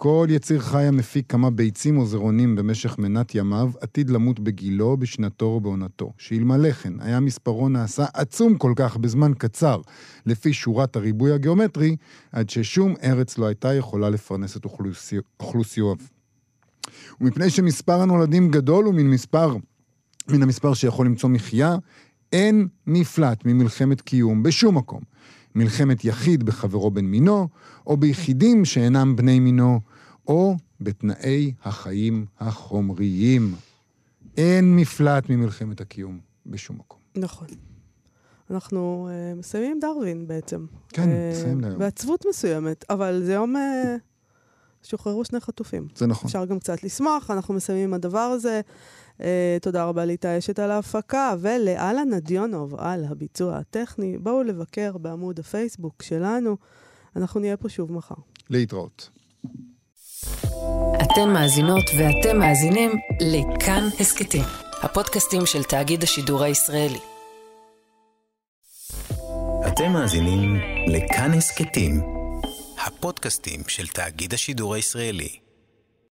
כל 0.00 0.26
יציר 0.30 0.60
חי 0.60 0.82
המפיק 0.82 1.32
כמה 1.32 1.50
ביצים 1.50 1.98
או 1.98 2.06
זרעונים 2.06 2.56
במשך 2.56 2.98
מנת 2.98 3.34
ימיו, 3.34 3.70
עתיד 3.80 4.10
למות 4.10 4.40
בגילו, 4.40 4.96
בשנתו 4.96 5.46
או 5.46 5.60
בעונתו. 5.60 6.12
שאלמלא 6.18 6.72
כן, 6.72 6.92
היה 7.00 7.20
מספרו 7.20 7.68
נעשה 7.68 8.04
עצום 8.14 8.58
כל 8.58 8.72
כך 8.76 8.96
בזמן 8.96 9.32
קצר, 9.38 9.80
לפי 10.26 10.52
שורת 10.52 10.96
הריבוי 10.96 11.32
הגיאומטרי, 11.32 11.96
עד 12.32 12.50
ששום 12.50 12.94
ארץ 13.02 13.38
לא 13.38 13.46
הייתה 13.46 13.74
יכולה 13.74 14.10
לפרנס 14.10 14.56
את 14.56 14.64
אוכלוסיו... 15.40 15.94
ומפני 17.20 17.50
שמספר 17.50 18.00
הנולדים 18.00 18.50
גדול 18.50 18.84
הוא 18.84 18.94
מן 18.94 19.06
מספר, 19.10 19.56
מן 20.28 20.42
המספר 20.42 20.74
שיכול 20.74 21.06
למצוא 21.06 21.28
מחיה, 21.28 21.76
אין 22.32 22.68
מפלט 22.86 23.44
ממלחמת 23.44 24.00
קיום 24.00 24.42
בשום 24.42 24.76
מקום. 24.76 25.00
מלחמת 25.58 26.04
יחיד 26.04 26.42
בחברו 26.42 26.90
בן 26.90 27.04
מינו, 27.04 27.48
או 27.86 27.96
ביחידים 27.96 28.64
שאינם 28.64 29.16
בני 29.16 29.40
מינו, 29.40 29.80
או 30.28 30.56
בתנאי 30.80 31.52
החיים 31.64 32.26
החומריים. 32.40 33.54
אין 34.36 34.76
מפלט 34.76 35.30
ממלחמת 35.30 35.80
הקיום 35.80 36.18
בשום 36.46 36.76
מקום. 36.78 36.98
נכון. 37.16 37.46
אנחנו 38.50 39.08
uh, 39.10 39.38
מסיימים 39.38 39.72
עם 39.72 39.78
דרווין 39.80 40.26
בעצם. 40.26 40.66
כן, 40.88 41.02
uh, 41.02 41.36
מסיימים 41.36 41.60
להיום. 41.60 41.78
בעצבות 41.78 42.24
מסוימת, 42.28 42.84
אבל 42.90 43.22
זה 43.24 43.32
יום... 43.32 43.56
Uh, 43.56 43.58
שוחררו 44.82 45.24
שני 45.24 45.40
חטופים. 45.40 45.88
זה 45.94 46.06
נכון. 46.06 46.26
אפשר 46.26 46.44
גם 46.44 46.58
קצת 46.58 46.82
לשמוח, 46.84 47.30
אנחנו 47.30 47.54
מסיימים 47.54 47.84
עם 47.84 47.94
הדבר 47.94 48.18
הזה. 48.18 48.60
Uh, 49.18 49.22
תודה 49.62 49.84
רבה 49.84 50.04
לאיתי 50.04 50.38
אשת 50.38 50.58
על 50.58 50.70
ההפקה, 50.70 51.34
ולאלנה 51.40 52.16
נדיונוב 52.16 52.74
על 52.78 53.04
הביצוע 53.04 53.56
הטכני. 53.56 54.18
בואו 54.18 54.42
לבקר 54.42 54.98
בעמוד 54.98 55.38
הפייסבוק 55.38 56.02
שלנו. 56.02 56.56
אנחנו 57.16 57.40
נהיה 57.40 57.56
פה 57.56 57.68
שוב 57.68 57.92
מחר. 57.92 58.14
להתראות. 58.50 59.10
אתן 61.02 61.28
מאזינות 61.32 61.84
ואתם 61.98 62.38
מאזינים 62.38 62.90
לכאן 63.20 63.88
הסכתים, 64.00 64.44
הפודקאסטים 64.82 65.46
של 65.46 65.62
תאגיד 65.62 66.02
השידור 66.02 66.42
הישראלי. 66.42 66.98
אתם 69.66 69.92
מאזינים 69.92 70.56
לכאן 70.86 71.30
הסכתים, 71.32 72.00
הפודקאסטים 72.86 73.60
של 73.68 73.86
תאגיד 73.86 74.34
השידור 74.34 74.74
הישראלי. 74.74 75.47